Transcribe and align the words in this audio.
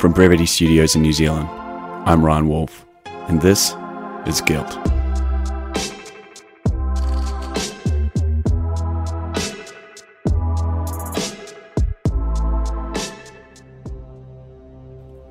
From 0.00 0.12
Brevity 0.12 0.46
Studios 0.46 0.96
in 0.96 1.02
New 1.02 1.12
Zealand, 1.12 1.46
I'm 2.06 2.24
Ryan 2.24 2.48
Wolf, 2.48 2.86
and 3.04 3.38
this 3.42 3.74
is 4.26 4.40
Guilt. 4.40 4.74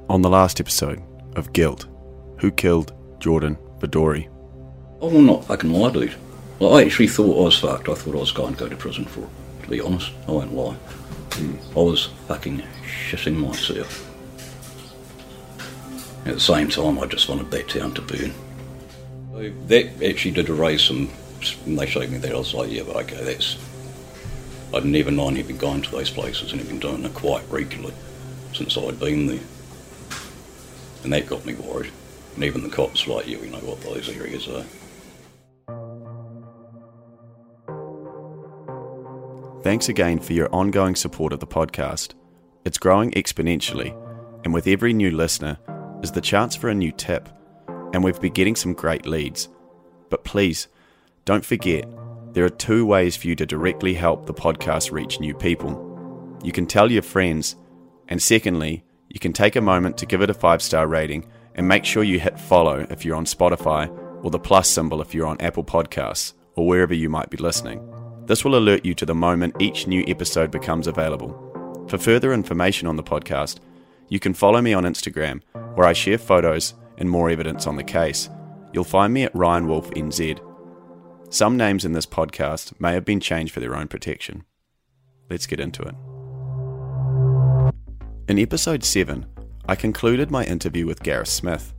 On 0.07 0.21
the 0.21 0.29
last 0.29 0.59
episode 0.59 1.01
of 1.35 1.51
Guilt, 1.51 1.87
who 2.37 2.51
killed 2.51 2.93
Jordan 3.19 3.57
Voudoris? 3.79 4.29
Oh, 5.01 5.09
I 5.09 5.11
will 5.11 5.21
not 5.23 5.45
fucking 5.45 5.71
lie, 5.71 5.91
dude. 5.91 6.13
Like, 6.59 6.83
I 6.83 6.85
actually 6.85 7.07
thought 7.07 7.39
I 7.39 7.45
was 7.45 7.57
fucked. 7.57 7.89
I 7.89 7.95
thought 7.95 8.15
I 8.15 8.19
was 8.19 8.31
going 8.31 8.53
to 8.53 8.59
go 8.59 8.69
to 8.69 8.75
prison 8.75 9.05
for 9.05 9.21
it. 9.21 9.63
To 9.63 9.69
be 9.71 9.81
honest, 9.81 10.11
I 10.27 10.31
won't 10.31 10.53
lie. 10.53 10.77
I 11.31 11.79
was 11.79 12.11
fucking 12.27 12.61
shitting 12.85 13.37
myself. 13.37 14.08
At 16.25 16.35
the 16.35 16.39
same 16.39 16.69
time, 16.69 16.99
I 16.99 17.05
just 17.05 17.27
wanted 17.29 17.49
that 17.51 17.69
town 17.69 17.93
to 17.93 18.01
burn. 18.01 18.33
So 19.31 19.51
that 19.67 20.03
actually 20.03 20.31
did 20.31 20.49
erase 20.49 20.83
some. 20.83 21.07
When 21.63 21.77
they 21.77 21.85
showed 21.85 22.09
me 22.09 22.17
that, 22.17 22.31
I 22.33 22.37
was 22.37 22.53
like, 22.53 22.69
yeah, 22.71 22.83
but 22.85 22.97
okay, 22.97 23.23
that's. 23.23 23.57
I'd 24.73 24.85
never 24.85 25.09
known 25.09 25.35
he'd 25.35 25.47
been 25.47 25.57
going 25.57 25.81
to 25.81 25.91
those 25.91 26.11
places 26.11 26.51
and 26.51 26.61
he'd 26.61 26.67
been 26.67 26.79
doing 26.79 27.03
it 27.03 27.13
quite 27.15 27.43
regularly 27.49 27.93
since 28.53 28.77
I'd 28.77 28.99
been 28.99 29.25
there. 29.25 29.39
And 31.03 31.13
that 31.13 31.27
got 31.27 31.45
me 31.45 31.55
worried. 31.55 31.91
And 32.35 32.43
even 32.43 32.61
the 32.63 32.69
cops 32.69 33.07
were 33.07 33.15
like, 33.15 33.27
yeah, 33.27 33.37
we 33.39 33.49
know 33.49 33.57
what 33.59 33.81
those 33.81 34.09
areas 34.09 34.47
are. 34.47 34.65
Thanks 39.63 39.89
again 39.89 40.19
for 40.19 40.33
your 40.33 40.53
ongoing 40.53 40.95
support 40.95 41.33
of 41.33 41.39
the 41.39 41.47
podcast. 41.47 42.13
It's 42.65 42.77
growing 42.77 43.11
exponentially, 43.11 43.95
and 44.43 44.53
with 44.53 44.67
every 44.67 44.93
new 44.93 45.11
listener 45.11 45.57
is 46.03 46.11
the 46.11 46.21
chance 46.21 46.55
for 46.55 46.69
a 46.69 46.75
new 46.75 46.91
tip. 46.91 47.29
And 47.93 48.03
we've 48.03 48.19
been 48.19 48.33
getting 48.33 48.55
some 48.55 48.73
great 48.73 49.05
leads. 49.05 49.49
But 50.09 50.23
please, 50.23 50.67
don't 51.25 51.45
forget, 51.45 51.85
there 52.33 52.45
are 52.45 52.49
two 52.49 52.85
ways 52.85 53.15
for 53.15 53.27
you 53.27 53.35
to 53.35 53.45
directly 53.45 53.93
help 53.93 54.25
the 54.25 54.33
podcast 54.33 54.91
reach 54.91 55.19
new 55.19 55.33
people. 55.33 55.85
You 56.43 56.51
can 56.51 56.65
tell 56.65 56.91
your 56.91 57.01
friends, 57.01 57.55
and 58.07 58.21
secondly, 58.21 58.83
you 59.09 59.19
can 59.19 59.33
take 59.33 59.55
a 59.55 59.61
moment 59.61 59.97
to 59.97 60.05
give 60.05 60.21
it 60.21 60.29
a 60.29 60.33
five 60.33 60.61
star 60.61 60.87
rating 60.87 61.27
and 61.55 61.67
make 61.67 61.85
sure 61.85 62.03
you 62.03 62.19
hit 62.19 62.39
follow 62.39 62.85
if 62.89 63.03
you're 63.03 63.15
on 63.15 63.25
Spotify 63.25 63.89
or 64.23 64.31
the 64.31 64.39
plus 64.39 64.69
symbol 64.69 65.01
if 65.01 65.13
you're 65.13 65.27
on 65.27 65.41
Apple 65.41 65.63
Podcasts 65.63 66.33
or 66.55 66.67
wherever 66.67 66.93
you 66.93 67.09
might 67.09 67.29
be 67.29 67.37
listening. 67.37 67.85
This 68.25 68.45
will 68.45 68.55
alert 68.55 68.85
you 68.85 68.93
to 68.93 69.05
the 69.05 69.15
moment 69.15 69.55
each 69.59 69.87
new 69.87 70.03
episode 70.07 70.51
becomes 70.51 70.87
available. 70.87 71.85
For 71.89 71.97
further 71.97 72.31
information 72.31 72.87
on 72.87 72.95
the 72.95 73.03
podcast, 73.03 73.59
you 74.09 74.19
can 74.19 74.33
follow 74.33 74.61
me 74.61 74.73
on 74.73 74.83
Instagram, 74.83 75.41
where 75.75 75.87
I 75.87 75.93
share 75.93 76.17
photos 76.17 76.73
and 76.97 77.09
more 77.09 77.29
evidence 77.29 77.67
on 77.67 77.75
the 77.75 77.83
case. 77.83 78.29
You'll 78.73 78.83
find 78.83 79.13
me 79.13 79.23
at 79.23 79.35
Ryan 79.35 79.67
Wolf 79.67 79.89
NZ. 79.91 80.39
Some 81.29 81.57
names 81.57 81.85
in 81.85 81.93
this 81.93 82.07
podcast 82.07 82.79
may 82.79 82.93
have 82.93 83.05
been 83.05 83.19
changed 83.19 83.53
for 83.53 83.59
their 83.59 83.75
own 83.75 83.87
protection. 83.87 84.43
Let's 85.29 85.45
get 85.45 85.59
into 85.59 85.83
it. 85.83 85.95
In 88.27 88.39
episode 88.39 88.83
7, 88.83 89.25
I 89.67 89.75
concluded 89.75 90.31
my 90.31 90.43
interview 90.43 90.87
with 90.87 91.03
Gareth 91.03 91.29
Smith. 91.29 91.73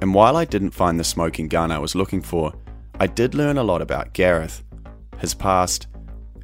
And 0.00 0.14
while 0.14 0.36
I 0.36 0.44
didn't 0.44 0.70
find 0.70 1.00
the 1.00 1.04
smoking 1.04 1.48
gun 1.48 1.72
I 1.72 1.78
was 1.78 1.94
looking 1.94 2.22
for, 2.22 2.52
I 3.00 3.08
did 3.08 3.34
learn 3.34 3.58
a 3.58 3.64
lot 3.64 3.82
about 3.82 4.12
Gareth, 4.12 4.62
his 5.18 5.34
past, 5.34 5.88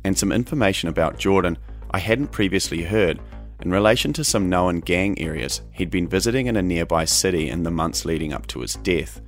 and 0.04 0.18
some 0.18 0.32
information 0.32 0.88
about 0.88 1.18
Jordan 1.18 1.58
I 1.92 1.98
hadn't 1.98 2.32
previously 2.32 2.82
heard 2.82 3.20
in 3.62 3.70
relation 3.70 4.12
to 4.12 4.24
some 4.24 4.48
known 4.48 4.80
gang 4.80 5.18
areas 5.20 5.62
he'd 5.72 5.90
been 5.90 6.08
visiting 6.08 6.46
in 6.46 6.56
a 6.56 6.62
nearby 6.62 7.04
city 7.04 7.48
in 7.48 7.62
the 7.62 7.70
months 7.70 8.04
leading 8.04 8.32
up 8.32 8.46
to 8.48 8.60
his 8.60 8.74
death. 8.74 9.20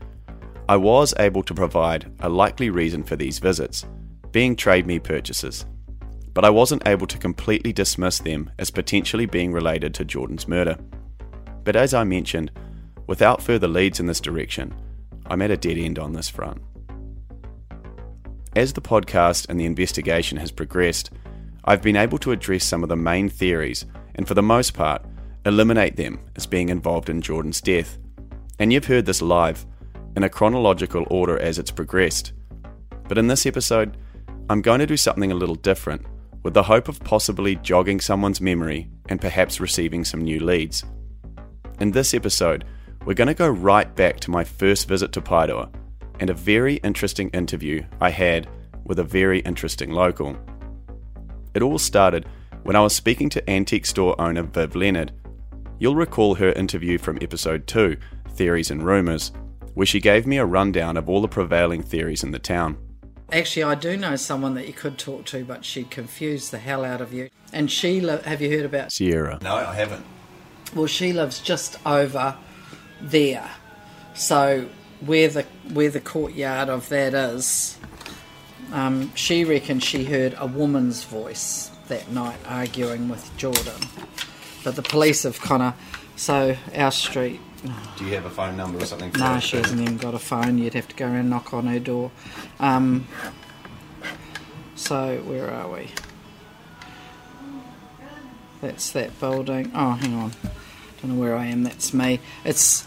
I 0.68 0.76
was 0.76 1.14
able 1.18 1.42
to 1.44 1.54
provide 1.54 2.10
a 2.20 2.28
likely 2.28 2.70
reason 2.70 3.04
for 3.04 3.16
these 3.16 3.38
visits, 3.38 3.86
being 4.32 4.56
TradeMe 4.56 5.02
purchases, 5.02 5.66
but 6.32 6.44
I 6.44 6.50
wasn't 6.50 6.86
able 6.86 7.06
to 7.06 7.18
completely 7.18 7.72
dismiss 7.72 8.18
them 8.18 8.50
as 8.58 8.70
potentially 8.70 9.26
being 9.26 9.52
related 9.52 9.94
to 9.94 10.04
Jordan's 10.04 10.48
murder. 10.48 10.76
But 11.62 11.76
as 11.76 11.94
I 11.94 12.02
mentioned, 12.04 12.50
without 13.06 13.40
further 13.40 13.68
leads 13.68 14.00
in 14.00 14.06
this 14.06 14.20
direction, 14.20 14.74
I'm 15.26 15.42
at 15.42 15.52
a 15.52 15.56
dead 15.56 15.78
end 15.78 15.98
on 15.98 16.12
this 16.12 16.28
front. 16.28 16.60
As 18.56 18.72
the 18.72 18.80
podcast 18.80 19.48
and 19.48 19.60
the 19.60 19.64
investigation 19.64 20.38
has 20.38 20.50
progressed, 20.50 21.10
I've 21.64 21.82
been 21.82 21.96
able 21.96 22.18
to 22.18 22.32
address 22.32 22.64
some 22.64 22.82
of 22.82 22.88
the 22.88 22.96
main 22.96 23.28
theories 23.28 23.86
and, 24.14 24.26
for 24.26 24.34
the 24.34 24.42
most 24.42 24.74
part, 24.74 25.04
eliminate 25.46 25.96
them 25.96 26.20
as 26.36 26.46
being 26.46 26.68
involved 26.68 27.10
in 27.10 27.20
Jordan's 27.20 27.60
death. 27.60 27.98
And 28.58 28.72
you've 28.72 28.86
heard 28.86 29.06
this 29.06 29.22
live, 29.22 29.66
in 30.16 30.22
a 30.22 30.28
chronological 30.28 31.06
order 31.10 31.38
as 31.38 31.58
it's 31.58 31.70
progressed. 31.70 32.32
But 33.08 33.18
in 33.18 33.26
this 33.26 33.46
episode, 33.46 33.96
I'm 34.48 34.62
going 34.62 34.78
to 34.80 34.86
do 34.86 34.96
something 34.96 35.32
a 35.32 35.34
little 35.34 35.56
different, 35.56 36.06
with 36.42 36.54
the 36.54 36.62
hope 36.62 36.88
of 36.88 37.00
possibly 37.00 37.56
jogging 37.56 38.00
someone's 38.00 38.40
memory 38.40 38.90
and 39.08 39.20
perhaps 39.20 39.60
receiving 39.60 40.04
some 40.04 40.20
new 40.20 40.40
leads. 40.40 40.84
In 41.80 41.90
this 41.90 42.14
episode, 42.14 42.64
we're 43.04 43.14
going 43.14 43.28
to 43.28 43.34
go 43.34 43.48
right 43.48 43.94
back 43.96 44.20
to 44.20 44.30
my 44.30 44.44
first 44.44 44.88
visit 44.88 45.12
to 45.12 45.20
Paeroa 45.20 45.70
and 46.20 46.30
a 46.30 46.34
very 46.34 46.76
interesting 46.76 47.28
interview 47.30 47.84
I 48.00 48.10
had 48.10 48.48
with 48.84 48.98
a 48.98 49.04
very 49.04 49.40
interesting 49.40 49.90
local. 49.90 50.36
It 51.54 51.62
all 51.62 51.78
started 51.78 52.26
when 52.64 52.76
I 52.76 52.80
was 52.80 52.94
speaking 52.94 53.28
to 53.30 53.50
antique 53.50 53.86
store 53.86 54.20
owner 54.20 54.42
Viv 54.42 54.74
Leonard. 54.74 55.12
You'll 55.78 55.94
recall 55.94 56.34
her 56.36 56.50
interview 56.52 56.98
from 56.98 57.18
episode 57.20 57.66
2, 57.66 57.96
Theories 58.30 58.70
and 58.70 58.82
Rumours, 58.82 59.32
where 59.74 59.86
she 59.86 60.00
gave 60.00 60.26
me 60.26 60.38
a 60.38 60.46
rundown 60.46 60.96
of 60.96 61.08
all 61.08 61.20
the 61.20 61.28
prevailing 61.28 61.82
theories 61.82 62.24
in 62.24 62.30
the 62.30 62.38
town. 62.38 62.78
Actually, 63.30 63.64
I 63.64 63.74
do 63.74 63.96
know 63.96 64.16
someone 64.16 64.54
that 64.54 64.66
you 64.66 64.72
could 64.72 64.98
talk 64.98 65.26
to, 65.26 65.44
but 65.44 65.64
she'd 65.64 65.90
confuse 65.90 66.50
the 66.50 66.58
hell 66.58 66.84
out 66.84 67.00
of 67.00 67.12
you. 67.12 67.28
And 67.52 67.70
she, 67.70 68.00
li- 68.00 68.20
have 68.24 68.40
you 68.40 68.50
heard 68.50 68.64
about? 68.64 68.92
Sierra. 68.92 69.38
No, 69.42 69.54
I 69.56 69.74
haven't. 69.74 70.04
Well, 70.74 70.86
she 70.86 71.12
lives 71.12 71.40
just 71.40 71.78
over 71.86 72.36
there. 73.00 73.50
So 74.14 74.68
where 75.00 75.28
the 75.28 75.42
where 75.72 75.90
the 75.90 76.00
courtyard 76.00 76.68
of 76.68 76.88
that 76.88 77.14
is, 77.14 77.78
um, 78.72 79.14
she 79.14 79.44
reckons 79.44 79.82
she 79.82 80.04
heard 80.04 80.34
a 80.38 80.46
woman's 80.46 81.04
voice 81.04 81.70
that 81.88 82.10
night 82.10 82.38
arguing 82.46 83.08
with 83.08 83.36
Jordan. 83.36 83.80
But 84.62 84.76
the 84.76 84.82
police 84.82 85.24
have 85.24 85.40
kind 85.40 85.62
of 85.62 85.74
so 86.16 86.56
our 86.74 86.90
street. 86.90 87.40
Do 87.96 88.04
you 88.04 88.14
have 88.14 88.26
a 88.26 88.30
phone 88.30 88.56
number 88.56 88.78
or 88.78 88.86
something? 88.86 89.12
No, 89.18 89.38
she 89.40 89.56
hasn't 89.56 89.80
even 89.80 89.96
got 89.96 90.14
a 90.14 90.18
phone. 90.18 90.58
You'd 90.58 90.74
have 90.74 90.88
to 90.88 90.96
go 90.96 91.06
around 91.06 91.16
and 91.16 91.30
knock 91.30 91.54
on 91.54 91.66
her 91.66 91.78
door. 91.78 92.10
Um, 92.60 93.08
so 94.74 95.18
where 95.24 95.50
are 95.50 95.70
we? 95.70 95.88
That's 98.60 98.90
that 98.92 99.18
building. 99.18 99.72
Oh, 99.74 99.92
hang 99.92 100.14
on. 100.14 100.32
Don't 101.00 101.14
know 101.14 101.20
where 101.20 101.36
I 101.36 101.46
am. 101.46 101.62
That's 101.62 101.92
me. 101.92 102.20
It's 102.44 102.86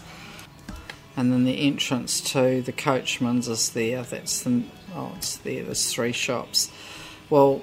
and 1.16 1.32
then 1.32 1.44
the 1.44 1.66
entrance 1.66 2.20
to 2.32 2.62
the 2.62 2.72
coachman's 2.72 3.48
is 3.48 3.70
there. 3.70 4.02
That's 4.02 4.42
the 4.42 4.62
oh, 4.94 5.12
it's 5.16 5.36
there. 5.38 5.64
There's 5.64 5.92
three 5.92 6.12
shops. 6.12 6.70
Well, 7.30 7.62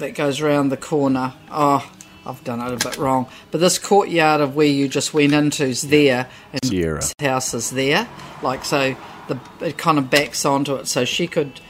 that 0.00 0.14
goes 0.14 0.40
round 0.40 0.72
the 0.72 0.76
corner. 0.76 1.34
Oh, 1.50 1.90
I've 2.26 2.42
done 2.44 2.60
it 2.60 2.82
a 2.82 2.88
bit 2.88 2.98
wrong. 2.98 3.28
But 3.50 3.60
this 3.60 3.78
courtyard 3.78 4.40
of 4.40 4.54
where 4.54 4.66
you 4.66 4.88
just 4.88 5.14
went 5.14 5.32
into 5.32 5.64
is 5.64 5.82
there, 5.82 6.28
and 6.52 6.64
Sierra. 6.64 7.02
house 7.20 7.54
is 7.54 7.70
there. 7.70 8.08
Like 8.42 8.64
so, 8.64 8.96
the 9.28 9.40
it 9.60 9.78
kind 9.78 9.98
of 9.98 10.10
backs 10.10 10.44
onto 10.44 10.74
it, 10.74 10.86
so 10.86 11.04
she 11.04 11.26
could, 11.26 11.60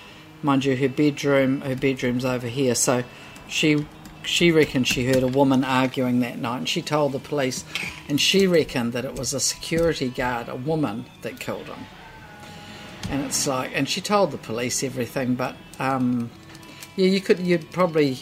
mind 0.43 0.65
you, 0.65 0.77
her 0.77 0.89
bedroom, 0.89 1.61
her 1.61 1.77
bedroom's 1.77 2.25
over 2.25 2.49
here. 2.49 2.75
So 2.75 3.05
she 3.49 3.87
she 4.25 4.51
reckoned 4.51 4.87
she 4.87 5.07
heard 5.07 5.23
a 5.23 5.29
woman 5.29 5.65
arguing 5.65 6.21
that 6.21 6.39
night, 6.39 6.59
and 6.59 6.69
she 6.69 6.83
told 6.83 7.13
the 7.13 7.19
police, 7.19 7.65
and 8.09 8.21
she 8.21 8.47
reckoned 8.47 8.93
that 8.93 9.05
it 9.05 9.15
was 9.15 9.33
a 9.33 9.41
security 9.41 10.09
guard, 10.09 10.49
a 10.49 10.57
woman, 10.57 11.07
that 11.23 11.39
killed 11.39 11.67
him. 11.67 11.87
And 13.09 13.25
it's 13.25 13.47
like, 13.47 13.73
and 13.75 13.89
she 13.89 14.01
told 14.01 14.31
the 14.31 14.39
police 14.39 14.85
everything, 14.85 15.35
but 15.35 15.57
um, 15.79 16.31
yeah, 17.01 17.11
you 17.11 17.21
could, 17.21 17.39
you'd 17.41 17.71
probably 17.73 18.19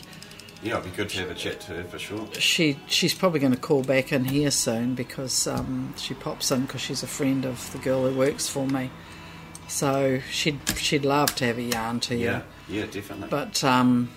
Yeah, 0.63 0.79
it'd 0.79 0.91
be 0.91 0.97
good 0.97 1.09
to 1.11 1.19
have 1.21 1.31
a 1.31 1.35
chat 1.35 1.61
to 1.63 1.73
her 1.73 1.85
for 1.85 1.99
sure. 1.99 2.27
she 2.39 2.79
she's 2.87 3.15
probably 3.15 3.41
going 3.41 3.53
to 3.55 3.59
call 3.61 3.83
back 3.83 4.13
in 4.13 4.25
here 4.25 4.51
soon 4.51 4.95
because 4.95 5.47
um, 5.47 5.95
she 5.97 6.15
pops 6.15 6.51
in 6.51 6.63
because 6.63 6.81
she's 6.81 7.03
a 7.03 7.07
friend 7.07 7.45
of 7.45 7.71
the 7.73 7.79
girl 7.79 8.09
who 8.09 8.17
works 8.19 8.49
for 8.49 8.67
me. 8.67 8.91
So 9.69 10.21
she'd 10.31 10.61
she'd 10.77 11.05
love 11.05 11.35
to 11.37 11.45
have 11.47 11.59
a 11.59 11.63
yarn 11.63 12.01
to 12.01 12.15
you. 12.17 12.25
Yeah, 12.27 12.43
yeah, 12.69 12.87
definitely. 12.87 13.29
But 13.29 13.63
um, 13.65 14.11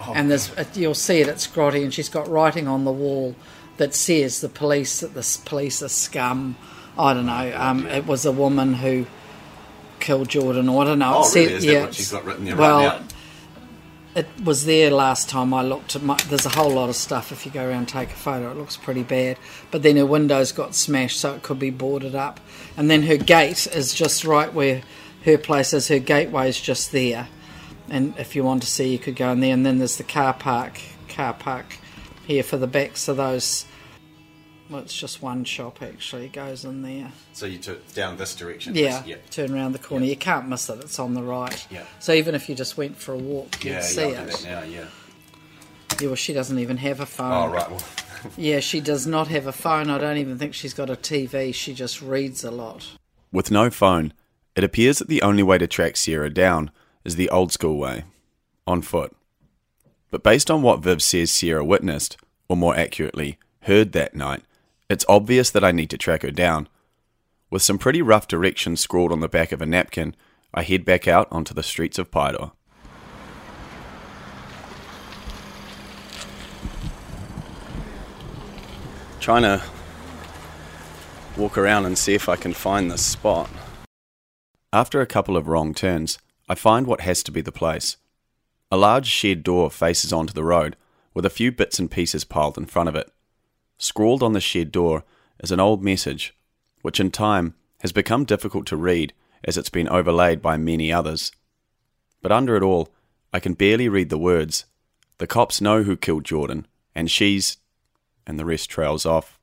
Oh, 0.00 0.12
and 0.14 0.30
there's 0.30 0.50
you'll 0.76 0.94
see 0.94 1.20
it. 1.20 1.26
It's 1.28 1.46
grotty, 1.48 1.82
and 1.82 1.92
she's 1.92 2.08
got 2.08 2.28
writing 2.28 2.68
on 2.68 2.84
the 2.84 2.92
wall 2.92 3.34
that 3.78 3.94
says 3.94 4.40
the 4.40 4.48
police 4.48 5.00
that 5.00 5.14
the 5.14 5.38
police 5.44 5.82
are 5.82 5.88
scum. 5.88 6.56
I 6.96 7.14
don't 7.14 7.26
know. 7.26 7.52
Um, 7.56 7.86
it 7.86 8.06
was 8.06 8.24
a 8.24 8.30
woman 8.32 8.74
who 8.74 9.06
killed 10.00 10.28
Jordan. 10.28 10.68
Or 10.68 10.82
I 10.82 10.86
don't 10.86 10.98
know. 11.00 11.14
Oh, 11.16 11.22
It 11.22 11.26
said- 11.26 11.38
really? 11.46 11.54
Is 11.54 11.64
that 11.64 11.72
yeah, 11.72 11.80
what 11.82 11.94
she's 11.94 12.12
got 12.12 12.24
written 12.24 12.44
there 12.44 12.54
right 12.54 12.60
well, 12.60 12.80
now? 13.00 13.04
It 14.18 14.26
was 14.44 14.64
there 14.64 14.90
last 14.90 15.28
time 15.28 15.54
I 15.54 15.62
looked 15.62 15.94
at 15.94 16.02
my, 16.02 16.16
there's 16.28 16.44
a 16.44 16.48
whole 16.48 16.72
lot 16.72 16.88
of 16.88 16.96
stuff. 16.96 17.30
If 17.30 17.46
you 17.46 17.52
go 17.52 17.64
around 17.64 17.86
take 17.86 18.10
a 18.10 18.16
photo 18.16 18.50
it 18.50 18.56
looks 18.56 18.76
pretty 18.76 19.04
bad. 19.04 19.38
But 19.70 19.84
then 19.84 19.96
her 19.96 20.04
windows 20.04 20.50
got 20.50 20.74
smashed 20.74 21.20
so 21.20 21.34
it 21.34 21.44
could 21.44 21.60
be 21.60 21.70
boarded 21.70 22.16
up. 22.16 22.40
And 22.76 22.90
then 22.90 23.04
her 23.04 23.16
gate 23.16 23.68
is 23.68 23.94
just 23.94 24.24
right 24.24 24.52
where 24.52 24.82
her 25.24 25.38
place 25.38 25.72
is. 25.72 25.86
Her 25.86 26.00
gateway 26.00 26.48
is 26.48 26.60
just 26.60 26.90
there. 26.90 27.28
And 27.88 28.12
if 28.18 28.34
you 28.34 28.42
want 28.42 28.62
to 28.62 28.68
see 28.68 28.90
you 28.90 28.98
could 28.98 29.14
go 29.14 29.30
in 29.30 29.38
there. 29.38 29.54
And 29.54 29.64
then 29.64 29.78
there's 29.78 29.98
the 29.98 30.02
car 30.02 30.34
park 30.34 30.80
car 31.08 31.32
park 31.32 31.76
here 32.26 32.42
for 32.42 32.56
the 32.56 32.66
backs 32.66 33.06
of 33.06 33.18
those 33.18 33.66
well 34.70 34.80
it's 34.82 34.96
just 34.96 35.22
one 35.22 35.44
shop 35.44 35.80
actually 35.82 36.26
it 36.26 36.32
goes 36.32 36.64
in 36.64 36.82
there 36.82 37.10
So 37.32 37.46
you 37.46 37.58
took 37.58 37.92
down 37.94 38.16
this 38.16 38.34
direction. 38.34 38.74
yeah, 38.74 39.02
yeah. 39.06 39.16
turn 39.30 39.52
around 39.54 39.72
the 39.72 39.78
corner 39.78 40.04
you 40.06 40.16
can't 40.16 40.48
miss 40.48 40.68
it 40.68 40.78
it's 40.80 40.98
on 40.98 41.14
the 41.14 41.22
right 41.22 41.66
Yeah. 41.70 41.84
so 41.98 42.12
even 42.12 42.34
if 42.34 42.48
you 42.48 42.54
just 42.54 42.76
went 42.76 42.96
for 42.96 43.12
a 43.14 43.18
walk 43.18 43.64
you'd 43.64 43.72
Yeah, 43.72 43.80
see 43.80 44.10
yeah, 44.10 44.20
I'll 44.20 44.24
do 44.26 44.30
it 44.30 44.32
that 44.38 44.44
now, 44.44 44.62
yeah. 44.62 44.84
yeah, 46.00 46.06
well, 46.06 46.14
she 46.16 46.32
doesn't 46.32 46.58
even 46.58 46.76
have 46.78 47.00
a 47.00 47.06
phone. 47.06 47.32
Oh, 47.50 47.52
right. 47.52 47.70
Well, 47.70 47.82
Yeah, 48.36 48.60
she 48.60 48.80
does 48.80 49.06
not 49.06 49.28
have 49.28 49.46
a 49.46 49.52
phone. 49.52 49.90
I 49.90 49.98
don't 49.98 50.16
even 50.16 50.38
think 50.38 50.52
she's 50.54 50.74
got 50.74 50.90
a 50.90 50.96
TV. 50.96 51.54
She 51.54 51.72
just 51.72 52.02
reads 52.02 52.42
a 52.44 52.50
lot. 52.50 52.88
With 53.32 53.50
no 53.52 53.70
phone, 53.70 54.12
it 54.56 54.64
appears 54.64 54.98
that 54.98 55.06
the 55.08 55.22
only 55.22 55.42
way 55.44 55.56
to 55.58 55.66
track 55.68 55.96
Sierra 55.96 56.28
down 56.28 56.70
is 57.04 57.14
the 57.16 57.30
old 57.30 57.52
school 57.52 57.78
way 57.78 58.04
on 58.66 58.82
foot. 58.82 59.14
But 60.10 60.22
based 60.24 60.50
on 60.50 60.62
what 60.62 60.80
Viv 60.80 61.00
says 61.02 61.30
Sierra 61.30 61.64
witnessed, 61.64 62.16
or 62.48 62.56
more 62.56 62.76
accurately, 62.76 63.38
heard 63.62 63.92
that 63.92 64.14
night, 64.16 64.42
it's 64.88 65.04
obvious 65.08 65.50
that 65.50 65.64
I 65.64 65.72
need 65.72 65.90
to 65.90 65.98
track 65.98 66.22
her 66.22 66.30
down. 66.30 66.68
With 67.50 67.62
some 67.62 67.78
pretty 67.78 68.02
rough 68.02 68.28
directions 68.28 68.80
scrawled 68.80 69.12
on 69.12 69.20
the 69.20 69.28
back 69.28 69.52
of 69.52 69.60
a 69.60 69.66
napkin, 69.66 70.14
I 70.54 70.62
head 70.62 70.84
back 70.84 71.06
out 71.06 71.28
onto 71.30 71.54
the 71.54 71.62
streets 71.62 71.98
of 71.98 72.10
Paeroa. 72.10 72.52
Trying 79.20 79.42
to 79.42 79.62
walk 81.36 81.58
around 81.58 81.84
and 81.84 81.98
see 81.98 82.14
if 82.14 82.28
I 82.28 82.36
can 82.36 82.54
find 82.54 82.90
this 82.90 83.04
spot. 83.04 83.50
After 84.72 85.00
a 85.00 85.06
couple 85.06 85.36
of 85.36 85.48
wrong 85.48 85.74
turns, 85.74 86.18
I 86.48 86.54
find 86.54 86.86
what 86.86 87.02
has 87.02 87.22
to 87.24 87.32
be 87.32 87.42
the 87.42 87.52
place. 87.52 87.96
A 88.70 88.76
large 88.76 89.06
shed 89.06 89.42
door 89.42 89.70
faces 89.70 90.12
onto 90.12 90.32
the 90.32 90.44
road, 90.44 90.76
with 91.14 91.26
a 91.26 91.30
few 91.30 91.52
bits 91.52 91.78
and 91.78 91.90
pieces 91.90 92.24
piled 92.24 92.56
in 92.56 92.66
front 92.66 92.88
of 92.88 92.94
it. 92.94 93.10
Scrawled 93.78 94.22
on 94.22 94.32
the 94.32 94.40
shed 94.40 94.72
door 94.72 95.04
is 95.40 95.52
an 95.52 95.60
old 95.60 95.82
message, 95.82 96.34
which 96.82 96.98
in 96.98 97.10
time 97.10 97.54
has 97.80 97.92
become 97.92 98.24
difficult 98.24 98.66
to 98.66 98.76
read 98.76 99.12
as 99.44 99.56
it's 99.56 99.70
been 99.70 99.88
overlaid 99.88 100.42
by 100.42 100.56
many 100.56 100.92
others. 100.92 101.30
But 102.20 102.32
under 102.32 102.56
it 102.56 102.62
all, 102.62 102.92
I 103.32 103.38
can 103.38 103.54
barely 103.54 103.88
read 103.88 104.10
the 104.10 104.18
words. 104.18 104.64
The 105.18 105.28
cops 105.28 105.60
know 105.60 105.84
who 105.84 105.96
killed 105.96 106.24
Jordan, 106.24 106.66
and 106.94 107.10
she's. 107.10 107.56
and 108.26 108.38
the 108.38 108.44
rest 108.44 108.68
trails 108.68 109.06
off. 109.06 109.38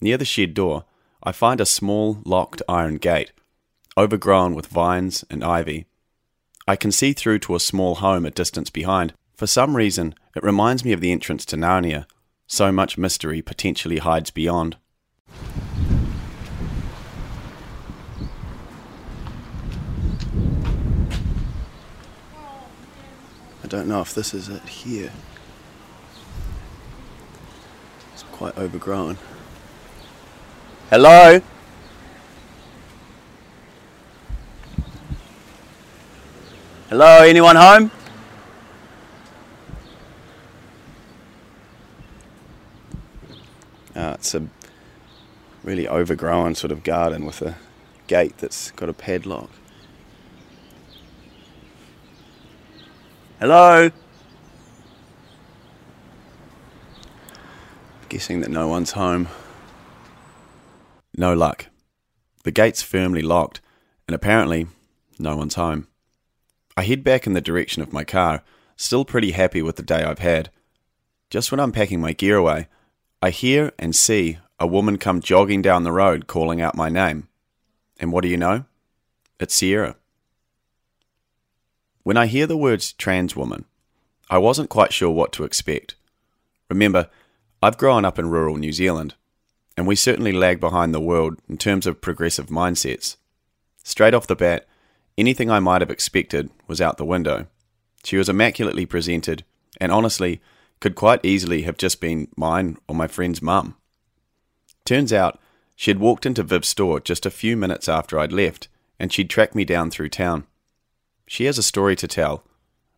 Near 0.00 0.18
the 0.18 0.24
shed 0.24 0.52
door, 0.52 0.84
I 1.22 1.32
find 1.32 1.60
a 1.60 1.66
small, 1.66 2.18
locked 2.24 2.60
iron 2.68 2.96
gate, 2.96 3.32
overgrown 3.96 4.54
with 4.54 4.66
vines 4.66 5.24
and 5.30 5.42
ivy. 5.42 5.86
I 6.66 6.76
can 6.76 6.92
see 6.92 7.12
through 7.12 7.38
to 7.40 7.54
a 7.54 7.60
small 7.60 7.96
home 7.96 8.26
a 8.26 8.30
distance 8.30 8.68
behind. 8.68 9.14
For 9.36 9.46
some 9.46 9.76
reason, 9.76 10.14
it 10.36 10.42
reminds 10.42 10.84
me 10.84 10.92
of 10.92 11.00
the 11.00 11.12
entrance 11.12 11.44
to 11.46 11.56
Narnia. 11.56 12.06
So 12.50 12.72
much 12.72 12.96
mystery 12.96 13.42
potentially 13.42 13.98
hides 13.98 14.30
beyond. 14.30 14.78
I 23.62 23.66
don't 23.68 23.86
know 23.86 24.00
if 24.00 24.14
this 24.14 24.32
is 24.32 24.48
it 24.48 24.62
here. 24.62 25.12
It's 28.14 28.22
quite 28.32 28.56
overgrown. 28.56 29.18
Hello? 30.88 31.42
Hello, 36.88 37.22
anyone 37.22 37.56
home? 37.56 37.90
Ah, 44.00 44.12
it's 44.12 44.32
a 44.32 44.46
really 45.64 45.88
overgrown 45.88 46.54
sort 46.54 46.70
of 46.70 46.84
garden 46.84 47.26
with 47.26 47.42
a 47.42 47.56
gate 48.06 48.38
that's 48.38 48.70
got 48.70 48.88
a 48.88 48.92
padlock. 48.92 49.50
Hello? 53.40 53.90
Guessing 58.08 58.40
that 58.40 58.50
no 58.50 58.68
one's 58.68 58.92
home. 58.92 59.26
No 61.16 61.34
luck. 61.34 61.66
The 62.44 62.52
gate's 62.52 62.82
firmly 62.82 63.20
locked, 63.20 63.60
and 64.06 64.14
apparently, 64.14 64.68
no 65.18 65.36
one's 65.36 65.56
home. 65.56 65.88
I 66.76 66.84
head 66.84 67.02
back 67.02 67.26
in 67.26 67.32
the 67.32 67.40
direction 67.40 67.82
of 67.82 67.92
my 67.92 68.04
car, 68.04 68.44
still 68.76 69.04
pretty 69.04 69.32
happy 69.32 69.60
with 69.60 69.74
the 69.74 69.82
day 69.82 70.04
I've 70.04 70.20
had. 70.20 70.50
Just 71.30 71.50
when 71.50 71.58
I'm 71.58 71.72
packing 71.72 72.00
my 72.00 72.12
gear 72.12 72.36
away, 72.36 72.68
I 73.20 73.30
hear 73.30 73.72
and 73.78 73.96
see 73.96 74.38
a 74.60 74.66
woman 74.66 74.96
come 74.96 75.20
jogging 75.20 75.60
down 75.60 75.82
the 75.82 75.92
road 75.92 76.28
calling 76.28 76.60
out 76.60 76.76
my 76.76 76.88
name. 76.88 77.26
And 77.98 78.12
what 78.12 78.22
do 78.22 78.28
you 78.28 78.36
know? 78.36 78.64
It's 79.40 79.54
Sierra. 79.54 79.96
When 82.04 82.16
I 82.16 82.26
hear 82.26 82.46
the 82.46 82.56
words 82.56 82.92
trans 82.92 83.34
woman, 83.34 83.64
I 84.30 84.38
wasn't 84.38 84.70
quite 84.70 84.92
sure 84.92 85.10
what 85.10 85.32
to 85.32 85.44
expect. 85.44 85.96
Remember, 86.70 87.08
I've 87.60 87.76
grown 87.76 88.04
up 88.04 88.20
in 88.20 88.30
rural 88.30 88.56
New 88.56 88.72
Zealand, 88.72 89.14
and 89.76 89.86
we 89.86 89.96
certainly 89.96 90.32
lag 90.32 90.60
behind 90.60 90.94
the 90.94 91.00
world 91.00 91.38
in 91.48 91.58
terms 91.58 91.86
of 91.88 92.00
progressive 92.00 92.46
mindsets. 92.46 93.16
Straight 93.82 94.14
off 94.14 94.28
the 94.28 94.36
bat, 94.36 94.66
anything 95.16 95.50
I 95.50 95.58
might 95.58 95.80
have 95.80 95.90
expected 95.90 96.50
was 96.68 96.80
out 96.80 96.98
the 96.98 97.04
window. 97.04 97.46
She 98.04 98.16
was 98.16 98.28
immaculately 98.28 98.86
presented, 98.86 99.44
and 99.80 99.90
honestly, 99.90 100.40
could 100.80 100.94
quite 100.94 101.24
easily 101.24 101.62
have 101.62 101.76
just 101.76 102.00
been 102.00 102.28
mine 102.36 102.76
or 102.86 102.94
my 102.94 103.06
friend's 103.06 103.42
mum. 103.42 103.76
Turns 104.84 105.12
out, 105.12 105.38
she 105.76 105.90
had 105.90 106.00
walked 106.00 106.26
into 106.26 106.42
Viv's 106.42 106.68
store 106.68 107.00
just 107.00 107.26
a 107.26 107.30
few 107.30 107.56
minutes 107.56 107.88
after 107.88 108.18
I'd 108.18 108.32
left, 108.32 108.68
and 108.98 109.12
she'd 109.12 109.30
tracked 109.30 109.54
me 109.54 109.64
down 109.64 109.90
through 109.90 110.08
town. 110.08 110.46
She 111.26 111.44
has 111.44 111.58
a 111.58 111.62
story 111.62 111.94
to 111.96 112.08
tell, 112.08 112.44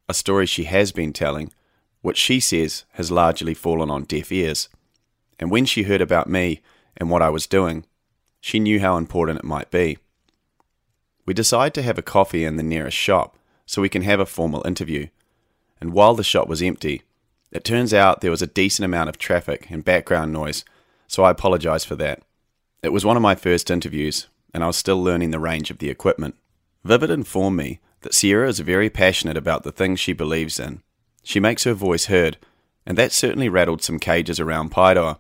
a 0.09 0.15
story 0.15 0.47
she 0.47 0.65
has 0.65 0.93
been 0.93 1.13
telling, 1.13 1.53
which 2.03 2.17
she 2.17 2.41
says 2.41 2.85
has 2.93 3.11
largely 3.11 3.55
fallen 3.55 3.91
on 3.91 4.05
deaf 4.05 4.33
ears. 4.33 4.69
And 5.39 5.51
when 5.51 5.67
she 5.67 5.83
heard 5.83 6.01
about 6.01 6.29
me 6.29 6.63
and 6.97 7.11
what 7.11 7.23
I 7.23 7.29
was 7.29 7.47
doing, 7.47 7.85
she 8.41 8.59
knew 8.59 8.81
how 8.81 8.97
important 8.97 9.39
it 9.39 9.45
might 9.45 9.71
be. 9.71 9.99
We 11.27 11.35
decide 11.35 11.75
to 11.75 11.83
have 11.83 11.99
a 11.99 12.03
coffee 12.03 12.45
in 12.45 12.57
the 12.57 12.63
nearest 12.63 12.97
shop 12.97 13.37
so 13.67 13.83
we 13.83 13.89
can 13.89 14.03
have 14.03 14.21
a 14.21 14.27
formal 14.27 14.67
interview. 14.67 15.09
And 15.81 15.93
while 15.93 16.15
the 16.15 16.25
shop 16.25 16.49
was 16.49 16.63
empty, 16.63 17.03
it 17.52 17.64
turns 17.64 17.92
out 17.92 18.21
there 18.21 18.30
was 18.30 18.42
a 18.42 18.47
decent 18.47 18.85
amount 18.85 19.09
of 19.09 19.19
traffic 19.19 19.69
and 19.71 19.85
background 19.85 20.33
noise, 20.33 20.64
so 21.07 21.25
I 21.25 21.30
apologise 21.30 21.85
for 21.85 21.97
that. 21.97 22.23
It 22.83 22.92
was 22.92 23.04
one 23.04 23.16
of 23.16 23.23
my 23.23 23.35
first 23.35 23.71
interviews, 23.71 24.28
and 24.54 24.62
I 24.62 24.69
was 24.69 24.76
still 24.76 25.02
learning 25.02 25.33
the 25.33 25.40
range 25.40 25.71
of 25.71 25.78
the 25.78 25.90
equipment. 25.90 26.37
Vivid 26.85 27.11
informed 27.11 27.57
me 27.57 27.80
that 28.00 28.14
Sierra 28.14 28.49
is 28.49 28.61
very 28.61 28.88
passionate 28.88 29.37
about 29.37 29.62
the 29.62 29.73
things 29.73 30.00
she 30.00 30.12
believes 30.12 30.59
in. 30.59 30.83
She 31.23 31.40
makes 31.40 31.64
her 31.64 31.75
voice 31.75 32.07
heard, 32.07 32.38
and 32.87 32.97
that 32.97 33.12
certainly 33.12 33.49
rattled 33.49 33.83
some 33.83 33.99
cages 33.99 34.40
around 34.40 34.71
Paeroa. 34.71 35.19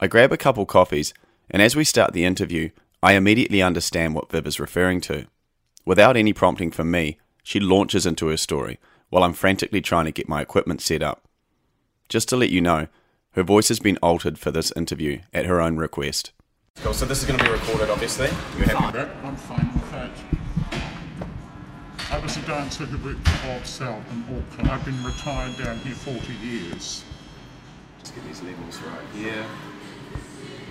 I 0.00 0.06
grab 0.06 0.32
a 0.32 0.38
couple 0.38 0.64
coffees, 0.64 1.12
and 1.50 1.60
as 1.60 1.76
we 1.76 1.84
start 1.84 2.12
the 2.12 2.24
interview, 2.24 2.70
I 3.02 3.12
immediately 3.12 3.62
understand 3.62 4.14
what 4.14 4.30
Viv 4.30 4.46
is 4.46 4.58
referring 4.58 5.00
to. 5.02 5.26
Without 5.84 6.16
any 6.16 6.32
prompting 6.32 6.70
from 6.70 6.90
me, 6.90 7.18
she 7.42 7.60
launches 7.60 8.06
into 8.06 8.28
her 8.28 8.36
story 8.36 8.78
while 9.10 9.22
I'm 9.22 9.32
frantically 9.32 9.80
trying 9.80 10.04
to 10.06 10.12
get 10.12 10.28
my 10.28 10.40
equipment 10.40 10.80
set 10.80 11.02
up. 11.02 11.27
Just 12.08 12.28
to 12.30 12.36
let 12.36 12.48
you 12.48 12.62
know, 12.62 12.88
her 13.32 13.42
voice 13.42 13.68
has 13.68 13.80
been 13.80 13.98
altered 13.98 14.38
for 14.38 14.50
this 14.50 14.72
interview 14.74 15.20
at 15.34 15.44
her 15.44 15.60
own 15.60 15.76
request. 15.76 16.32
Cool. 16.76 16.94
So 16.94 17.04
this 17.04 17.20
is 17.20 17.26
going 17.26 17.38
to 17.38 17.44
be 17.44 17.50
recorded, 17.50 17.90
obviously. 17.90 18.28
You 18.56 18.64
happy 18.64 18.86
with 18.86 18.94
that? 18.94 19.08
I'm 19.24 19.36
fine 19.36 19.70
with 19.74 19.92
that. 19.92 20.10
I 22.10 22.18
was 22.20 22.36
a 22.38 22.42
dancer 22.42 22.84
who 22.86 23.06
worked 23.06 23.28
for 23.28 23.46
Bob 23.46 23.66
Sell 23.66 24.02
in 24.10 24.22
Auckland. 24.38 24.70
I've 24.70 24.84
been 24.86 25.04
retired 25.04 25.58
down 25.58 25.76
here 25.80 25.94
40 25.94 26.32
years. 26.42 27.04
Let's 27.98 28.10
get 28.10 28.24
these 28.24 28.40
levels 28.42 28.80
right 28.80 29.04
here. 29.14 29.44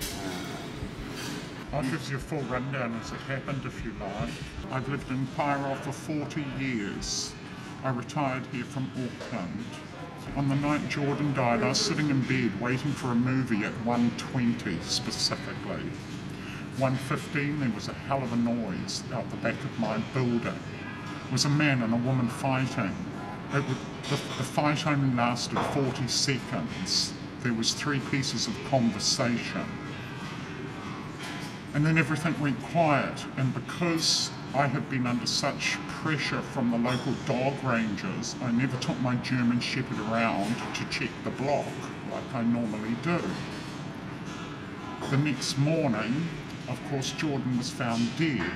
Uh, 0.02 1.76
I'll 1.76 1.82
give 1.82 2.10
you 2.10 2.16
a 2.16 2.20
full 2.20 2.42
rundown 2.42 2.98
as 3.00 3.12
it 3.12 3.20
happened 3.20 3.62
if 3.64 3.84
you 3.84 3.92
like. 4.00 4.30
I've 4.72 4.88
lived 4.88 5.08
in 5.10 5.24
Paeroa 5.36 5.76
for 5.76 5.92
40 5.92 6.44
years. 6.58 7.32
I 7.84 7.90
retired 7.90 8.44
here 8.50 8.64
from 8.64 8.90
Auckland. 8.96 9.64
On 10.36 10.48
the 10.48 10.54
night 10.56 10.88
Jordan 10.88 11.34
died, 11.34 11.62
I 11.62 11.68
was 11.68 11.80
sitting 11.80 12.10
in 12.10 12.20
bed 12.22 12.60
waiting 12.60 12.92
for 12.92 13.08
a 13.08 13.14
movie 13.14 13.64
at 13.64 13.72
1.20 13.84 14.82
specifically. 14.82 15.82
1.15 16.76 17.58
there 17.58 17.70
was 17.70 17.88
a 17.88 17.92
hell 17.92 18.22
of 18.22 18.32
a 18.32 18.36
noise 18.36 19.02
out 19.12 19.28
the 19.30 19.36
back 19.36 19.58
of 19.64 19.80
my 19.80 19.98
building. 20.14 20.58
It 21.26 21.32
was 21.32 21.44
a 21.44 21.50
man 21.50 21.82
and 21.82 21.92
a 21.92 21.96
woman 21.96 22.28
fighting. 22.28 22.94
Would, 23.52 23.64
the, 24.04 24.10
the 24.10 24.44
fight 24.44 24.86
only 24.86 25.14
lasted 25.16 25.58
40 25.58 26.06
seconds. 26.06 27.12
There 27.42 27.52
was 27.52 27.72
three 27.72 28.00
pieces 28.10 28.46
of 28.46 28.54
conversation. 28.70 29.64
And 31.74 31.84
then 31.84 31.98
everything 31.98 32.38
went 32.40 32.62
quiet. 32.64 33.24
And 33.36 33.52
because 33.52 34.30
I 34.58 34.66
had 34.66 34.90
been 34.90 35.06
under 35.06 35.24
such 35.24 35.78
pressure 35.86 36.42
from 36.42 36.72
the 36.72 36.78
local 36.78 37.12
dog 37.26 37.62
rangers, 37.62 38.34
I 38.42 38.50
never 38.50 38.76
took 38.78 39.00
my 39.00 39.14
German 39.14 39.60
Shepherd 39.60 40.00
around 40.10 40.52
to 40.74 40.84
check 40.90 41.10
the 41.22 41.30
block 41.30 41.64
like 42.10 42.34
I 42.34 42.42
normally 42.42 42.96
do. 43.04 43.22
The 45.10 45.16
next 45.16 45.58
morning, 45.58 46.26
of 46.68 46.80
course, 46.90 47.12
Jordan 47.12 47.56
was 47.56 47.70
found 47.70 48.08
dead. 48.18 48.50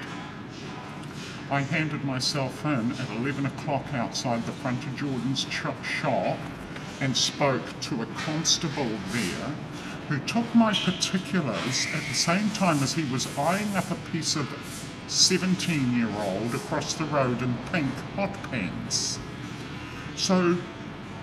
I 1.52 1.60
handed 1.60 2.04
myself 2.04 2.64
in 2.64 2.90
at 2.90 3.10
11 3.18 3.46
o'clock 3.46 3.84
outside 3.94 4.44
the 4.44 4.50
front 4.50 4.84
of 4.84 4.96
Jordan's 4.96 5.46
shop 5.84 6.36
and 7.00 7.16
spoke 7.16 7.62
to 7.82 8.02
a 8.02 8.06
constable 8.06 8.90
there 9.12 9.54
who 10.08 10.18
took 10.26 10.52
my 10.52 10.72
particulars 10.72 11.86
at 11.94 12.02
the 12.08 12.14
same 12.14 12.50
time 12.50 12.82
as 12.82 12.92
he 12.92 13.04
was 13.04 13.38
eyeing 13.38 13.76
up 13.76 13.88
a 13.92 14.10
piece 14.10 14.34
of 14.34 14.52
17 15.08 15.96
year 15.96 16.10
old 16.18 16.54
across 16.54 16.94
the 16.94 17.04
road 17.04 17.42
in 17.42 17.54
pink 17.72 17.92
hot 18.16 18.32
pants. 18.44 19.18
So, 20.16 20.56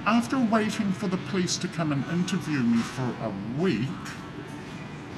after 0.05 0.39
waiting 0.39 0.91
for 0.91 1.07
the 1.07 1.17
police 1.29 1.57
to 1.57 1.67
come 1.67 1.91
and 1.91 2.03
interview 2.11 2.59
me 2.59 2.77
for 2.81 3.13
a 3.23 3.31
week, 3.61 3.87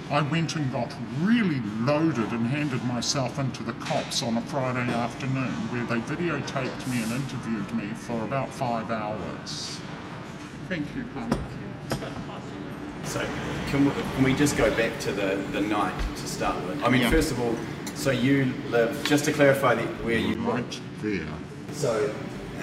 I 0.09 0.21
went 0.21 0.55
and 0.57 0.69
got 0.71 0.93
really 1.21 1.61
loaded 1.79 2.31
and 2.31 2.45
handed 2.47 2.83
myself 2.83 3.39
into 3.39 3.63
the 3.63 3.71
cops 3.73 4.21
on 4.21 4.35
a 4.37 4.41
Friday 4.41 4.91
afternoon 4.91 5.51
where 5.71 5.85
they 5.85 6.01
videotaped 6.13 6.87
me 6.87 7.01
and 7.01 7.11
interviewed 7.13 7.73
me 7.73 7.87
for 7.93 8.21
about 8.23 8.49
five 8.49 8.91
hours. 8.91 9.79
Thank 10.67 10.85
you, 10.95 11.05
Pam. 11.13 11.29
So 13.05 13.25
can 13.67 13.85
we, 13.85 13.91
can 13.91 14.23
we 14.23 14.33
just 14.33 14.57
go 14.57 14.69
back 14.75 14.99
to 15.01 15.11
the, 15.11 15.35
the 15.51 15.61
night 15.61 15.93
to 16.17 16.27
start 16.27 16.61
with? 16.65 16.83
I 16.83 16.89
mean, 16.89 17.01
Yeah. 17.01 17.09
first 17.09 17.31
of 17.31 17.39
all, 17.39 17.55
so 18.01 18.09
you 18.09 18.51
live, 18.71 19.03
just 19.03 19.25
to 19.25 19.31
clarify 19.31 19.75
the, 19.75 19.83
where 20.03 20.17
you 20.17 20.35
Right 20.37 20.81
there. 21.03 21.27
So, 21.71 22.11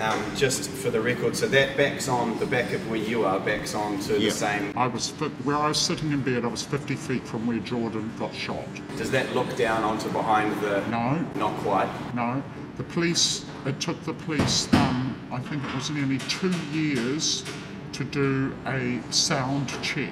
um, 0.00 0.24
just 0.34 0.68
for 0.68 0.90
the 0.90 1.00
record, 1.00 1.36
so 1.36 1.46
that 1.46 1.76
backs 1.76 2.08
on, 2.08 2.36
the 2.40 2.46
back 2.46 2.72
of 2.72 2.90
where 2.90 2.98
you 2.98 3.24
are 3.24 3.38
backs 3.38 3.72
on 3.72 4.00
to 4.00 4.14
the 4.14 4.30
same, 4.32 4.76
I 4.76 4.88
was 4.88 5.10
fi- 5.10 5.28
where 5.44 5.56
I 5.56 5.68
was 5.68 5.78
sitting 5.78 6.10
in 6.10 6.22
bed. 6.22 6.44
I 6.44 6.48
was 6.48 6.62
50 6.62 6.96
feet 6.96 7.24
from 7.24 7.46
where 7.46 7.60
Jordan 7.60 8.10
got 8.18 8.34
shot. 8.34 8.66
does 8.96 9.12
that 9.12 9.32
look 9.32 9.56
down 9.56 9.84
onto 9.84 10.10
behind 10.10 10.60
the... 10.60 10.84
No, 10.88 11.24
Not 11.36 11.54
quite. 11.58 11.88
no. 12.16 12.42
The 12.76 12.84
police. 12.84 13.44
It 13.64 13.80
took 13.80 14.02
the 14.04 14.14
police. 14.14 14.72
Um, 14.74 15.16
I 15.30 15.38
think 15.38 15.62
it 15.64 15.74
was 15.74 15.90
nearly 15.90 16.18
two 16.18 16.52
years 16.72 17.44
to 17.92 18.02
do 18.04 18.56
a 18.66 19.00
sound 19.10 19.68
check 19.82 20.10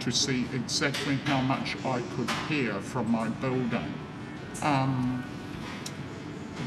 to 0.00 0.10
see 0.10 0.46
exactly 0.54 1.16
how 1.24 1.40
much 1.40 1.76
I 1.84 2.02
could 2.14 2.30
hear 2.48 2.74
from 2.74 3.10
my 3.10 3.28
building. 3.28 3.92
Um, 4.62 5.24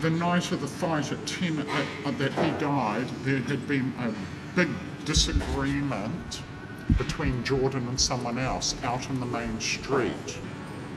the 0.02 0.10
night 0.10 0.52
of 0.52 0.62
the 0.62 0.68
fight 0.68 1.12
at 1.12 1.26
10 1.26 1.60
uh, 1.60 1.86
uh, 2.06 2.12
that 2.12 2.34
he 2.34 2.52
died, 2.60 3.08
there 3.24 3.40
had 3.40 3.68
been 3.68 3.94
a 4.00 4.14
big 4.56 4.70
disagreement 5.06 6.42
between 6.98 7.44
Jordan 7.44 7.88
and 7.88 8.00
someone 8.00 8.38
else 8.38 8.76
out 8.84 9.10
in 9.10 9.20
the 9.20 9.26
main 9.26 9.60
street. 9.60 10.40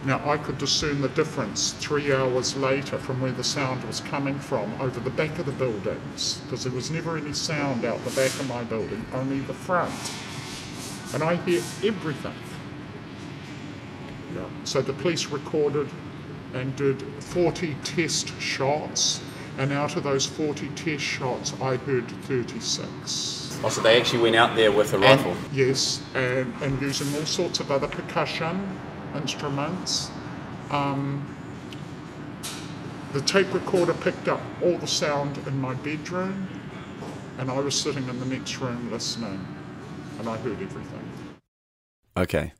Now, 0.04 0.20
I 0.28 0.36
could 0.36 0.58
discern 0.58 1.00
the 1.00 1.08
difference 1.10 1.72
three 1.74 2.12
hours 2.12 2.56
later 2.56 2.98
from 2.98 3.20
where 3.20 3.30
the 3.30 3.44
sound 3.44 3.84
was 3.84 4.00
coming 4.00 4.38
from 4.38 4.72
over 4.80 4.98
the 4.98 5.10
back 5.10 5.38
of 5.38 5.46
the 5.46 5.52
buildings, 5.52 6.40
because 6.44 6.64
there 6.64 6.72
was 6.72 6.90
never 6.90 7.16
any 7.16 7.32
sound 7.32 7.84
out 7.84 8.02
the 8.04 8.10
back 8.10 8.32
of 8.40 8.48
my 8.48 8.64
building, 8.64 9.04
only 9.12 9.40
the 9.40 9.54
front. 9.54 9.92
And 11.14 11.22
I 11.22 11.36
hear 11.44 11.62
everything. 11.84 12.34
Yeah. 14.34 14.44
So 14.64 14.82
the 14.82 14.92
police 14.92 15.26
recorded 15.26 15.88
and 16.54 16.74
did 16.76 17.02
40 17.22 17.76
test 17.84 18.38
shots, 18.40 19.20
and 19.58 19.72
out 19.72 19.96
of 19.96 20.04
those 20.04 20.26
40 20.26 20.68
test 20.70 21.02
shots, 21.02 21.52
I 21.60 21.76
heard 21.76 22.08
36. 22.22 23.60
Oh, 23.64 23.68
so 23.68 23.80
they 23.80 23.98
actually 23.98 24.22
went 24.22 24.36
out 24.36 24.56
there 24.56 24.72
with 24.72 24.92
a 24.92 24.98
rifle? 24.98 25.36
Yes, 25.52 26.02
and, 26.14 26.52
and 26.62 26.80
using 26.80 27.14
all 27.16 27.26
sorts 27.26 27.60
of 27.60 27.70
other 27.70 27.86
percussion 27.86 28.78
instruments. 29.14 30.10
Um, 30.70 31.36
the 33.12 33.20
tape 33.20 33.52
recorder 33.52 33.94
picked 33.94 34.26
up 34.28 34.40
all 34.62 34.78
the 34.78 34.86
sound 34.86 35.38
in 35.46 35.60
my 35.60 35.74
bedroom, 35.74 36.48
and 37.38 37.50
I 37.50 37.60
was 37.60 37.78
sitting 37.78 38.08
in 38.08 38.18
the 38.18 38.26
next 38.26 38.58
room 38.58 38.90
listening, 38.90 39.46
and 40.18 40.28
I 40.28 40.36
heard 40.38 40.60
everything. 40.62 41.08
Okay, 42.16 42.52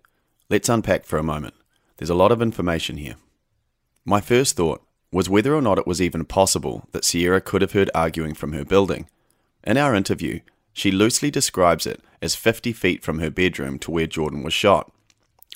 let's 0.50 0.68
unpack 0.68 1.04
for 1.04 1.18
a 1.18 1.22
moment. 1.22 1.54
There's 1.96 2.11
a 2.11 2.14
lot 2.14 2.32
of 2.32 2.42
information 2.42 2.96
here. 2.96 3.16
My 4.04 4.21
first 4.21 4.56
thought 4.56 4.82
was 5.12 5.28
whether 5.28 5.54
or 5.54 5.62
not 5.62 5.78
it 5.78 5.87
was 5.87 6.00
even 6.00 6.25
possible 6.25 6.88
that 6.92 7.04
Sierra 7.04 7.40
could 7.40 7.62
have 7.62 7.73
heard 7.73 7.90
arguing 7.94 8.35
from 8.35 8.52
her 8.52 8.64
building. 8.64 9.09
In 9.62 9.76
our 9.76 9.94
interview, 9.94 10.40
she 10.73 10.90
loosely 10.90 11.30
describes 11.30 11.87
it 11.87 12.02
as 12.21 12.35
50 12.35 12.73
feet 12.73 13.04
from 13.04 13.18
her 13.21 13.30
bedroom 13.30 13.78
to 13.80 13.90
where 13.90 14.06
Jordan 14.06 14.42
was 14.42 14.54
shot. 14.54 14.90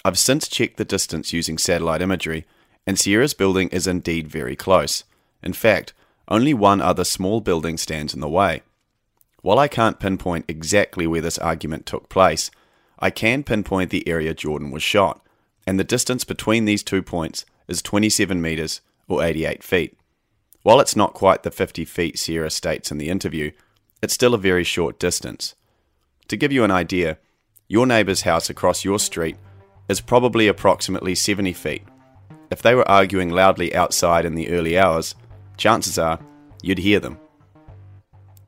I've 0.04 0.18
since 0.18 0.46
checked 0.46 0.76
the 0.76 0.84
distance 0.84 1.32
using 1.32 1.58
satellite 1.58 2.02
imagery, 2.02 2.44
and 2.86 2.98
Sierra's 2.98 3.34
building 3.34 3.68
is 3.70 3.86
indeed 3.86 4.28
very 4.28 4.54
close. 4.54 5.02
In 5.42 5.52
fact, 5.52 5.92
only 6.28 6.54
one 6.54 6.80
other 6.80 7.04
small 7.04 7.40
building 7.40 7.76
stands 7.76 8.14
in 8.14 8.20
the 8.20 8.28
way. 8.28 8.62
While 9.42 9.58
I 9.58 9.68
can't 9.68 9.98
pinpoint 9.98 10.44
exactly 10.48 11.06
where 11.06 11.20
this 11.20 11.38
argument 11.38 11.86
took 11.86 12.08
place, 12.08 12.50
I 12.98 13.10
can 13.10 13.42
pinpoint 13.42 13.90
the 13.90 14.06
area 14.08 14.34
Jordan 14.34 14.70
was 14.70 14.82
shot, 14.82 15.24
and 15.66 15.80
the 15.80 15.84
distance 15.84 16.24
between 16.24 16.64
these 16.64 16.82
two 16.82 17.02
points 17.02 17.44
is 17.68 17.82
27 17.82 18.40
metres 18.40 18.80
or 19.08 19.22
88 19.22 19.62
feet. 19.62 19.98
While 20.62 20.80
it's 20.80 20.96
not 20.96 21.14
quite 21.14 21.42
the 21.42 21.50
50 21.50 21.84
feet 21.84 22.18
Sierra 22.18 22.50
states 22.50 22.90
in 22.90 22.98
the 22.98 23.08
interview, 23.08 23.52
it's 24.02 24.14
still 24.14 24.34
a 24.34 24.38
very 24.38 24.64
short 24.64 24.98
distance. 24.98 25.54
To 26.28 26.36
give 26.36 26.52
you 26.52 26.64
an 26.64 26.70
idea, 26.70 27.18
your 27.68 27.86
neighbour's 27.86 28.22
house 28.22 28.50
across 28.50 28.84
your 28.84 28.98
street 28.98 29.36
is 29.88 30.00
probably 30.00 30.48
approximately 30.48 31.14
70 31.14 31.52
feet. 31.52 31.82
If 32.50 32.62
they 32.62 32.74
were 32.74 32.88
arguing 32.88 33.30
loudly 33.30 33.74
outside 33.74 34.24
in 34.24 34.34
the 34.34 34.50
early 34.50 34.78
hours, 34.78 35.14
chances 35.56 35.98
are 35.98 36.18
you'd 36.62 36.78
hear 36.78 37.00
them. 37.00 37.18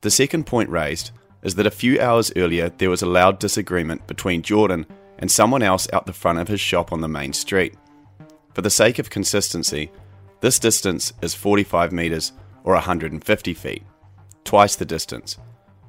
The 0.01 0.11
second 0.11 0.47
point 0.47 0.71
raised 0.71 1.11
is 1.43 1.55
that 1.57 1.67
a 1.67 1.71
few 1.71 2.01
hours 2.01 2.33
earlier 2.37 2.69
there 2.69 2.91
was 2.91 3.03
a 3.03 3.07
loud 3.07 3.39
disagreement 3.39 4.07
between 4.07 4.43
Jordan 4.43 4.87
and 5.19 5.31
someone 5.31 5.63
else 5.63 5.89
out 5.93 6.07
the 6.07 6.13
front 6.13 6.39
of 6.39 6.49
his 6.49 6.61
shop 6.61 6.93
on 6.93 7.01
the 7.01 7.09
main 7.09 7.33
street. 7.33 7.75
For 8.55 8.63
the 8.63 8.71
sake 8.71 8.99
of 8.99 9.11
consistency, 9.11 9.91
this 10.41 10.59
distance 10.59 11.13
is 11.23 11.35
45 11.35 11.93
metres 11.93 12.33
or 12.65 12.75
150 12.75 13.55
feet, 13.55 13.83
twice 14.45 14.77
the 14.77 14.85
distance. 14.85 15.39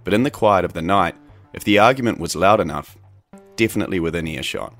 But 0.04 0.14
in 0.14 0.24
the 0.24 0.32
quiet 0.32 0.66
of 0.66 0.74
the 0.74 0.82
night, 0.82 1.16
if 1.54 1.64
the 1.64 1.80
argument 1.80 2.20
was 2.20 2.36
loud 2.36 2.60
enough, 2.60 2.98
definitely 3.56 4.00
within 4.00 4.28
earshot. 4.28 4.74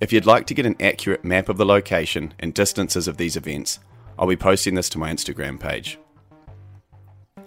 If 0.00 0.12
you'd 0.12 0.26
like 0.26 0.46
to 0.46 0.54
get 0.54 0.66
an 0.66 0.76
accurate 0.80 1.24
map 1.24 1.48
of 1.48 1.58
the 1.58 1.64
location 1.64 2.34
and 2.40 2.52
distances 2.52 3.06
of 3.06 3.18
these 3.18 3.36
events, 3.36 3.78
I'll 4.18 4.26
be 4.26 4.36
posting 4.36 4.74
this 4.74 4.88
to 4.90 4.98
my 4.98 5.12
Instagram 5.12 5.60
page. 5.60 5.98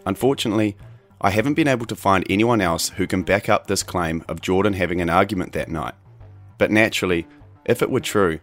Unfortunately, 0.06 0.78
I 1.20 1.32
haven't 1.32 1.56
been 1.56 1.68
able 1.68 1.86
to 1.88 1.96
find 1.96 2.26
anyone 2.30 2.62
else 2.62 2.90
who 2.90 3.08
can 3.08 3.24
back 3.24 3.50
up 3.50 3.68
this 3.68 3.84
claim 3.84 4.24
of 4.28 4.42
Jordan 4.42 4.74
having 4.74 5.02
an 5.02 5.10
argument 5.10 5.54
that 5.54 5.70
night. 5.70 5.96
But 6.58 6.72
naturally, 6.72 7.28
if 7.66 7.82
it 7.82 7.90
were 7.90 8.00
true, 8.00 8.40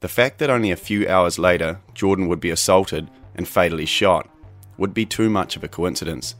the 0.00 0.08
fact 0.08 0.38
that 0.38 0.50
only 0.50 0.70
a 0.70 0.76
few 0.76 1.08
hours 1.08 1.38
later 1.38 1.80
Jordan 1.94 2.28
would 2.28 2.40
be 2.40 2.50
assaulted 2.50 3.10
and 3.34 3.46
fatally 3.46 3.86
shot 3.86 4.28
would 4.78 4.94
be 4.94 5.06
too 5.06 5.28
much 5.28 5.56
of 5.56 5.64
a 5.64 5.68
coincidence. 5.68 6.34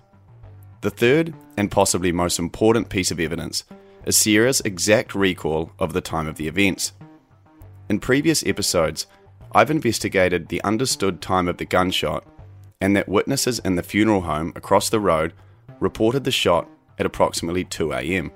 The 0.81 0.91
third, 0.91 1.35
and 1.59 1.71
possibly 1.71 2.11
most 2.11 2.39
important 2.39 2.89
piece 2.89 3.11
of 3.11 3.21
evidence, 3.21 3.65
is 4.07 4.17
Sierra's 4.17 4.63
exact 4.63 5.15
recall 5.15 5.73
of 5.79 5.93
the 5.93 6.01
time 6.01 6.27
of 6.27 6.37
the 6.37 6.49
events. 6.49 6.93
In 7.91 8.01
previous 8.01 8.45
episodes, 8.47 9.07
I've 9.53 9.71
investigated 9.71 10.49
the 10.49 10.63
understood 10.65 11.21
time 11.21 11.49
of 11.49 11.59
the 11.59 11.67
gunshot 11.67 12.25
and 12.81 12.97
that 12.97 13.09
witnesses 13.09 13.59
in 13.59 13.75
the 13.75 13.83
funeral 13.83 14.23
home 14.23 14.55
across 14.57 14.89
the 14.89 15.01
road 15.01 15.35
reported 15.81 16.25
the 16.25 16.31
shot 16.31 16.67
at 16.99 17.05
approximately 17.05 17.65
2 17.65 17.93
am. 17.93 18.33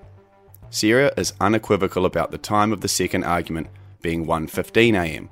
Sierra 0.69 1.13
is 1.17 1.33
unequivocal 1.41 2.05
about 2.05 2.31
the 2.31 2.39
time 2.39 2.73
of 2.73 2.83
the 2.83 2.89
second 2.89 3.25
argument 3.25 3.69
being 4.05 4.27
1:15 4.27 4.95
am. 4.95 5.31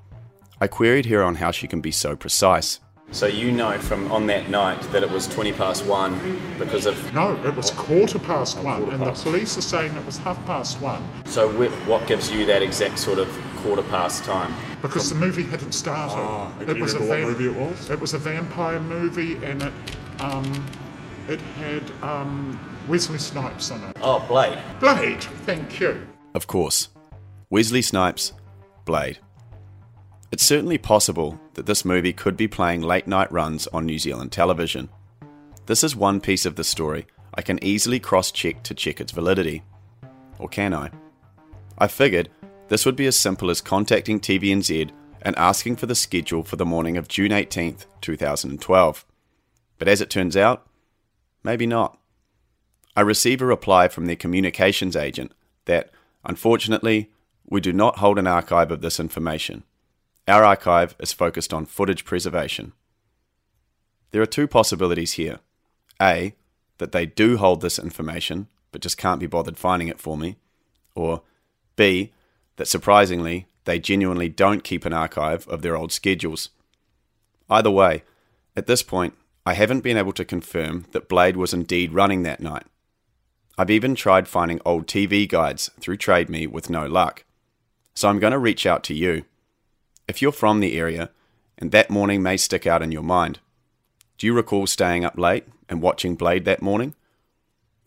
I 0.59 0.67
queried 0.67 1.07
her 1.07 1.23
on 1.23 1.35
how 1.35 1.51
she 1.51 1.69
can 1.69 1.83
be 1.83 1.91
so 1.91 2.17
precise. 2.17 2.81
So 3.11 3.27
you 3.27 3.53
know 3.53 3.79
from 3.79 4.11
on 4.11 4.27
that 4.29 4.49
night 4.49 4.81
that 4.93 5.03
it 5.03 5.11
was 5.11 5.29
20 5.29 5.53
past 5.53 5.85
one 5.85 6.13
because 6.59 6.87
of. 6.87 6.97
No, 7.13 7.39
it 7.45 7.55
was 7.55 7.71
quarter 7.73 8.19
past 8.19 8.59
one, 8.59 8.85
and 8.89 9.03
the 9.03 9.13
police 9.13 9.59
are 9.59 9.69
saying 9.75 9.95
it 9.95 10.07
was 10.07 10.17
half 10.17 10.43
past 10.47 10.81
one. 10.81 11.03
So 11.27 11.51
what 11.87 12.07
gives 12.07 12.31
you 12.33 12.47
that 12.47 12.63
exact 12.63 12.99
sort 12.99 13.19
of 13.19 13.29
quarter 13.59 13.83
past 13.83 14.25
time? 14.25 14.55
Because 14.81 15.11
the 15.11 15.17
movie 15.17 15.43
hadn't 15.43 15.73
started. 15.73 16.17
Ah, 16.17 16.51
it 16.61 16.81
was 16.81 16.95
a 16.95 17.01
remember 17.01 17.27
what 17.27 17.39
movie 17.39 17.49
it 17.53 17.71
was? 17.71 17.91
It 17.91 18.01
was 18.01 18.15
a 18.15 18.19
vampire 18.19 18.81
movie, 18.81 19.35
and 19.45 19.63
it 19.63 19.73
um, 20.21 20.47
it 21.29 21.41
had 21.61 21.83
um, 22.03 22.59
Wesley 22.89 23.19
Snipes 23.19 23.71
in 23.71 23.85
it. 23.85 23.97
Oh, 24.01 24.25
Blade. 24.27 24.59
Blade, 24.81 25.23
thank 25.45 25.79
you. 25.79 26.07
Of 26.35 26.47
course, 26.47 26.89
Wesley 27.51 27.83
Snipes, 27.83 28.33
Blade. 28.85 29.19
It's 30.31 30.43
certainly 30.43 30.79
possible 30.79 31.39
that 31.55 31.67
this 31.67 31.85
movie 31.85 32.13
could 32.13 32.37
be 32.37 32.49
playing 32.49 32.81
late 32.81 33.07
night 33.07 33.31
runs 33.31 33.67
on 33.69 33.85
New 33.85 33.99
Zealand 33.99 34.33
television. 34.33 34.89
This 35.67 35.85
is 35.85 35.95
one 35.95 36.21
piece 36.21 36.47
of 36.47 36.57
the 36.57 36.65
story 36.65 37.07
I 37.35 37.43
can 37.43 37.63
easily 37.63 38.01
cross 38.01 38.33
check 38.33 38.63
to 38.65 38.75
check 38.75 39.01
its 39.01 39.13
validity. 39.13 39.63
Or 40.39 40.49
can 40.49 40.75
I? 40.75 40.91
I 41.79 41.87
figured 41.87 42.31
this 42.69 42.85
would 42.85 42.97
be 42.97 43.07
as 43.07 43.19
simple 43.19 43.51
as 43.51 43.61
contacting 43.61 44.21
TVNZ 44.21 44.91
and 45.23 45.37
asking 45.39 45.77
for 45.77 45.87
the 45.87 45.95
schedule 45.95 46.43
for 46.43 46.57
the 46.57 46.67
morning 46.67 46.97
of 46.97 47.09
June 47.09 47.31
18th, 47.31 47.87
2012. 48.01 49.05
But 49.79 49.89
as 49.89 50.01
it 50.01 50.11
turns 50.11 50.37
out, 50.37 50.67
maybe 51.45 51.67
not. 51.67 51.99
I 52.97 53.03
receive 53.03 53.41
a 53.41 53.47
reply 53.47 53.89
from 53.89 54.07
their 54.07 54.17
communications 54.17 54.97
agent 54.97 55.33
that, 55.67 55.91
unfortunately, 56.25 57.12
we 57.47 57.61
do 57.61 57.73
not 57.73 57.99
hold 57.99 58.19
an 58.19 58.27
archive 58.27 58.71
of 58.71 58.81
this 58.81 58.99
information. 59.01 59.65
Our 60.29 60.45
archive 60.45 60.95
is 60.99 61.13
focused 61.13 61.53
on 61.53 61.67
footage 61.67 62.05
preservation. 62.05 62.73
There 64.11 64.23
are 64.23 64.27
two 64.27 64.47
possibilities 64.47 65.15
here. 65.15 65.41
A, 66.01 66.35
that 66.79 66.93
they 66.93 67.07
do 67.07 67.37
hold 67.37 67.61
this 67.61 67.79
information, 67.79 68.49
but 68.71 68.81
just 68.81 68.99
can't 68.99 69.21
be 69.21 69.27
bothered 69.27 69.59
finding 69.59 69.89
it 69.89 70.01
for 70.01 70.17
me. 70.17 70.37
Or 70.95 71.23
B, 71.77 72.13
that 72.57 72.69
surprisingly, 72.69 73.47
they 73.65 73.79
genuinely 73.79 74.29
don't 74.29 74.65
keep 74.65 74.85
an 74.85 74.93
archive 74.93 75.47
of 75.49 75.63
their 75.63 75.77
old 75.77 75.93
schedules. 75.93 76.51
Either 77.49 77.71
way, 77.71 78.03
at 78.57 78.67
this 78.67 78.83
point, 78.83 79.15
I 79.45 79.55
haven't 79.55 79.81
been 79.81 79.97
able 79.97 80.13
to 80.13 80.25
confirm 80.25 80.87
that 80.93 81.09
Blade 81.09 81.37
was 81.37 81.53
indeed 81.53 81.93
running 81.93 82.23
that 82.23 82.41
night. 82.41 82.67
I've 83.59 83.71
even 83.71 83.95
tried 83.95 84.29
finding 84.29 84.61
old 84.65 84.87
TV 84.87 85.29
guides 85.29 85.71
through 85.81 85.99
TradeMe 85.99 86.49
with 86.49 86.71
no 86.71 86.87
luck. 86.87 87.25
So 87.95 88.09
I'm 88.09 88.19
going 88.19 88.33
to 88.33 88.39
reach 88.39 88.67
out 88.67 88.83
to 88.85 88.95
you. 88.95 89.25
If 90.09 90.21
you're 90.21 90.33
from 90.33 90.61
the 90.61 90.79
area, 90.79 91.11
and 91.59 91.71
that 91.71 91.91
morning 91.91 92.23
may 92.23 92.37
stick 92.37 92.67
out 92.67 92.83
in 92.83 92.93
your 92.93 93.03
mind, 93.03 93.39
do 94.19 94.27
you 94.27 94.35
recall 94.35 94.67
staying 94.67 95.05
up 95.05 95.19
late 95.19 95.45
and 95.69 95.83
watching 95.83 96.17
Blade 96.17 96.45
that 96.45 96.63
morning? 96.63 96.95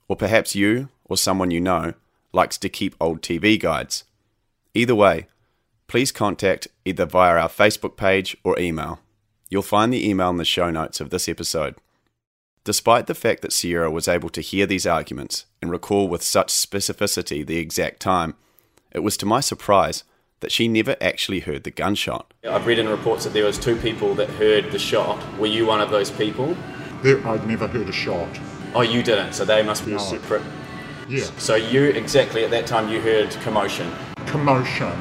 Or 0.07 0.15
perhaps 0.15 0.55
you, 0.55 0.89
or 1.05 1.17
someone 1.17 1.51
you 1.51 1.61
know, 1.61 1.93
likes 2.33 2.57
to 2.59 2.69
keep 2.69 2.95
old 2.99 3.21
TV 3.21 3.59
guides. 3.59 4.03
Either 4.73 4.95
way, 4.95 5.27
please 5.87 6.11
contact 6.11 6.67
either 6.83 7.05
via 7.05 7.37
our 7.37 7.49
Facebook 7.49 7.95
page 7.95 8.37
or 8.43 8.59
email. 8.59 8.99
You'll 9.49 9.61
find 9.61 9.93
the 9.93 10.07
email 10.07 10.29
in 10.29 10.37
the 10.37 10.45
show 10.45 10.69
notes 10.69 10.99
of 10.99 11.09
this 11.09 11.29
episode. 11.29 11.75
Despite 12.63 13.07
the 13.07 13.13
fact 13.13 13.41
that 13.41 13.53
Sierra 13.53 13.91
was 13.91 14.07
able 14.07 14.29
to 14.29 14.41
hear 14.41 14.65
these 14.65 14.87
arguments 14.87 15.45
and 15.61 15.71
recall 15.71 16.07
with 16.07 16.23
such 16.23 16.47
specificity 16.47 17.45
the 17.45 17.57
exact 17.57 17.99
time, 17.99 18.35
it 18.95 19.03
was 19.03 19.17
to 19.17 19.25
my 19.25 19.41
surprise 19.41 20.05
that 20.39 20.51
she 20.53 20.67
never 20.69 20.95
actually 21.01 21.41
heard 21.41 21.63
the 21.65 21.71
gunshot. 21.71 22.33
I've 22.49 22.65
read 22.65 22.79
in 22.79 22.87
reports 22.87 23.25
that 23.25 23.33
there 23.33 23.43
was 23.45 23.59
two 23.59 23.75
people 23.75 24.15
that 24.15 24.29
heard 24.31 24.71
the 24.71 24.79
shot. 24.79 25.19
Were 25.37 25.47
you 25.47 25.65
one 25.65 25.81
of 25.81 25.89
those 25.89 26.09
people? 26.09 26.55
There, 27.03 27.25
I'd 27.27 27.45
never 27.45 27.67
heard 27.67 27.89
a 27.89 27.91
shot. 27.91 28.29
Oh, 28.73 28.81
you 28.81 29.03
didn't. 29.03 29.33
So 29.33 29.43
they 29.43 29.63
must 29.63 29.85
be 29.85 29.91
No. 29.91 29.97
separate. 29.97 30.41
Yeah, 31.09 31.25
So 31.37 31.55
you 31.55 31.83
exactly 31.85 32.43
at 32.45 32.51
that 32.51 32.67
time 32.67 32.87
you 32.89 32.99
heard 33.01 33.31
commotion. 33.43 33.91
commotion, 34.27 34.91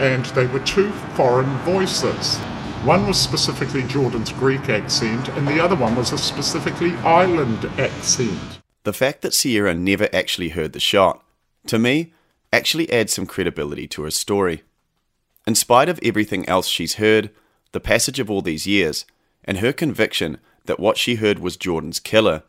and 0.00 0.24
they 0.26 0.46
were 0.46 0.58
two 0.60 0.90
foreign 1.14 1.56
voices. 1.58 2.38
One 2.84 3.06
was 3.06 3.18
specifically 3.18 3.82
Jordan's 3.84 4.32
Greek 4.32 4.68
accent, 4.68 5.28
and 5.28 5.46
the 5.48 5.62
other 5.62 5.76
one 5.76 5.94
was 5.96 6.12
a 6.12 6.18
specifically 6.18 6.92
island 6.96 7.64
accent. 7.78 8.58
The 8.82 8.92
fact 8.92 9.22
that 9.22 9.32
Sierra 9.32 9.74
never 9.74 10.08
actually 10.12 10.50
heard 10.50 10.72
the 10.72 10.80
shot, 10.80 11.24
to 11.68 11.78
me, 11.78 12.12
actually 12.54 12.90
adds 12.92 13.12
some 13.12 13.26
credibility 13.26 13.88
to 13.88 14.02
her 14.04 14.10
story. 14.10 14.62
In 15.44 15.56
spite 15.56 15.88
of 15.88 15.98
everything 16.02 16.48
else 16.48 16.68
she's 16.68 16.94
heard, 16.94 17.30
the 17.72 17.80
passage 17.80 18.20
of 18.20 18.30
all 18.30 18.42
these 18.42 18.66
years, 18.66 19.04
and 19.44 19.58
her 19.58 19.72
conviction 19.72 20.38
that 20.66 20.78
what 20.78 20.96
she 20.96 21.16
heard 21.16 21.40
was 21.40 21.56
Jordan's 21.56 21.98
killer, 21.98 22.44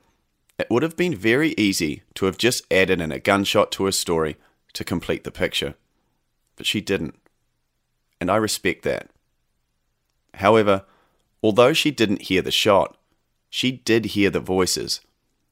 it 0.59 0.67
would 0.69 0.83
have 0.83 0.95
been 0.95 1.15
very 1.15 1.55
easy 1.57 2.03
to 2.13 2.25
have 2.27 2.37
just 2.37 2.71
added 2.71 3.01
in 3.01 3.11
a 3.11 3.19
gunshot 3.19 3.71
to 3.73 3.85
her 3.85 3.91
story 3.91 4.37
to 4.73 4.83
complete 4.83 5.23
the 5.23 5.31
picture. 5.31 5.73
But 6.55 6.67
she 6.67 6.81
didn't. 6.81 7.15
And 8.21 8.29
I 8.29 8.35
respect 8.35 8.83
that. 8.83 9.09
However, 10.35 10.85
although 11.41 11.73
she 11.73 11.89
didn't 11.89 12.23
hear 12.23 12.43
the 12.43 12.51
shot, 12.51 12.95
she 13.49 13.71
did 13.71 14.05
hear 14.05 14.29
the 14.29 14.39
voices. 14.39 15.01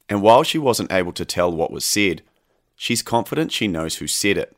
And 0.07 0.21
while 0.21 0.43
she 0.43 0.59
wasn't 0.59 0.91
able 0.91 1.13
to 1.13 1.25
tell 1.25 1.51
what 1.51 1.71
was 1.71 1.85
said, 1.85 2.21
she's 2.83 3.01
confident 3.01 3.49
she 3.49 3.65
knows 3.65 3.95
who 3.95 4.07
said 4.07 4.37
it. 4.37 4.57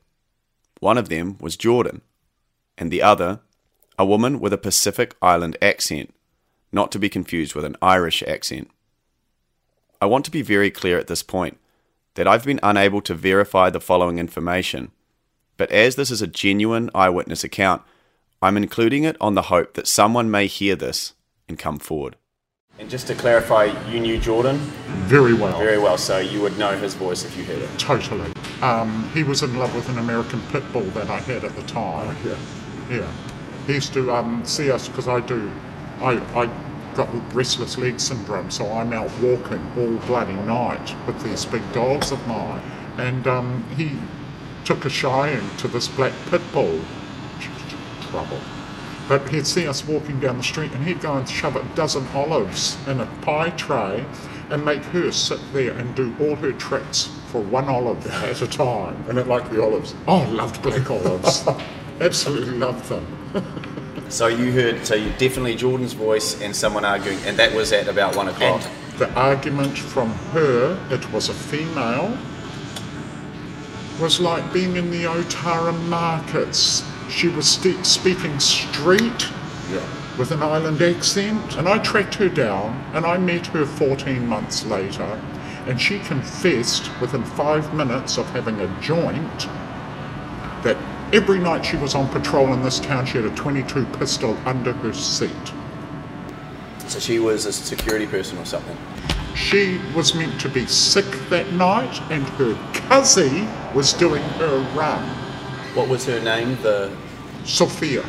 One 0.79 0.97
of 0.97 1.09
them 1.09 1.37
was 1.39 1.55
Jordan, 1.55 2.01
and 2.75 2.89
the 2.89 3.03
other, 3.03 3.41
a 3.99 4.05
woman 4.05 4.39
with 4.39 4.51
a 4.51 4.57
Pacific 4.57 5.15
Island 5.21 5.57
accent, 5.61 6.11
not 6.71 6.91
to 6.91 6.97
be 6.97 7.07
confused 7.07 7.53
with 7.53 7.63
an 7.63 7.77
Irish 7.83 8.23
accent. 8.23 8.71
I 10.01 10.07
want 10.07 10.25
to 10.25 10.31
be 10.31 10.41
very 10.41 10.71
clear 10.71 10.97
at 10.97 11.05
this 11.05 11.21
point 11.21 11.59
that 12.15 12.27
I've 12.27 12.45
been 12.45 12.59
unable 12.63 12.99
to 13.01 13.13
verify 13.13 13.69
the 13.69 13.79
following 13.79 14.17
information, 14.17 14.91
but 15.55 15.69
as 15.69 15.95
this 15.95 16.09
is 16.09 16.23
a 16.23 16.37
genuine 16.43 16.89
eyewitness 16.95 17.43
account, 17.43 17.83
I'm 18.41 18.57
including 18.57 19.03
it 19.03 19.17
on 19.21 19.35
the 19.35 19.49
hope 19.53 19.75
that 19.75 19.85
someone 19.85 20.31
may 20.31 20.47
hear 20.47 20.75
this 20.75 21.13
and 21.47 21.59
come 21.59 21.77
forward. 21.77 22.15
And 22.77 22.89
just 22.89 23.07
to 23.07 23.15
clarify, 23.15 23.65
you 23.89 24.01
knew 24.01 24.17
Jordan 24.17 24.57
Very 25.07 25.33
well. 25.33 25.57
very 25.57 25.77
well, 25.77 25.97
so 25.97 26.17
you 26.19 26.41
would 26.41 26.57
know 26.57 26.77
his 26.77 26.93
voice 26.93 27.23
if 27.23 27.37
you 27.37 27.43
heard 27.45 27.61
it. 27.61 27.69
Totally. 27.79 28.29
Um, 28.61 29.09
he 29.13 29.23
was 29.23 29.43
in 29.43 29.57
love 29.57 29.73
with 29.73 29.87
an 29.89 29.97
American 29.97 30.41
pit 30.51 30.63
bull 30.73 30.83
that 30.91 31.09
I 31.09 31.19
had 31.19 31.45
at 31.45 31.55
the 31.55 31.63
time. 31.63 32.15
Yeah. 32.25 32.37
Yeah. 32.89 33.11
He 33.65 33.73
used 33.73 33.93
to 33.93 34.11
um, 34.13 34.43
see 34.43 34.71
us 34.71 34.89
because 34.89 35.07
I 35.07 35.21
do. 35.21 35.49
I, 36.01 36.17
I 36.37 36.49
got 36.95 37.07
restless 37.33 37.77
leg 37.77 37.99
syndrome, 37.99 38.51
so 38.51 38.69
I'm 38.69 38.91
out 38.91 39.09
walking 39.21 39.65
all 39.77 39.95
bloody 40.07 40.33
night 40.33 40.93
with 41.07 41.21
these 41.23 41.45
big 41.45 41.63
dogs 41.71 42.11
of 42.11 42.27
mine. 42.27 42.61
And 42.97 43.25
um, 43.25 43.63
he 43.77 43.97
took 44.65 44.83
a 44.83 44.89
shying 44.89 45.49
to 45.57 45.69
this 45.69 45.87
black 45.87 46.13
pit 46.29 46.41
bull. 46.51 46.81
Trouble. 48.09 48.39
But 49.07 49.29
he'd 49.29 49.45
see 49.45 49.67
us 49.67 49.85
walking 49.85 50.19
down 50.19 50.37
the 50.37 50.43
street 50.43 50.71
and 50.71 50.83
he'd 50.83 50.99
go 50.99 51.15
and 51.15 51.29
shove 51.29 51.55
a 51.55 51.63
dozen 51.75 52.07
olives 52.13 52.77
in 52.87 52.99
a 52.99 53.05
pie 53.21 53.51
tray 53.51 54.03
and 54.49 54.65
make 54.65 54.83
her 54.85 55.11
sit 55.11 55.39
there 55.53 55.73
and 55.73 55.93
do 55.95 56.15
all 56.19 56.35
her 56.35 56.51
tricks 56.53 57.11
for 57.27 57.41
one 57.41 57.65
olive 57.65 58.05
at 58.07 58.41
a 58.41 58.47
time. 58.47 59.03
And 59.07 59.17
it 59.17 59.27
liked 59.27 59.51
the 59.51 59.61
olives. 59.61 59.93
Oh, 60.07 60.27
loved 60.31 60.61
black 60.61 60.89
olives. 60.89 61.47
Absolutely 62.01 62.57
loved 62.57 62.85
them. 62.89 63.05
So 64.09 64.27
you 64.27 64.51
heard, 64.51 64.85
so 64.85 64.95
you 64.95 65.09
definitely 65.17 65.55
Jordan's 65.55 65.93
voice 65.93 66.41
and 66.41 66.55
someone 66.55 66.85
arguing, 66.85 67.17
and 67.25 67.37
that 67.37 67.53
was 67.53 67.71
at 67.73 67.87
about 67.87 68.15
one 68.15 68.27
o'clock. 68.27 68.61
And 68.61 68.99
the 68.99 69.11
argument 69.13 69.77
from 69.77 70.11
her, 70.31 70.77
it 70.91 71.11
was 71.11 71.29
a 71.29 71.33
female, 71.33 72.15
was 73.99 74.19
like 74.19 74.53
being 74.53 74.75
in 74.75 74.91
the 74.91 75.03
Otara 75.05 75.73
markets 75.87 76.83
she 77.09 77.27
was 77.27 77.47
st- 77.47 77.85
speaking 77.85 78.39
street 78.39 79.27
with 80.17 80.31
an 80.31 80.41
island 80.41 80.81
accent, 80.81 81.57
and 81.57 81.67
I 81.67 81.77
tracked 81.79 82.15
her 82.15 82.29
down 82.29 82.83
and 82.93 83.05
I 83.05 83.17
met 83.17 83.47
her 83.47 83.65
14 83.65 84.25
months 84.27 84.65
later, 84.65 85.21
and 85.67 85.79
she 85.79 85.99
confessed 85.99 86.89
within 87.01 87.23
five 87.23 87.73
minutes 87.73 88.17
of 88.17 88.29
having 88.29 88.59
a 88.61 88.81
joint 88.81 89.47
that 90.63 90.77
every 91.13 91.39
night 91.39 91.65
she 91.65 91.77
was 91.77 91.95
on 91.95 92.07
patrol 92.09 92.53
in 92.53 92.63
this 92.63 92.79
town, 92.79 93.05
she 93.05 93.17
had 93.17 93.25
a 93.25 93.35
22 93.35 93.85
pistol 93.97 94.37
under 94.45 94.73
her 94.73 94.93
seat. 94.93 95.31
So 96.87 96.99
she 96.99 97.19
was 97.19 97.45
a 97.45 97.53
security 97.53 98.07
person 98.07 98.37
or 98.37 98.45
something. 98.45 98.77
She 99.35 99.79
was 99.93 100.15
meant 100.15 100.39
to 100.41 100.49
be 100.49 100.65
sick 100.65 101.05
that 101.29 101.51
night, 101.53 101.99
and 102.09 102.23
her 102.39 102.55
cousin 102.87 103.49
was 103.73 103.91
doing 103.91 104.23
her 104.23 104.59
run. 104.75 105.24
What 105.75 105.89
was 105.89 106.05
her 106.05 106.21
name? 106.21 106.57
The 106.61 106.89
Sophia. 107.43 108.05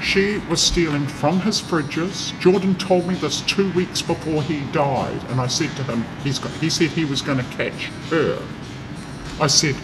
She 0.00 0.38
was 0.48 0.62
stealing 0.62 1.06
from 1.06 1.40
his 1.40 1.60
fridges. 1.60 2.38
Jordan 2.40 2.74
told 2.76 3.06
me 3.06 3.14
this 3.16 3.42
two 3.42 3.70
weeks 3.72 4.00
before 4.00 4.42
he 4.42 4.60
died, 4.72 5.22
and 5.28 5.42
I 5.42 5.46
said 5.46 5.76
to 5.76 5.82
him, 5.82 6.06
he's 6.24 6.38
got, 6.38 6.50
he 6.52 6.70
said 6.70 6.88
he 6.88 7.04
was 7.04 7.20
going 7.20 7.36
to 7.36 7.44
catch 7.44 7.86
her. 8.08 8.42
I 9.38 9.46
said, 9.46 9.76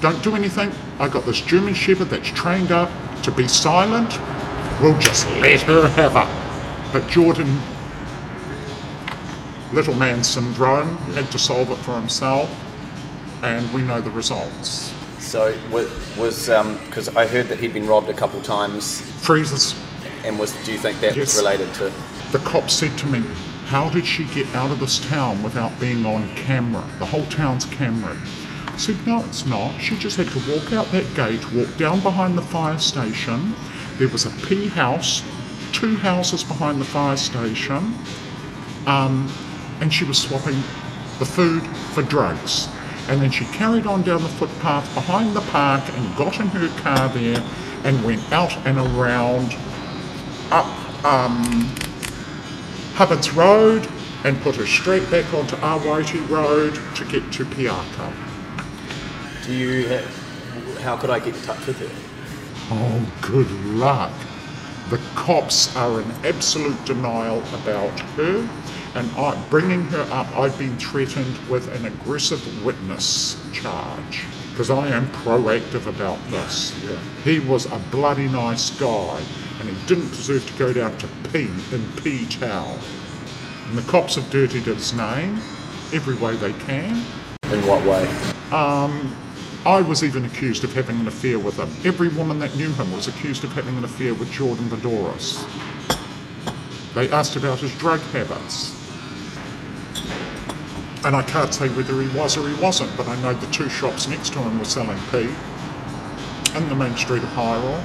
don't 0.00 0.20
do 0.24 0.34
anything. 0.34 0.72
I 0.98 1.08
got 1.08 1.24
this 1.26 1.40
German 1.40 1.74
Shepherd 1.74 2.10
that's 2.10 2.30
trained 2.30 2.72
up 2.72 2.90
to 3.22 3.30
be 3.30 3.46
silent. 3.46 4.18
We'll 4.82 4.98
just 4.98 5.28
let 5.36 5.60
her 5.62 5.88
have 5.90 6.12
her. 6.12 6.90
But 6.92 7.08
Jordan, 7.08 7.60
little 9.72 9.94
man 9.94 10.24
syndrome, 10.24 10.96
had 11.14 11.30
to 11.30 11.38
solve 11.38 11.70
it 11.70 11.76
for 11.76 11.94
himself, 11.94 12.50
and 13.44 13.72
we 13.72 13.82
know 13.82 14.00
the 14.00 14.10
results. 14.10 14.92
So 15.32 15.54
wa- 15.70 15.88
was 16.22 16.46
because 16.86 17.08
I 17.16 17.26
heard 17.26 17.48
that 17.48 17.58
he'd 17.58 17.72
been 17.72 17.86
robbed 17.86 18.10
a 18.10 18.14
couple 18.14 18.38
times, 18.42 19.00
Freezes. 19.26 19.74
and 20.24 20.38
was 20.38 20.52
do 20.66 20.72
you 20.72 20.78
think 20.78 21.00
that 21.00 21.16
Yes. 21.16 21.34
was 21.34 21.36
related 21.42 21.72
to? 21.74 21.90
The 22.32 22.38
cop 22.40 22.68
said 22.68 22.98
to 22.98 23.06
me, 23.06 23.22
How 23.68 23.88
did 23.88 24.04
she 24.06 24.24
get 24.24 24.46
out 24.54 24.70
of 24.70 24.78
this 24.80 24.98
town 24.98 25.42
without 25.42 25.72
being 25.80 26.04
on 26.04 26.28
camera? 26.36 26.84
The 26.98 27.06
whole 27.06 27.24
town's 27.26 27.64
camera. 27.64 28.14
I 28.66 28.76
said, 28.76 29.06
No, 29.06 29.24
it's 29.24 29.46
not. 29.46 29.80
She 29.80 29.96
just 29.96 30.18
had 30.18 30.28
to 30.28 30.38
walk 30.52 30.70
out 30.74 30.92
that 30.92 31.14
gate, 31.14 31.50
walk 31.54 31.78
down 31.78 32.00
behind 32.00 32.36
the 32.36 32.42
fire 32.42 32.78
station. 32.78 33.54
There 33.98 34.08
was 34.08 34.26
a 34.26 34.28
a 34.28 34.46
P 34.46 34.68
house, 34.68 35.22
two 35.72 35.96
houses 35.96 36.44
behind 36.44 36.78
the 36.78 36.84
fire 36.84 37.16
station, 37.16 37.94
um, 38.86 39.32
and 39.80 39.90
she 39.94 40.04
was 40.04 40.18
swapping 40.18 40.62
the 41.18 41.24
food 41.24 41.62
for 41.94 42.02
drugs. 42.02 42.68
And 43.08 43.20
then 43.20 43.30
she 43.30 43.44
carried 43.46 43.86
on 43.86 44.02
down 44.02 44.22
the 44.22 44.28
footpath 44.28 44.92
behind 44.94 45.34
the 45.34 45.40
park 45.40 45.82
and 45.88 46.16
got 46.16 46.38
in 46.40 46.46
her 46.48 46.68
car 46.80 47.08
there 47.08 47.42
and 47.84 48.04
went 48.04 48.32
out 48.32 48.56
and 48.66 48.78
around 48.78 49.56
up 50.50 50.66
um, 51.04 51.42
Hubbard's 52.94 53.32
Road 53.32 53.88
and 54.24 54.40
put 54.42 54.56
her 54.56 54.66
straight 54.66 55.10
back 55.10 55.32
onto 55.34 55.56
Awaiti 55.56 56.28
Road 56.28 56.74
to 56.96 57.04
get 57.04 57.32
to 57.32 57.44
Piako. 57.44 58.12
Do 59.46 59.52
you? 59.52 59.88
Have, 59.88 60.78
how 60.80 60.96
could 60.96 61.10
I 61.10 61.18
get 61.18 61.34
in 61.34 61.42
touch 61.42 61.66
with 61.66 61.78
her? 61.78 62.12
Oh, 62.70 63.12
good 63.20 63.50
luck. 63.74 64.12
The 64.90 65.00
cops 65.14 65.74
are 65.74 66.00
in 66.00 66.10
absolute 66.24 66.84
denial 66.84 67.42
about 67.54 67.98
her, 68.16 68.48
and 68.94 69.10
I, 69.12 69.42
bringing 69.48 69.84
her 69.86 70.06
up, 70.10 70.28
I've 70.36 70.58
been 70.58 70.76
threatened 70.78 71.38
with 71.48 71.74
an 71.74 71.86
aggressive 71.86 72.64
witness 72.64 73.42
charge 73.52 74.24
because 74.50 74.70
I 74.70 74.88
am 74.88 75.06
proactive 75.08 75.86
about 75.86 76.18
this. 76.30 76.74
He 77.24 77.38
was 77.40 77.64
a 77.66 77.78
bloody 77.90 78.28
nice 78.28 78.68
guy, 78.78 79.22
and 79.60 79.68
he 79.68 79.86
didn't 79.86 80.10
deserve 80.10 80.46
to 80.46 80.58
go 80.58 80.72
down 80.74 80.96
to 80.98 81.08
P 81.32 81.48
in 81.72 81.86
P 82.02 82.26
Town. 82.26 82.78
And 83.68 83.78
the 83.78 83.90
cops 83.90 84.16
have 84.16 84.28
dirtied 84.30 84.64
his 84.64 84.92
name 84.92 85.36
every 85.94 86.16
way 86.16 86.36
they 86.36 86.52
can. 86.52 87.02
In 87.44 87.66
what 87.66 87.82
way? 87.86 88.06
Um, 88.50 89.16
I 89.64 89.80
was 89.80 90.04
even 90.04 90.26
accused 90.26 90.64
of 90.64 90.74
having 90.74 91.00
an 91.00 91.08
affair 91.08 91.38
with 91.38 91.56
him. 91.56 91.70
Every 91.86 92.08
woman 92.08 92.38
that 92.40 92.54
knew 92.56 92.72
him 92.72 92.92
was 92.92 93.08
accused 93.08 93.44
of 93.44 93.52
having 93.52 93.76
an 93.78 93.84
affair 93.84 94.12
with 94.12 94.30
Jordan 94.30 94.68
Voudoris. 94.68 95.46
They 96.94 97.08
asked 97.10 97.36
about 97.36 97.60
his 97.60 97.74
drug 97.78 98.00
habits. 98.00 98.81
And 101.04 101.16
I 101.16 101.22
can't 101.22 101.52
say 101.52 101.68
whether 101.70 102.00
he 102.00 102.08
was 102.16 102.36
or 102.36 102.48
he 102.48 102.54
wasn't, 102.62 102.96
but 102.96 103.08
I 103.08 103.20
know 103.22 103.34
the 103.34 103.50
two 103.52 103.68
shops 103.68 104.06
next 104.06 104.32
to 104.34 104.38
him 104.38 104.58
were 104.58 104.64
selling 104.64 104.98
P 105.10 105.28
in 106.56 106.68
the 106.68 106.76
main 106.76 106.96
street 106.96 107.22
of 107.22 107.28
Paeroa. 107.30 107.82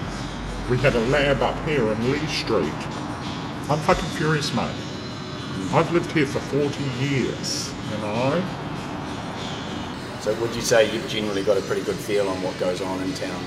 We 0.70 0.78
had 0.78 0.96
a 0.96 1.00
lab 1.08 1.42
up 1.42 1.58
here 1.68 1.92
in 1.92 2.12
Lee 2.12 2.26
Street. 2.28 2.74
I'm 3.70 3.80
fucking 3.80 4.10
furious, 4.10 4.54
mate. 4.54 4.76
I've 5.74 5.92
lived 5.92 6.12
here 6.12 6.28
for 6.28 6.40
40 6.40 6.84
years, 7.04 7.74
you 7.92 7.98
know? 7.98 8.44
So 10.22 10.34
would 10.42 10.54
you 10.56 10.62
say 10.62 10.94
you've 10.94 11.08
generally 11.08 11.44
got 11.44 11.58
a 11.58 11.62
pretty 11.62 11.84
good 11.84 11.96
feel 11.96 12.28
on 12.28 12.42
what 12.44 12.58
goes 12.60 12.82
on 12.82 13.02
in 13.02 13.14
town? 13.14 13.44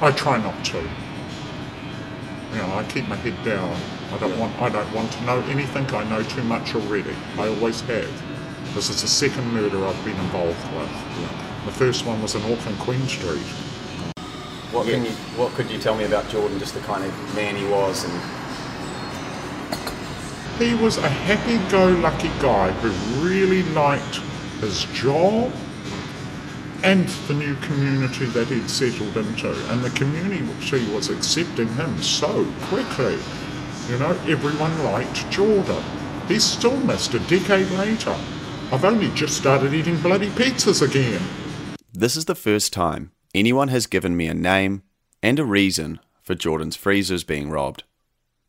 I 0.00 0.12
try 0.12 0.36
not 0.40 0.64
to. 0.66 0.78
You 0.78 2.58
know, 2.58 2.74
I 2.74 2.84
keep 2.88 3.08
my 3.08 3.16
head 3.16 3.42
down. 3.44 3.74
I 4.12 4.18
don't 4.18 4.38
want 4.38 4.60
I 4.60 4.68
don't 4.68 4.92
want 4.92 5.10
to 5.12 5.24
know 5.24 5.40
anything. 5.48 5.86
I 5.94 6.04
know 6.04 6.22
too 6.22 6.44
much 6.44 6.74
already. 6.74 7.14
I 7.38 7.48
always 7.48 7.80
have. 7.82 8.74
This 8.74 8.90
is 8.90 9.02
the 9.02 9.08
second 9.08 9.46
murder 9.52 9.84
I've 9.84 10.04
been 10.04 10.16
involved 10.16 10.62
with. 10.74 11.64
The 11.64 11.72
first 11.72 12.04
one 12.04 12.20
was 12.20 12.34
in 12.34 12.42
Auckland 12.42 12.78
Queen 12.78 13.06
Street. 13.08 13.46
What 14.72 14.86
can 14.86 15.04
you? 15.04 15.12
What 15.36 15.52
could 15.52 15.70
you 15.70 15.78
tell 15.78 15.94
me 15.94 16.04
about 16.04 16.28
Jordan? 16.28 16.58
Just 16.58 16.74
the 16.74 16.80
kind 16.80 17.04
of 17.04 17.34
man 17.34 17.56
he 17.56 17.64
was, 17.64 18.04
and 18.04 18.12
He 20.58 20.74
was 20.74 20.98
a 20.98 21.08
happy-go-lucky 21.08 22.30
guy 22.40 22.70
who 22.70 22.90
really 23.26 23.62
liked 23.74 24.16
his 24.60 24.84
job 24.92 25.50
and 26.84 27.08
the 27.26 27.34
new 27.34 27.56
community 27.56 28.26
that 28.26 28.48
he'd 28.48 28.68
settled 28.68 29.16
into. 29.16 29.50
And 29.72 29.82
the 29.82 29.90
community 29.90 30.42
was 30.92 31.08
accepting 31.08 31.68
him 31.74 32.00
so 32.02 32.46
quickly. 32.62 33.18
You 33.88 33.98
know, 33.98 34.12
everyone 34.28 34.84
liked 34.84 35.28
Jordan. 35.30 35.82
He's 36.28 36.44
still 36.44 36.76
missed 36.76 37.14
a 37.14 37.18
decade 37.20 37.68
later. 37.72 38.16
I've 38.70 38.84
only 38.84 39.10
just 39.10 39.36
started 39.36 39.74
eating 39.74 40.00
bloody 40.00 40.30
pizzas 40.30 40.82
again. 40.82 41.20
This 41.92 42.16
is 42.16 42.26
the 42.26 42.36
first 42.36 42.72
time 42.72 43.10
anyone 43.34 43.68
has 43.68 43.86
given 43.86 44.16
me 44.16 44.28
a 44.28 44.34
name 44.34 44.82
and 45.22 45.38
a 45.38 45.44
reason 45.44 45.98
for 46.22 46.34
Jordan's 46.36 46.76
freezers 46.76 47.24
being 47.24 47.50
robbed. 47.50 47.82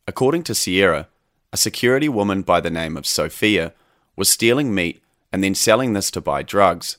According 0.07 0.43
to 0.43 0.55
Sierra, 0.55 1.07
a 1.51 1.57
security 1.57 2.07
woman 2.07 2.43
by 2.43 2.61
the 2.61 2.69
name 2.69 2.95
of 2.95 3.07
Sophia 3.07 3.73
was 4.15 4.29
stealing 4.29 4.73
meat 4.73 5.01
and 5.31 5.43
then 5.43 5.55
selling 5.55 5.93
this 5.93 6.11
to 6.11 6.21
buy 6.21 6.43
drugs. 6.43 6.97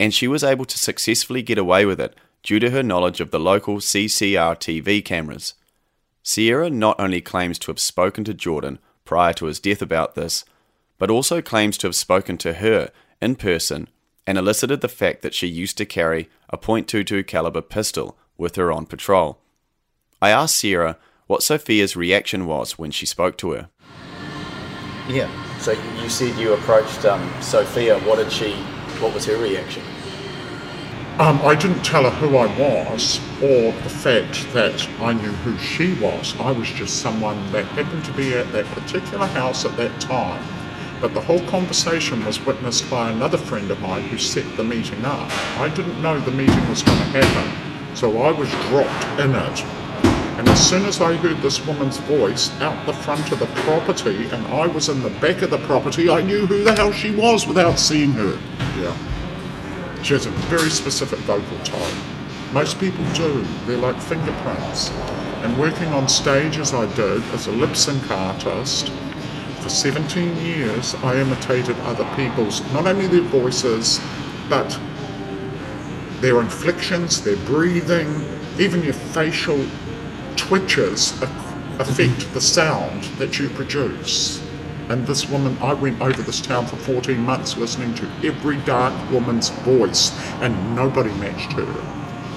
And 0.00 0.14
she 0.14 0.26
was 0.26 0.42
able 0.42 0.64
to 0.64 0.78
successfully 0.78 1.42
get 1.42 1.58
away 1.58 1.84
with 1.84 2.00
it 2.00 2.16
due 2.42 2.58
to 2.58 2.70
her 2.70 2.82
knowledge 2.82 3.20
of 3.20 3.30
the 3.30 3.38
local 3.38 3.76
CCTV 3.76 5.04
cameras. 5.04 5.54
Sierra 6.26 6.70
not 6.70 6.98
only 6.98 7.20
claims 7.20 7.58
to 7.60 7.70
have 7.70 7.78
spoken 7.78 8.24
to 8.24 8.32
Jordan 8.32 8.78
prior 9.04 9.34
to 9.34 9.44
his 9.44 9.60
death 9.60 9.82
about 9.82 10.14
this, 10.14 10.44
but 10.98 11.10
also 11.10 11.42
claims 11.42 11.76
to 11.78 11.86
have 11.86 11.94
spoken 11.94 12.38
to 12.38 12.54
her 12.54 12.90
in 13.20 13.36
person 13.36 13.88
and 14.26 14.38
elicited 14.38 14.80
the 14.80 14.88
fact 14.88 15.20
that 15.20 15.34
she 15.34 15.46
used 15.46 15.76
to 15.76 15.84
carry 15.84 16.30
a 16.48 16.56
.22 16.56 17.26
caliber 17.26 17.60
pistol 17.60 18.16
with 18.38 18.56
her 18.56 18.72
on 18.72 18.86
patrol. 18.86 19.38
I 20.22 20.30
asked 20.30 20.56
Sierra 20.56 20.96
what 21.26 21.42
Sophia's 21.42 21.94
reaction 21.94 22.46
was 22.46 22.78
when 22.78 22.90
she 22.90 23.04
spoke 23.04 23.36
to 23.38 23.50
her. 23.50 23.68
yeah. 25.08 25.30
So 25.58 25.72
you 26.02 26.08
said 26.08 26.38
you 26.38 26.54
approached 26.54 27.04
um, 27.04 27.30
Sophia. 27.42 27.98
What 28.00 28.16
did 28.16 28.32
she? 28.32 28.54
What 29.00 29.12
was 29.12 29.26
her 29.26 29.36
reaction? 29.36 29.82
Um, 31.16 31.40
I 31.42 31.54
didn't 31.54 31.84
tell 31.84 32.10
her 32.10 32.10
who 32.10 32.36
I 32.36 32.46
was 32.58 33.20
or 33.40 33.70
the 33.70 33.88
fact 33.88 34.52
that 34.52 34.88
I 35.00 35.12
knew 35.12 35.30
who 35.30 35.56
she 35.58 35.94
was. 36.00 36.34
I 36.40 36.50
was 36.50 36.68
just 36.68 37.02
someone 37.02 37.52
that 37.52 37.66
happened 37.66 38.04
to 38.06 38.12
be 38.14 38.34
at 38.34 38.50
that 38.50 38.66
particular 38.66 39.28
house 39.28 39.64
at 39.64 39.76
that 39.76 40.00
time. 40.00 40.44
But 41.00 41.14
the 41.14 41.20
whole 41.20 41.38
conversation 41.46 42.24
was 42.24 42.44
witnessed 42.44 42.90
by 42.90 43.12
another 43.12 43.38
friend 43.38 43.70
of 43.70 43.80
mine 43.80 44.02
who 44.08 44.18
set 44.18 44.56
the 44.56 44.64
meeting 44.64 45.04
up. 45.04 45.30
I 45.60 45.68
didn't 45.68 46.02
know 46.02 46.18
the 46.18 46.32
meeting 46.32 46.68
was 46.68 46.82
going 46.82 46.98
to 46.98 47.04
happen, 47.04 47.96
so 47.96 48.22
I 48.22 48.32
was 48.32 48.50
dropped 48.50 49.20
in 49.20 49.36
it. 49.36 49.64
And 50.36 50.48
as 50.48 50.68
soon 50.68 50.84
as 50.84 51.00
I 51.00 51.14
heard 51.14 51.36
this 51.42 51.64
woman's 51.64 51.98
voice 51.98 52.50
out 52.60 52.86
the 52.86 52.92
front 52.92 53.30
of 53.30 53.38
the 53.38 53.46
property 53.62 54.28
and 54.30 54.44
I 54.48 54.66
was 54.66 54.88
in 54.88 55.00
the 55.00 55.10
back 55.10 55.42
of 55.42 55.50
the 55.50 55.58
property, 55.58 56.10
I 56.10 56.22
knew 56.22 56.44
who 56.44 56.64
the 56.64 56.74
hell 56.74 56.90
she 56.90 57.12
was 57.12 57.46
without 57.46 57.78
seeing 57.78 58.10
her. 58.14 58.36
Yeah. 58.80 59.13
She 60.04 60.12
has 60.12 60.26
a 60.26 60.30
very 60.52 60.68
specific 60.68 61.18
vocal 61.20 61.58
tone. 61.60 61.96
Most 62.52 62.78
people 62.78 63.02
do. 63.14 63.42
They're 63.64 63.78
like 63.78 63.98
fingerprints. 63.98 64.90
And 65.40 65.58
working 65.58 65.88
on 65.94 66.08
stage 66.08 66.58
as 66.58 66.74
I 66.74 66.84
did 66.94 67.22
as 67.32 67.46
a 67.46 67.52
lip 67.52 67.74
sync 67.74 68.10
artist, 68.10 68.90
for 69.62 69.70
17 69.70 70.36
years 70.36 70.94
I 70.96 71.16
imitated 71.16 71.74
other 71.80 72.04
people's, 72.16 72.60
not 72.74 72.86
only 72.86 73.06
their 73.06 73.22
voices, 73.22 73.98
but 74.50 74.78
their 76.20 76.42
inflections, 76.42 77.24
their 77.24 77.36
breathing, 77.46 78.26
even 78.58 78.82
your 78.82 78.92
facial 78.92 79.64
twitches 80.36 81.18
affect 81.78 82.30
the 82.34 82.42
sound 82.42 83.04
that 83.16 83.38
you 83.38 83.48
produce. 83.48 84.43
And 84.88 85.06
this 85.06 85.28
woman, 85.28 85.56
I 85.60 85.72
went 85.72 86.00
over 86.00 86.22
this 86.22 86.40
town 86.40 86.66
for 86.66 86.76
14 86.76 87.18
months 87.18 87.56
listening 87.56 87.94
to 87.94 88.10
every 88.22 88.58
dark 88.58 88.92
woman's 89.10 89.48
voice, 89.48 90.12
and 90.40 90.76
nobody 90.76 91.10
matched 91.14 91.52
her. 91.52 91.66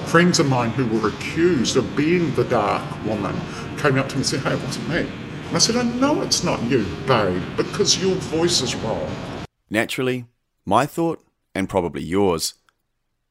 Friends 0.08 0.40
of 0.40 0.48
mine 0.48 0.70
who 0.70 0.88
were 0.88 1.10
accused 1.10 1.76
of 1.76 1.96
being 1.98 2.34
the 2.36 2.46
dark 2.46 3.06
woman 3.06 3.36
came 3.78 3.98
up 3.98 4.08
to 4.10 4.16
me 4.16 4.20
and 4.20 4.26
said, 4.26 4.40
Hey, 4.40 4.54
it 4.54 4.64
wasn't 4.64 4.88
me. 4.88 5.10
And 5.48 5.56
I 5.56 5.60
said, 5.60 5.76
I 5.76 5.84
know 5.84 6.22
it's 6.22 6.44
not 6.44 6.64
you, 6.64 6.86
babe, 7.06 7.42
because 7.58 8.02
your 8.02 8.16
voice 8.16 8.62
is 8.62 8.76
wrong. 8.76 9.10
Naturally, 9.70 10.26
my 10.66 10.86
thought, 10.86 11.24
and 11.54 11.68
probably 11.68 12.04
yours, 12.04 12.54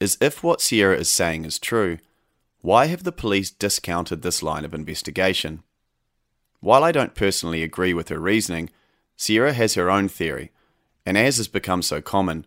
is 0.00 0.18
if 0.20 0.42
what 0.42 0.60
Sierra 0.60 0.96
is 0.98 1.08
saying 1.08 1.46
is 1.46 1.58
true, 1.58 1.98
why 2.60 2.86
have 2.86 3.04
the 3.04 3.12
police 3.12 3.50
discounted 3.50 4.20
this 4.20 4.42
line 4.42 4.64
of 4.64 4.74
investigation? 4.74 5.62
While 6.60 6.84
I 6.84 6.92
don't 6.92 7.14
personally 7.14 7.62
agree 7.62 7.94
with 7.94 8.08
her 8.08 8.18
reasoning, 8.18 8.70
Sierra 9.16 9.54
has 9.54 9.74
her 9.74 9.90
own 9.90 10.08
theory, 10.08 10.52
and 11.06 11.16
as 11.16 11.38
has 11.38 11.48
become 11.48 11.80
so 11.80 12.02
common, 12.02 12.46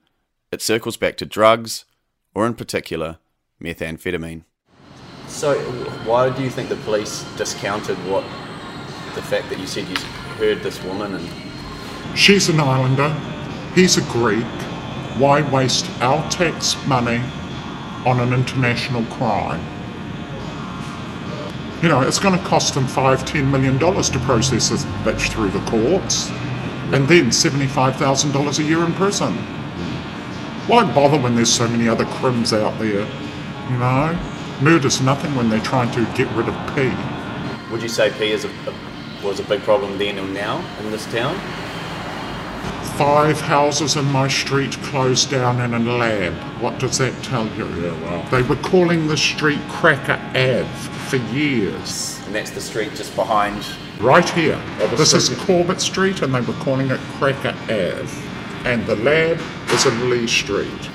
it 0.52 0.62
circles 0.62 0.98
back 0.98 1.18
to 1.18 1.26
drugs, 1.26 1.86
or 2.36 2.46
in 2.46 2.54
particular, 2.54 3.18
methamphetamine. 3.62 4.44
So, 5.28 5.60
why 6.06 6.30
do 6.30 6.44
you 6.44 6.50
think 6.50 6.70
the 6.70 6.76
police 6.78 7.24
discounted 7.38 7.98
what 8.08 8.24
the 9.16 9.22
fact 9.22 9.50
that 9.50 9.60
you 9.60 9.66
said 9.66 9.88
you 9.88 9.96
heard 10.38 10.62
this 10.62 10.82
woman 10.84 11.16
and? 11.16 12.18
She's 12.18 12.50
an 12.50 12.60
islander. 12.60 13.10
He's 13.74 13.98
a 13.98 14.02
Greek. 14.12 14.46
Why 15.18 15.42
waste 15.52 15.90
our 16.02 16.30
tax 16.30 16.76
money 16.86 17.22
on 18.06 18.20
an 18.20 18.34
international 18.34 19.04
crime? 19.06 19.64
You 21.82 21.90
know, 21.90 22.02
it's 22.02 22.20
going 22.20 22.38
to 22.38 22.46
cost 22.46 22.74
them 22.76 22.88
five, 22.88 23.26
ten 23.26 23.50
million 23.50 23.78
dollars 23.80 24.10
to 24.12 24.20
process 24.20 24.70
this 24.70 24.86
bitch 25.04 25.32
through 25.32 25.50
the 25.50 25.62
courts 25.70 26.30
and 26.92 27.08
then 27.08 27.28
$75,000 27.28 28.60
a 28.60 28.64
year 28.64 28.84
in 28.84 28.94
prison. 28.94 29.34
Why 30.68 30.92
bother 30.94 31.20
when 31.20 31.36
there's 31.36 31.54
so 31.54 31.68
many 31.68 31.88
other 31.88 32.06
crims 32.06 32.54
out 32.54 32.78
there? 32.80 33.08
You 33.70 33.78
know? 33.78 34.20
Murder's 34.62 35.00
nothing 35.00 35.34
when 35.36 35.50
they're 35.50 35.62
trying 35.62 35.92
to 35.92 36.06
get 36.18 36.28
rid 36.36 36.50
of 36.50 36.56
P. 36.76 36.92
Would 37.72 37.82
you 37.82 37.90
say 37.90 38.12
P 38.12 38.32
is 38.32 38.46
a, 38.46 38.50
a, 38.50 39.26
was 39.26 39.40
a 39.40 39.44
big 39.44 39.62
problem 39.62 39.98
then 39.98 40.18
and 40.18 40.34
now 40.34 40.64
in 40.80 40.92
this 40.92 41.06
town? 41.12 41.36
Five 43.00 43.40
houses 43.40 43.96
in 43.96 44.04
my 44.12 44.28
street 44.28 44.74
closed 44.84 45.32
down 45.32 45.62
in 45.62 45.74
a 45.74 45.80
lab. 45.80 46.34
What 46.62 46.80
does 46.80 46.98
that 46.98 47.14
tell 47.24 47.48
you? 47.56 47.66
Yeah, 47.82 47.94
well. 48.02 48.30
They 48.30 48.42
were 48.42 48.58
calling 48.58 49.08
the 49.08 49.16
street 49.16 49.62
Cracker 49.70 50.20
Ave 50.32 50.68
for 51.08 51.16
years. 51.34 52.20
And 52.26 52.36
that's 52.36 52.52
the 52.52 52.60
street 52.60 52.94
just 52.96 53.16
behind 53.16 53.66
right 54.02 54.28
here. 54.28 54.62
This 54.98 55.14
is 55.14 55.30
Corbett 55.46 55.80
Street, 55.80 56.24
and 56.24 56.36
they 56.36 56.42
were 56.42 56.52
calling 56.56 56.92
it 56.92 57.00
Cracker 57.18 57.56
Ave. 57.72 58.10
And 58.66 58.86
the 58.86 58.98
lab 58.98 59.40
is 59.70 59.86
in 59.86 60.10
Lee 60.10 60.28
Street. 60.28 60.90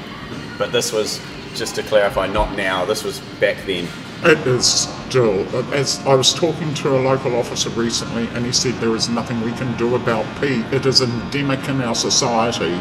But 0.58 0.72
this 0.72 0.92
was, 0.92 1.22
just 1.54 1.74
to 1.76 1.82
clarify, 1.82 2.26
not 2.26 2.54
now, 2.54 2.84
this 2.84 3.02
was 3.02 3.20
back 3.40 3.56
then. 3.64 3.88
It 4.24 4.46
is 4.46 4.93
still. 5.08 5.46
As 5.72 6.04
I 6.06 6.14
was 6.14 6.32
talking 6.32 6.74
to 6.74 6.96
a 6.96 7.00
local 7.00 7.36
officer 7.36 7.70
recently, 7.70 8.26
and 8.28 8.44
he 8.44 8.52
said 8.52 8.74
there 8.74 8.94
is 8.94 9.08
nothing 9.08 9.40
we 9.40 9.52
can 9.52 9.76
do 9.76 9.94
about 9.94 10.24
P. 10.40 10.62
It 10.72 10.86
is 10.86 11.00
endemic 11.00 11.68
in 11.68 11.80
our 11.82 11.94
society, 11.94 12.76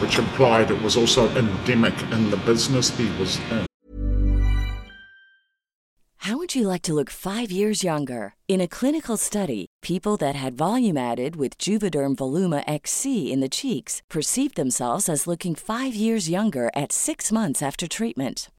which 0.00 0.18
implied 0.18 0.70
it 0.70 0.82
was 0.82 0.96
also 0.96 1.28
endemic 1.36 1.94
in 2.12 2.30
the 2.30 2.36
business 2.38 2.96
he 2.96 3.08
was 3.18 3.38
in. 3.50 3.66
How 6.26 6.36
would 6.38 6.56
you 6.56 6.66
like 6.66 6.82
to 6.82 6.94
look 6.94 7.10
five 7.10 7.52
years 7.52 7.84
younger? 7.84 8.34
In 8.48 8.60
a 8.60 8.66
clinical 8.66 9.16
study, 9.16 9.66
people 9.80 10.16
that 10.16 10.34
had 10.34 10.58
volume 10.58 10.96
added 10.96 11.36
with 11.36 11.56
Juvederm 11.56 12.16
Voluma 12.16 12.64
XC 12.66 13.32
in 13.32 13.38
the 13.38 13.48
cheeks 13.48 14.02
perceived 14.08 14.56
themselves 14.56 15.08
as 15.08 15.28
looking 15.28 15.54
five 15.54 15.94
years 15.94 16.28
younger 16.28 16.68
at 16.74 16.90
six 16.90 17.30
months 17.30 17.62
after 17.62 17.86
treatment. 17.86 18.48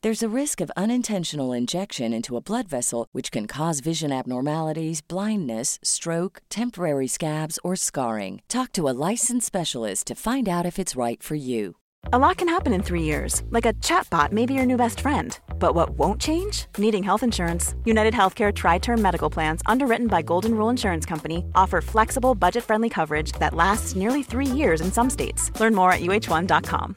There's 0.00 0.22
a 0.22 0.28
risk 0.28 0.60
of 0.60 0.70
unintentional 0.76 1.52
injection 1.52 2.12
into 2.12 2.36
a 2.36 2.40
blood 2.40 2.68
vessel, 2.68 3.08
which 3.10 3.32
can 3.32 3.48
cause 3.48 3.80
vision 3.80 4.12
abnormalities, 4.12 5.00
blindness, 5.00 5.80
stroke, 5.82 6.40
temporary 6.48 7.08
scabs, 7.08 7.58
or 7.64 7.74
scarring. 7.74 8.40
Talk 8.48 8.70
to 8.74 8.88
a 8.88 8.94
licensed 9.10 9.48
specialist 9.48 10.06
to 10.06 10.14
find 10.14 10.48
out 10.48 10.66
if 10.66 10.78
it's 10.78 10.94
right 10.94 11.20
for 11.20 11.34
you. 11.34 11.74
A 12.12 12.18
lot 12.18 12.36
can 12.36 12.48
happen 12.48 12.72
in 12.72 12.80
three 12.80 13.02
years, 13.02 13.42
like 13.50 13.66
a 13.66 13.72
chatbot 13.72 14.30
may 14.30 14.46
be 14.46 14.54
your 14.54 14.66
new 14.66 14.76
best 14.76 15.00
friend. 15.00 15.36
But 15.58 15.74
what 15.74 15.90
won't 15.90 16.20
change? 16.20 16.66
Needing 16.78 17.02
health 17.02 17.24
insurance. 17.24 17.74
United 17.84 18.14
Healthcare 18.14 18.52
TriTerm 18.52 19.00
Medical 19.00 19.30
Plans, 19.30 19.62
underwritten 19.66 20.06
by 20.06 20.22
Golden 20.22 20.54
Rule 20.54 20.68
Insurance 20.68 21.06
Company, 21.06 21.44
offer 21.56 21.80
flexible, 21.80 22.36
budget 22.36 22.62
friendly 22.62 22.88
coverage 22.88 23.32
that 23.40 23.52
lasts 23.52 23.96
nearly 23.96 24.22
three 24.22 24.46
years 24.46 24.80
in 24.80 24.92
some 24.92 25.10
states. 25.10 25.50
Learn 25.58 25.74
more 25.74 25.90
at 25.90 26.02
uh1.com. 26.02 26.96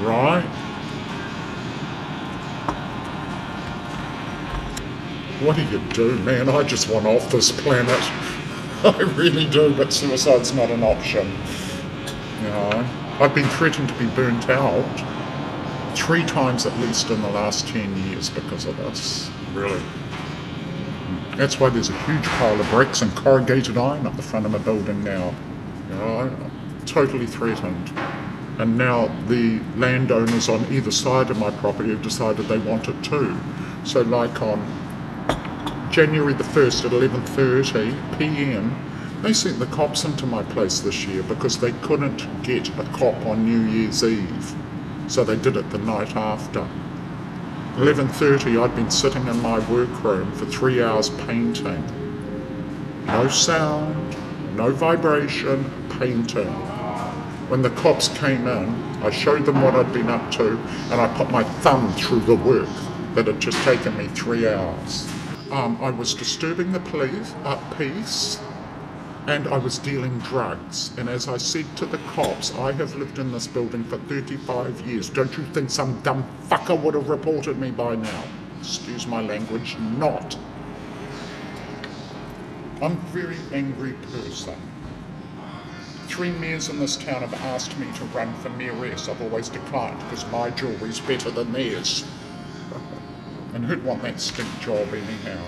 right? 0.00 0.44
What 5.40 5.56
do 5.56 5.62
you 5.64 5.78
do, 5.92 6.18
man? 6.18 6.48
I 6.48 6.62
just 6.62 6.88
want 6.88 7.06
off 7.06 7.30
this 7.30 7.50
planet. 7.50 7.88
I 8.84 9.12
really 9.14 9.48
do, 9.48 9.74
but 9.74 9.92
suicide's 9.92 10.54
not 10.54 10.70
an 10.70 10.82
option. 10.82 11.30
You 12.42 12.48
know, 12.48 12.88
I've 13.20 13.34
been 13.34 13.48
threatened 13.48 13.88
to 13.88 13.94
be 13.94 14.06
burnt 14.06 14.48
out 14.48 15.96
three 15.96 16.24
times 16.24 16.66
at 16.66 16.78
least 16.80 17.10
in 17.10 17.20
the 17.22 17.30
last 17.30 17.68
10 17.68 17.96
years 18.08 18.30
because 18.30 18.66
of 18.66 18.76
this. 18.78 19.30
Really. 19.52 19.80
That's 21.36 21.58
why 21.58 21.70
there's 21.70 21.90
a 21.90 21.98
huge 22.02 22.24
pile 22.24 22.60
of 22.60 22.68
bricks 22.70 23.02
and 23.02 23.14
corrugated 23.16 23.76
iron 23.78 24.06
at 24.06 24.16
the 24.16 24.22
front 24.22 24.46
of 24.46 24.52
my 24.52 24.58
building 24.58 25.02
now. 25.02 25.34
You 25.88 25.96
know, 25.96 26.50
totally 26.86 27.26
threatened 27.26 27.92
and 28.60 28.76
now 28.76 29.06
the 29.26 29.58
landowners 29.76 30.50
on 30.50 30.62
either 30.70 30.90
side 30.90 31.30
of 31.30 31.38
my 31.38 31.50
property 31.50 31.88
have 31.88 32.02
decided 32.02 32.46
they 32.46 32.58
want 32.58 32.88
it 32.88 33.02
too. 33.02 33.34
So 33.84 34.02
like 34.02 34.42
on 34.42 34.60
January 35.90 36.34
the 36.34 36.44
1st 36.44 36.84
at 36.84 36.90
11.30 36.92 38.18
p.m. 38.18 39.22
they 39.22 39.32
sent 39.32 39.58
the 39.58 39.66
cops 39.66 40.04
into 40.04 40.26
my 40.26 40.42
place 40.42 40.80
this 40.80 41.06
year 41.06 41.22
because 41.22 41.58
they 41.58 41.72
couldn't 41.80 42.42
get 42.42 42.68
a 42.78 42.84
cop 42.92 43.16
on 43.24 43.46
New 43.46 43.62
Year's 43.70 44.04
Eve. 44.04 44.54
So 45.08 45.24
they 45.24 45.36
did 45.36 45.56
it 45.56 45.70
the 45.70 45.78
night 45.78 46.14
after. 46.14 46.68
11.30 47.76 48.62
I'd 48.62 48.76
been 48.76 48.90
sitting 48.90 49.26
in 49.26 49.40
my 49.40 49.58
workroom 49.70 50.30
for 50.32 50.44
three 50.44 50.82
hours 50.82 51.08
painting. 51.08 51.82
No 53.06 53.26
sound, 53.28 54.14
no 54.54 54.70
vibration, 54.70 55.64
painting. 55.98 56.69
When 57.50 57.62
the 57.62 57.70
cops 57.70 58.06
came 58.06 58.46
in, 58.46 58.68
I 59.02 59.10
showed 59.10 59.44
them 59.44 59.60
what 59.60 59.74
I'd 59.74 59.92
been 59.92 60.08
up 60.08 60.30
to, 60.34 60.50
and 60.92 61.00
I 61.00 61.12
put 61.16 61.32
my 61.32 61.42
thumb 61.42 61.92
through 61.94 62.20
the 62.20 62.36
work 62.36 62.68
that 63.16 63.26
had 63.26 63.40
just 63.40 63.60
taken 63.64 63.98
me 63.98 64.06
three 64.06 64.46
hours. 64.46 65.12
Um, 65.50 65.76
I 65.82 65.90
was 65.90 66.14
disturbing 66.14 66.70
the 66.70 66.78
police, 66.78 67.34
uh, 67.42 67.56
peace, 67.76 68.38
and 69.26 69.48
I 69.48 69.58
was 69.58 69.78
dealing 69.78 70.16
drugs. 70.20 70.96
And 70.96 71.08
as 71.08 71.26
I 71.26 71.38
said 71.38 71.66
to 71.78 71.86
the 71.86 71.98
cops, 72.14 72.54
I 72.54 72.70
have 72.70 72.94
lived 72.94 73.18
in 73.18 73.32
this 73.32 73.48
building 73.48 73.82
for 73.82 73.98
35 73.98 74.82
years. 74.82 75.10
Don't 75.10 75.36
you 75.36 75.42
think 75.46 75.70
some 75.70 76.00
dumb 76.02 76.24
fucker 76.48 76.80
would 76.80 76.94
have 76.94 77.08
reported 77.08 77.58
me 77.58 77.72
by 77.72 77.96
now? 77.96 78.24
Excuse 78.60 79.08
my 79.08 79.22
language, 79.22 79.76
not. 79.98 80.38
I'm 82.80 82.92
a 82.92 83.10
very 83.10 83.38
angry 83.52 83.94
person. 84.12 84.69
Three 86.10 86.32
mayors 86.32 86.68
in 86.68 86.80
this 86.80 86.96
town 86.96 87.22
have 87.22 87.32
asked 87.34 87.78
me 87.78 87.86
to 87.94 88.04
run 88.06 88.34
for 88.40 88.50
mayoress. 88.50 89.08
I've 89.08 89.22
always 89.22 89.48
declined 89.48 89.96
because 90.00 90.26
my 90.32 90.50
jewellery's 90.50 90.98
better 90.98 91.30
than 91.30 91.52
theirs. 91.52 92.04
and 93.54 93.64
who'd 93.64 93.84
want 93.84 94.02
that 94.02 94.20
stink 94.20 94.48
job 94.60 94.88
anyhow? 94.92 95.46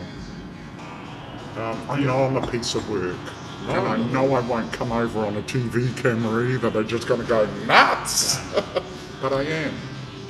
Um, 1.57 1.90
I 1.90 1.98
know 2.01 2.25
I'm 2.25 2.37
a 2.37 2.46
piece 2.46 2.77
of 2.77 2.88
work. 2.88 3.16
And 3.62 3.88
I 3.88 3.96
know 4.12 4.35
I 4.35 4.40
won't 4.40 4.72
come 4.72 4.92
over 4.92 5.27
on 5.27 5.37
a 5.37 5.42
TV 5.42 5.94
camera 6.01 6.48
either. 6.48 6.70
They're 6.70 6.85
just 6.85 7.09
going 7.09 7.20
to 7.20 7.27
go 7.27 7.44
nuts. 7.66 8.38
but 9.20 9.33
I 9.33 9.42
am. 9.42 9.75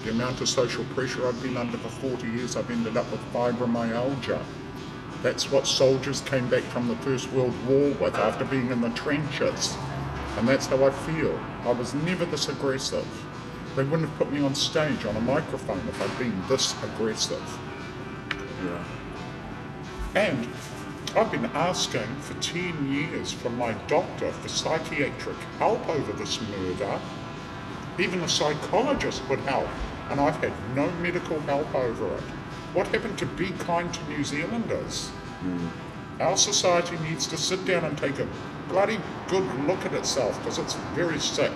The 0.02 0.10
amount 0.10 0.40
of 0.40 0.48
social 0.48 0.84
pressure 0.86 1.28
I've 1.28 1.40
been 1.42 1.58
under 1.58 1.76
for 1.76 1.90
40 1.90 2.26
years, 2.28 2.56
I've 2.56 2.70
ended 2.70 2.96
up 2.96 3.08
with 3.12 3.20
fibromyalgia. 3.34 4.42
That's 5.22 5.50
what 5.50 5.66
soldiers 5.66 6.22
came 6.22 6.48
back 6.48 6.62
from 6.64 6.88
the 6.88 6.96
First 6.96 7.30
World 7.32 7.54
War 7.66 7.90
with 8.00 8.14
after 8.14 8.46
being 8.46 8.70
in 8.70 8.80
the 8.80 8.90
trenches. 8.90 9.76
And 10.38 10.48
that's 10.48 10.66
how 10.66 10.84
I 10.84 10.90
feel. 10.90 11.38
I 11.64 11.72
was 11.72 11.94
never 11.94 12.24
this 12.24 12.48
aggressive. 12.48 13.06
They 13.76 13.84
wouldn't 13.84 14.08
have 14.08 14.18
put 14.18 14.32
me 14.32 14.42
on 14.42 14.54
stage 14.54 15.04
on 15.04 15.16
a 15.16 15.20
microphone 15.20 15.80
if 15.88 16.02
I'd 16.02 16.18
been 16.18 16.42
this 16.48 16.74
aggressive. 16.82 17.58
Yeah. 18.64 18.84
And 20.14 20.48
I've 21.16 21.30
been 21.30 21.46
asking 21.46 22.16
for 22.20 22.34
10 22.40 22.90
years 22.90 23.32
from 23.32 23.56
my 23.58 23.72
doctor 23.86 24.30
for 24.32 24.48
psychiatric 24.48 25.36
help 25.58 25.86
over 25.88 26.12
this 26.14 26.40
murder. 26.40 27.00
Even 27.98 28.20
a 28.20 28.28
psychologist 28.28 29.22
would 29.28 29.40
help, 29.40 29.68
and 30.08 30.18
I've 30.18 30.36
had 30.36 30.52
no 30.74 30.90
medical 30.92 31.38
help 31.40 31.74
over 31.74 32.14
it. 32.14 32.22
What 32.72 32.88
happened 32.88 33.18
to 33.18 33.26
be 33.26 33.50
kind 33.50 33.92
to 33.92 34.08
New 34.08 34.24
Zealanders? 34.24 35.08
Hmm. 35.40 35.68
Our 36.20 36.36
society 36.36 36.96
needs 36.98 37.26
to 37.26 37.36
sit 37.36 37.64
down 37.66 37.84
and 37.84 37.98
take 37.98 38.18
a 38.18 38.28
bloody 38.68 38.98
good 39.28 39.44
look 39.66 39.84
at 39.84 39.92
itself 39.92 40.38
because 40.38 40.58
it's 40.58 40.74
very 40.94 41.18
sick 41.18 41.52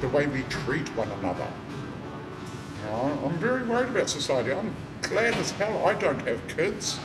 the 0.00 0.08
way 0.08 0.26
we 0.26 0.42
treat 0.44 0.88
one 0.96 1.10
another. 1.12 1.46
You 2.78 2.90
know, 2.90 3.20
I'm 3.24 3.38
very 3.38 3.62
worried 3.62 3.90
about 3.90 4.08
society. 4.08 4.52
I'm 4.52 4.74
glad 5.02 5.34
as 5.34 5.50
hell 5.52 5.86
I 5.86 5.94
don't 5.94 6.20
have 6.26 6.46
kids. 6.48 6.98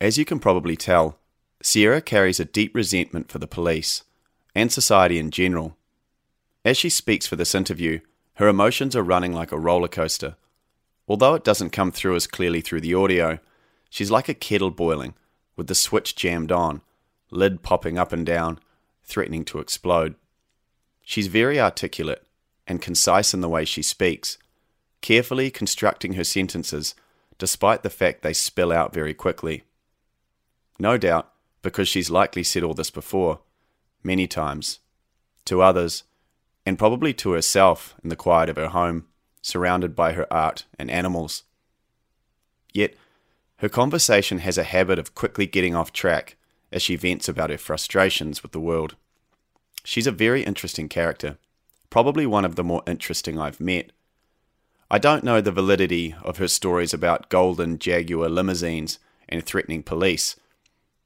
As 0.00 0.16
you 0.16 0.24
can 0.24 0.38
probably 0.38 0.76
tell, 0.76 1.18
Sierra 1.62 2.00
carries 2.00 2.40
a 2.40 2.44
deep 2.44 2.74
resentment 2.74 3.30
for 3.30 3.38
the 3.38 3.46
police 3.46 4.04
and 4.54 4.72
society 4.72 5.18
in 5.18 5.30
general. 5.30 5.76
As 6.64 6.76
she 6.76 6.88
speaks 6.88 7.26
for 7.26 7.36
this 7.36 7.54
interview, 7.54 8.00
her 8.34 8.48
emotions 8.48 8.96
are 8.96 9.02
running 9.02 9.32
like 9.32 9.52
a 9.52 9.58
roller 9.58 9.88
coaster. 9.88 10.36
Although 11.06 11.34
it 11.34 11.44
doesn't 11.44 11.70
come 11.70 11.92
through 11.92 12.16
as 12.16 12.26
clearly 12.26 12.60
through 12.60 12.80
the 12.80 12.94
audio, 12.94 13.38
she's 13.90 14.10
like 14.10 14.28
a 14.28 14.34
kettle 14.34 14.70
boiling, 14.70 15.14
with 15.56 15.66
the 15.66 15.74
switch 15.74 16.16
jammed 16.16 16.50
on, 16.50 16.80
lid 17.30 17.62
popping 17.62 17.98
up 17.98 18.12
and 18.12 18.24
down, 18.24 18.58
threatening 19.04 19.44
to 19.46 19.58
explode. 19.58 20.14
She's 21.02 21.26
very 21.26 21.60
articulate 21.60 22.24
and 22.66 22.82
concise 22.82 23.34
in 23.34 23.40
the 23.40 23.48
way 23.48 23.64
she 23.64 23.82
speaks, 23.82 24.38
carefully 25.00 25.50
constructing 25.50 26.14
her 26.14 26.24
sentences 26.24 26.94
despite 27.38 27.82
the 27.82 27.90
fact 27.90 28.22
they 28.22 28.34
spill 28.34 28.70
out 28.70 28.92
very 28.92 29.14
quickly. 29.14 29.64
No 30.78 30.98
doubt 30.98 31.32
because 31.62 31.88
she's 31.88 32.10
likely 32.10 32.44
said 32.44 32.62
all 32.62 32.74
this 32.74 32.90
before, 32.90 33.40
many 34.02 34.26
times, 34.26 34.78
to 35.46 35.62
others, 35.62 36.04
and 36.64 36.78
probably 36.78 37.12
to 37.14 37.32
herself 37.32 37.94
in 38.04 38.10
the 38.10 38.16
quiet 38.16 38.48
of 38.48 38.56
her 38.56 38.68
home, 38.68 39.06
surrounded 39.42 39.96
by 39.96 40.12
her 40.12 40.30
art 40.32 40.64
and 40.78 40.90
animals. 40.90 41.44
Yet, 42.72 42.94
her 43.56 43.68
conversation 43.68 44.38
has 44.38 44.56
a 44.56 44.64
habit 44.64 44.98
of 44.98 45.14
quickly 45.14 45.46
getting 45.46 45.74
off 45.74 45.92
track 45.92 46.36
as 46.72 46.82
she 46.82 46.96
vents 46.96 47.28
about 47.28 47.50
her 47.50 47.58
frustrations 47.58 48.42
with 48.42 48.52
the 48.52 48.60
world. 48.60 48.96
She's 49.84 50.06
a 50.06 50.12
very 50.12 50.42
interesting 50.42 50.88
character, 50.88 51.38
probably 51.88 52.26
one 52.26 52.44
of 52.44 52.56
the 52.56 52.64
more 52.64 52.82
interesting 52.86 53.38
I've 53.38 53.60
met. 53.60 53.92
I 54.90 54.98
don't 54.98 55.24
know 55.24 55.40
the 55.40 55.52
validity 55.52 56.14
of 56.22 56.38
her 56.38 56.48
stories 56.48 56.92
about 56.92 57.28
golden 57.28 57.78
Jaguar 57.78 58.28
limousines 58.28 58.98
and 59.28 59.44
threatening 59.44 59.82
police, 59.82 60.36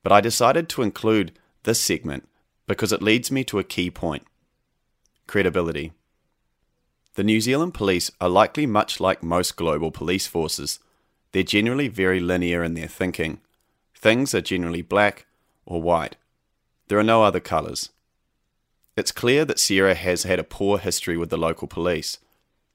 but 0.03 0.13
I 0.13 0.21
decided 0.21 0.69
to 0.71 0.83
include 0.83 1.33
this 1.65 1.81
segment 1.81 2.29
because 2.67 2.93
it 2.93 3.03
leads 3.03 3.31
me 3.31 3.45
to 3.45 3.59
a 3.59 3.65
key 3.65 3.91
point 3.91 4.27
credibility. 5.27 5.93
The 7.15 7.25
New 7.25 7.41
Zealand 7.41 7.75
police 7.75 8.11
are 8.21 8.29
likely 8.29 8.67
much 8.67 9.01
like 9.01 9.23
most 9.23 9.57
global 9.57 9.91
police 9.91 10.27
forces. 10.27 10.81
They're 11.33 11.43
generally 11.43 11.89
very 11.89 12.21
linear 12.21 12.63
in 12.63 12.75
their 12.75 12.89
thinking. 12.89 13.41
Things 13.95 14.35
are 14.35 14.41
generally 14.41 14.83
black 14.83 15.27
or 15.67 15.83
white. 15.83 16.17
There 16.89 16.99
are 16.99 17.05
no 17.05 17.23
other 17.23 17.41
colours. 17.41 17.91
It's 18.97 19.13
clear 19.13 19.45
that 19.45 19.59
Sierra 19.59 19.95
has 19.95 20.23
had 20.23 20.39
a 20.39 20.45
poor 20.45 20.79
history 20.79 21.17
with 21.17 21.31
the 21.31 21.37
local 21.37 21.67
police, 21.67 22.19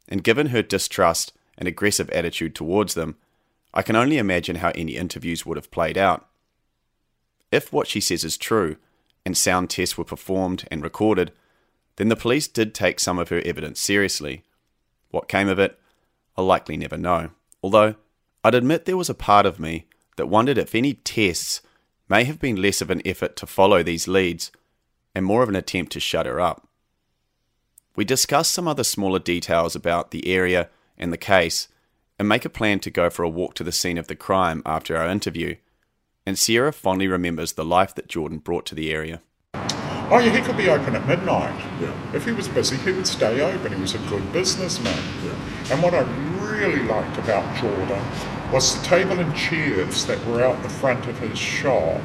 and 0.08 0.24
given 0.24 0.48
her 0.48 0.62
distrust 0.62 1.34
and 1.58 1.68
aggressive 1.68 2.10
attitude 2.10 2.56
towards 2.56 2.94
them, 2.94 3.16
I 3.74 3.82
can 3.82 3.96
only 3.96 4.18
imagine 4.18 4.58
how 4.58 4.72
any 4.76 4.96
interviews 4.96 5.46
would 5.46 5.58
have 5.58 5.72
played 5.72 5.98
out. 5.98 6.28
If 7.52 7.72
what 7.72 7.88
she 7.88 8.02
says 8.02 8.24
is 8.24 8.38
true, 8.38 8.78
and 9.26 9.38
sound 9.38 9.70
tests 9.70 9.98
were 9.98 10.04
performed 10.04 10.68
and 10.72 10.84
recorded, 10.84 11.32
then 11.98 12.10
the 12.10 12.16
police 12.16 12.48
did 12.48 12.74
take 12.74 13.00
some 13.00 13.20
of 13.20 13.30
her 13.30 13.42
evidence 13.46 13.80
seriously. 13.80 14.44
What 15.12 15.28
came 15.28 15.48
of 15.48 15.60
it, 15.60 15.80
I'll 16.38 16.46
likely 16.46 16.78
never 16.78 16.98
know, 16.98 17.32
although 17.62 17.96
I'd 18.44 18.56
admit 18.56 18.86
there 18.86 18.98
was 18.98 19.10
a 19.10 19.14
part 19.14 19.46
of 19.46 19.60
me 19.60 19.88
that 20.16 20.28
wondered 20.28 20.58
if 20.58 20.74
any 20.74 20.94
tests 20.94 21.62
may 22.10 22.24
have 22.24 22.40
been 22.40 22.62
less 22.62 22.82
of 22.82 22.90
an 22.90 23.02
effort 23.06 23.36
to 23.38 23.46
follow 23.46 23.84
these 23.84 24.08
leads 24.08 24.52
and 25.16 25.26
more 25.26 25.44
of 25.44 25.50
an 25.50 25.56
attempt 25.56 25.92
to 25.94 26.00
shut 26.00 26.26
her 26.26 26.42
up. 26.42 26.68
We 27.96 28.04
discuss 28.04 28.50
some 28.50 28.68
other 28.68 28.84
smaller 28.84 29.20
details 29.20 29.76
about 29.76 30.12
the 30.12 30.28
area 30.28 30.70
and 30.98 31.14
the 31.14 31.18
case 31.18 31.68
and 32.18 32.28
make 32.28 32.46
a 32.46 32.50
plan 32.50 32.80
to 32.80 32.90
go 32.90 33.10
for 33.10 33.24
a 33.24 33.30
walk 33.30 33.54
to 33.56 33.64
the 33.64 33.72
scene 33.72 33.98
of 33.98 34.08
the 34.08 34.16
crime 34.16 34.62
after 34.66 34.98
our 34.98 35.08
interview. 35.08 35.56
And 36.26 36.38
Sierra 36.38 36.74
fondly 36.74 37.08
remembers 37.08 37.54
the 37.54 37.66
life 37.66 37.96
that 37.96 38.08
Jordan 38.08 38.40
brought 38.40 38.66
to 38.68 38.76
the 38.76 38.92
area. 38.92 39.22
Oh, 40.12 40.18
yeah, 40.18 40.36
he 40.36 40.42
could 40.42 40.58
be 40.58 40.70
open 40.70 40.96
at 40.96 41.08
midnight. 41.08 41.56
Yeah. 41.80 41.94
If 42.14 42.26
he 42.26 42.32
was 42.32 42.48
busy, 42.48 42.78
he 42.78 42.92
would 42.92 43.06
stay 43.06 43.42
open. 43.42 43.74
He 43.74 43.80
was 43.80 43.94
a 43.94 44.00
good 44.10 44.34
businessman. 44.34 44.98
Yeah. 45.24 45.74
And 45.74 45.84
what 45.84 45.94
I 45.94 46.02
really 46.42 46.84
liked 46.84 47.18
about 47.20 47.58
Jordan 47.58 48.02
was 48.52 48.80
the 48.80 48.86
table 48.86 49.20
and 49.20 49.36
chairs 49.36 50.06
that 50.06 50.24
were 50.26 50.44
out 50.44 50.62
the 50.64 50.70
front 50.70 51.08
of 51.08 51.18
his 51.20 51.38
shop 51.38 52.02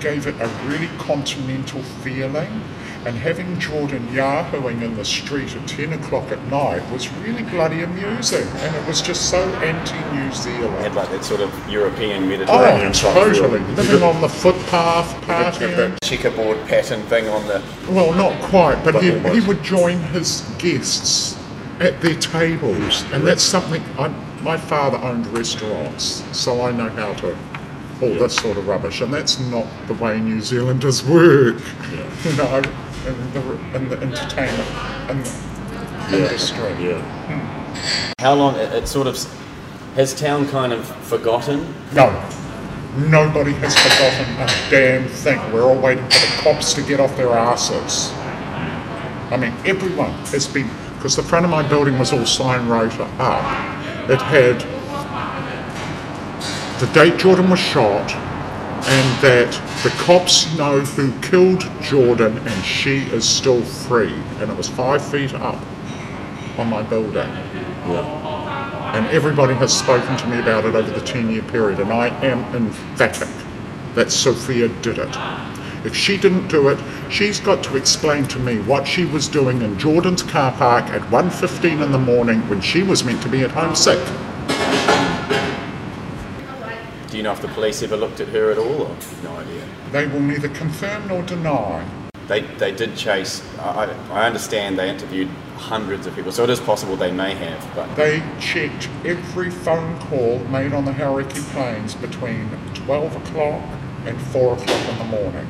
gave 0.00 0.26
it 0.26 0.34
a 0.40 0.48
really 0.66 0.88
continental 0.98 1.82
feeling. 1.82 2.62
And 3.06 3.16
having 3.16 3.58
Jordan 3.60 4.06
yahooing 4.08 4.82
in 4.82 4.96
the 4.96 5.04
street 5.04 5.54
at 5.54 5.66
10 5.68 5.92
o'clock 5.94 6.30
at 6.30 6.44
night 6.46 6.82
was 6.90 7.08
really 7.18 7.42
bloody 7.44 7.82
amusing. 7.82 8.46
And 8.46 8.74
it 8.76 8.86
was 8.86 9.00
just 9.00 9.30
so 9.30 9.40
anti-New 9.60 10.32
Zealand. 10.32 10.74
Had 10.78 10.94
like 10.94 11.08
that 11.10 11.24
sort 11.24 11.40
of 11.40 11.68
European 11.70 12.28
Mediterranean 12.28 12.88
Oh, 12.88 12.92
totally. 12.92 13.60
Living 13.74 14.02
on 14.02 14.20
the 14.20 14.28
footpath, 14.28 15.14
partying. 15.22 15.76
that 15.76 16.02
checkerboard 16.02 16.58
pattern 16.66 17.00
thing 17.02 17.28
on 17.28 17.46
the. 17.46 17.62
Well, 17.88 18.12
not 18.14 18.40
quite, 18.42 18.82
but 18.84 18.94
But 18.94 19.02
he, 19.02 19.16
he 19.40 19.46
would 19.46 19.62
join 19.62 19.98
his 19.98 20.40
guests 20.58 21.38
at 21.80 22.00
their 22.00 22.16
tables, 22.16 23.04
and 23.12 23.24
that's 23.26 23.44
something. 23.44 23.82
I, 23.96 24.12
my 24.42 24.56
father 24.56 24.98
owned 24.98 25.26
restaurants, 25.28 26.24
so 26.36 26.62
I 26.62 26.72
know 26.72 26.88
how 26.90 27.14
to 27.14 27.36
all 28.00 28.14
this 28.14 28.36
sort 28.36 28.56
of 28.56 28.68
rubbish, 28.68 29.00
and 29.00 29.12
that's 29.12 29.40
not 29.40 29.66
the 29.88 29.94
way 29.94 30.20
New 30.20 30.40
Zealanders 30.40 31.04
work. 31.04 31.56
You 32.24 32.36
know, 32.36 32.62
in 33.06 33.32
the, 33.32 33.76
in 33.76 33.88
the 33.88 33.96
entertainment 34.00 34.68
and 35.08 35.24
the 36.10 36.24
industry. 36.24 36.70
Yeah. 36.84 37.00
Hmm. 37.26 38.12
How 38.18 38.34
long? 38.34 38.56
It, 38.56 38.72
it 38.72 38.88
sort 38.88 39.06
of. 39.06 39.16
Has 39.94 40.14
town 40.14 40.48
kind 40.48 40.72
of 40.72 40.84
forgotten? 41.06 41.74
No, 41.92 42.10
nobody 42.96 43.52
has 43.54 43.76
forgotten 43.76 44.34
a 44.36 44.70
damn 44.70 45.08
thing. 45.08 45.38
We're 45.52 45.62
all 45.64 45.78
waiting 45.78 46.04
for 46.04 46.18
the 46.18 46.32
cops 46.42 46.74
to 46.74 46.82
get 46.82 47.00
off 47.00 47.16
their 47.16 47.30
asses. 47.30 48.12
I 49.32 49.36
mean, 49.36 49.52
everyone 49.64 50.10
has 50.26 50.46
been, 50.46 50.70
because 50.96 51.16
the 51.16 51.22
front 51.22 51.44
of 51.44 51.50
my 51.50 51.66
building 51.68 51.98
was 51.98 52.12
all 52.12 52.26
sign 52.26 52.68
wrote 52.68 52.98
up. 53.00 53.77
It 54.08 54.20
had 54.20 54.60
the 56.80 56.86
date 56.92 57.18
Jordan 57.18 57.50
was 57.50 57.58
shot 57.58 58.10
and 58.12 59.22
that 59.22 59.52
the 59.82 59.90
cops 60.02 60.56
know 60.56 60.80
who 60.80 61.12
killed 61.20 61.68
Jordan 61.82 62.38
and 62.38 62.64
she 62.64 62.98
is 63.10 63.28
still 63.28 63.62
free. 63.62 64.14
And 64.38 64.50
it 64.50 64.56
was 64.56 64.68
five 64.68 65.04
feet 65.04 65.34
up 65.34 65.60
on 66.56 66.70
my 66.70 66.82
building. 66.82 67.28
Yeah. 67.86 68.94
And 68.94 69.06
everybody 69.08 69.54
has 69.54 69.76
spoken 69.76 70.16
to 70.16 70.26
me 70.28 70.38
about 70.38 70.64
it 70.64 70.74
over 70.74 70.90
the 70.90 71.04
10 71.04 71.30
year 71.30 71.42
period, 71.42 71.78
and 71.78 71.92
I 71.92 72.08
am 72.24 72.42
emphatic 72.54 73.28
that 73.94 74.10
Sophia 74.10 74.68
did 74.80 74.98
it. 74.98 75.16
If 75.84 75.94
she 75.94 76.16
didn't 76.16 76.48
do 76.48 76.68
it, 76.68 76.78
she's 77.10 77.38
got 77.38 77.62
to 77.64 77.76
explain 77.76 78.24
to 78.28 78.38
me 78.38 78.58
what 78.60 78.86
she 78.86 79.04
was 79.04 79.28
doing 79.28 79.62
in 79.62 79.78
Jordan's 79.78 80.22
car 80.22 80.52
park 80.52 80.86
at 80.86 81.02
1.15 81.02 81.84
in 81.84 81.92
the 81.92 81.98
morning 81.98 82.40
when 82.48 82.60
she 82.60 82.82
was 82.82 83.04
meant 83.04 83.22
to 83.22 83.28
be 83.28 83.42
at 83.42 83.52
home 83.52 83.76
sick. 83.76 83.98
Do 87.10 87.16
you 87.16 87.22
know 87.22 87.32
if 87.32 87.40
the 87.40 87.48
police 87.48 87.82
ever 87.82 87.96
looked 87.96 88.20
at 88.20 88.28
her 88.28 88.50
at 88.50 88.58
all? 88.58 88.82
Or 88.82 88.96
no 89.22 89.36
idea. 89.36 89.64
They 89.92 90.06
will 90.06 90.20
neither 90.20 90.48
confirm 90.48 91.08
nor 91.08 91.22
deny. 91.22 91.88
They, 92.26 92.42
they 92.42 92.72
did 92.72 92.94
chase. 92.94 93.42
I, 93.58 93.84
I 94.10 94.26
understand 94.26 94.78
they 94.78 94.90
interviewed 94.90 95.28
hundreds 95.56 96.06
of 96.06 96.14
people, 96.14 96.30
so 96.32 96.44
it 96.44 96.50
is 96.50 96.60
possible 96.60 96.96
they 96.96 97.10
may 97.10 97.34
have. 97.34 97.74
But 97.74 97.94
They 97.94 98.22
checked 98.38 98.90
every 99.06 99.50
phone 99.50 99.98
call 100.00 100.40
made 100.50 100.74
on 100.74 100.84
the 100.84 100.92
Hauraki 100.92 101.40
Plains 101.52 101.94
between 101.94 102.50
12 102.74 103.16
o'clock 103.16 103.62
and 104.04 104.20
4 104.20 104.52
o'clock 104.52 104.88
in 104.90 104.98
the 104.98 105.04
morning. 105.04 105.46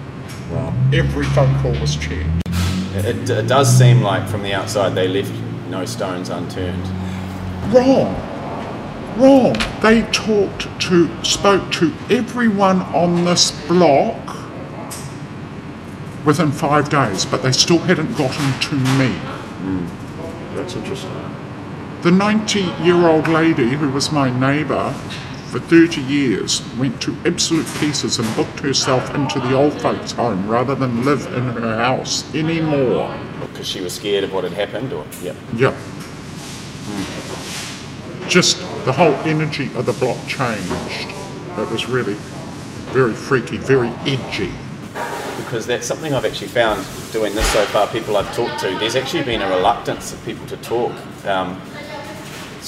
Every 0.92 1.26
phone 1.26 1.60
call 1.60 1.78
was 1.80 1.96
checked. 1.96 2.48
It, 2.94 3.28
it 3.28 3.46
does 3.46 3.68
seem 3.76 4.00
like 4.00 4.28
from 4.28 4.42
the 4.42 4.54
outside 4.54 4.94
they 4.94 5.06
left 5.06 5.32
no 5.68 5.84
stones 5.84 6.30
unturned. 6.30 6.86
Wrong. 7.72 8.14
Wrong. 9.18 9.54
They 9.82 10.02
talked 10.10 10.80
to, 10.82 11.24
spoke 11.24 11.70
to 11.72 11.92
everyone 12.08 12.80
on 12.94 13.24
this 13.24 13.50
block 13.66 14.16
within 16.24 16.50
five 16.50 16.88
days, 16.88 17.26
but 17.26 17.42
they 17.42 17.52
still 17.52 17.78
hadn't 17.78 18.16
gotten 18.16 18.60
to 18.60 18.74
me. 18.74 19.12
Hmm. 19.12 19.86
That's 20.56 20.74
interesting. 20.74 21.10
The 22.02 22.10
90 22.10 22.60
year 22.82 23.06
old 23.06 23.28
lady 23.28 23.70
who 23.70 23.90
was 23.90 24.10
my 24.10 24.30
neighbour 24.30 24.94
for 25.48 25.58
30 25.58 26.02
years 26.02 26.62
went 26.76 27.00
to 27.00 27.16
absolute 27.24 27.66
pieces 27.78 28.18
and 28.18 28.36
booked 28.36 28.60
herself 28.60 29.14
into 29.14 29.40
the 29.40 29.54
old 29.54 29.72
folks' 29.80 30.12
home 30.12 30.46
rather 30.46 30.74
than 30.74 31.04
live 31.04 31.24
in 31.26 31.44
her 31.44 31.78
house 31.78 32.22
anymore. 32.34 33.18
Because 33.40 33.66
she 33.66 33.80
was 33.80 33.94
scared 33.94 34.24
of 34.24 34.32
what 34.32 34.44
had 34.44 34.52
happened, 34.52 34.92
or 34.92 35.06
yep. 35.22 35.36
Yep. 35.54 35.74
Just 38.28 38.58
the 38.84 38.92
whole 38.92 39.14
energy 39.24 39.70
of 39.74 39.86
the 39.86 39.94
block 39.94 40.18
changed. 40.26 41.14
It 41.56 41.70
was 41.70 41.88
really 41.88 42.14
very 42.92 43.14
freaky, 43.14 43.56
very 43.56 43.88
edgy. 44.04 44.52
Because 45.38 45.66
that's 45.66 45.86
something 45.86 46.12
I've 46.12 46.26
actually 46.26 46.48
found 46.48 46.86
doing 47.10 47.34
this 47.34 47.46
so 47.52 47.64
far. 47.66 47.86
People 47.86 48.18
I've 48.18 48.34
talked 48.34 48.60
to, 48.60 48.78
there's 48.78 48.96
actually 48.96 49.24
been 49.24 49.40
a 49.40 49.48
reluctance 49.48 50.12
of 50.12 50.22
people 50.26 50.46
to 50.46 50.58
talk. 50.58 50.92
Um, 51.24 51.60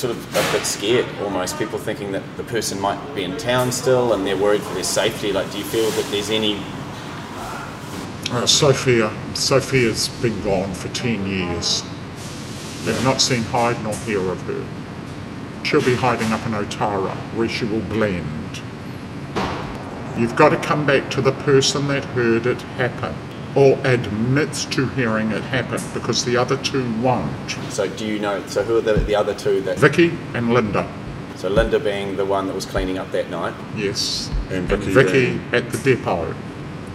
sort 0.01 0.17
of 0.17 0.31
a 0.31 0.53
bit 0.57 0.65
scared 0.65 1.07
almost. 1.21 1.59
People 1.59 1.79
thinking 1.79 2.11
that 2.13 2.23
the 2.39 2.45
person 2.45 2.81
might 2.81 2.99
be 3.15 3.23
in 3.23 3.37
town 3.37 3.71
still 3.71 4.15
and 4.15 4.27
they're 4.27 4.37
worried 4.37 4.63
for 4.63 4.73
their 4.73 4.83
safety. 4.83 5.31
Like, 5.31 5.53
do 5.53 5.59
you 5.59 5.65
feel 5.65 5.91
that 5.91 6.07
there's 6.11 6.31
any 6.31 6.59
Uh, 8.33 8.47
Sophia, 8.47 9.11
Sophia's 9.35 10.09
been 10.23 10.41
gone 10.43 10.73
for 10.73 10.89
10 10.89 11.27
years. 11.27 11.83
They've 12.85 13.05
not 13.05 13.21
seen 13.21 13.43
hide 13.43 13.83
nor 13.83 13.95
hear 14.07 14.21
of 14.31 14.41
her. 14.43 14.65
She'll 15.65 15.85
be 15.85 15.97
hiding 15.97 16.33
up 16.33 16.47
in 16.47 16.53
Otara, 16.53 17.15
where 17.35 17.49
she 17.49 17.65
will 17.65 17.81
blend. 17.81 18.63
You've 20.17 20.37
got 20.37 20.51
to 20.51 20.57
come 20.59 20.87
back 20.87 21.11
to 21.11 21.21
the 21.21 21.33
person 21.33 21.89
that 21.89 22.05
heard 22.05 22.47
it 22.47 22.63
happen, 22.79 23.15
or 23.57 23.79
admits 23.85 24.65
to 24.67 24.87
hearing 24.91 25.33
it 25.33 25.43
happen, 25.43 25.81
because 25.93 26.25
the 26.25 26.37
other 26.37 26.57
two 26.59 26.93
won't. 27.01 27.51
So 27.71 27.89
do 27.89 28.07
you 28.07 28.19
know? 28.19 28.47
So 28.47 28.63
who 28.63 28.79
are 28.79 28.81
the, 28.81 28.95
the 28.95 29.15
other 29.15 29.35
two 29.35 29.61
that? 29.63 29.79
Vicky 29.79 30.17
and 30.35 30.55
Linda. 30.55 30.91
So 31.37 31.49
Linda 31.49 31.81
being 31.81 32.17
the 32.17 32.25
one 32.25 32.47
that 32.47 32.55
was 32.55 32.67
cleaning 32.67 32.99
up 32.99 33.11
that 33.13 33.31
night. 33.31 33.55
Yes. 33.75 34.31
And 34.51 34.71
And 34.71 34.83
Vicky 34.83 35.35
Vicky 35.35 35.57
at 35.57 35.71
the 35.71 35.79
depot. 35.79 36.35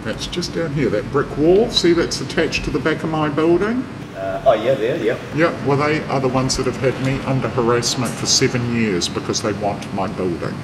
That's 0.04 0.28
just 0.28 0.54
down 0.54 0.72
here, 0.74 0.90
that 0.92 1.12
brick 1.12 1.36
wall. 1.36 1.72
See 1.72 1.94
that's 1.94 2.22
attached 2.22 2.64
to 2.66 2.70
the 2.70 2.80
back 2.80 3.04
of 3.04 3.10
my 3.10 3.28
building? 3.28 3.84
Uh, 4.16 4.44
oh 4.46 4.54
yeah, 4.54 4.76
there, 4.76 4.98
yeah. 5.04 5.18
Yeah, 5.36 5.66
well, 5.66 5.78
they 5.78 6.02
are 6.04 6.20
the 6.20 6.30
ones 6.30 6.56
that 6.58 6.68
have 6.68 6.78
had 6.78 6.94
me 7.06 7.20
under 7.26 7.50
harassment 7.50 8.12
for 8.14 8.28
seven 8.28 8.76
years 8.76 9.10
because 9.10 9.42
they 9.42 9.52
want 9.54 9.92
my 9.96 10.08
building. 10.08 10.56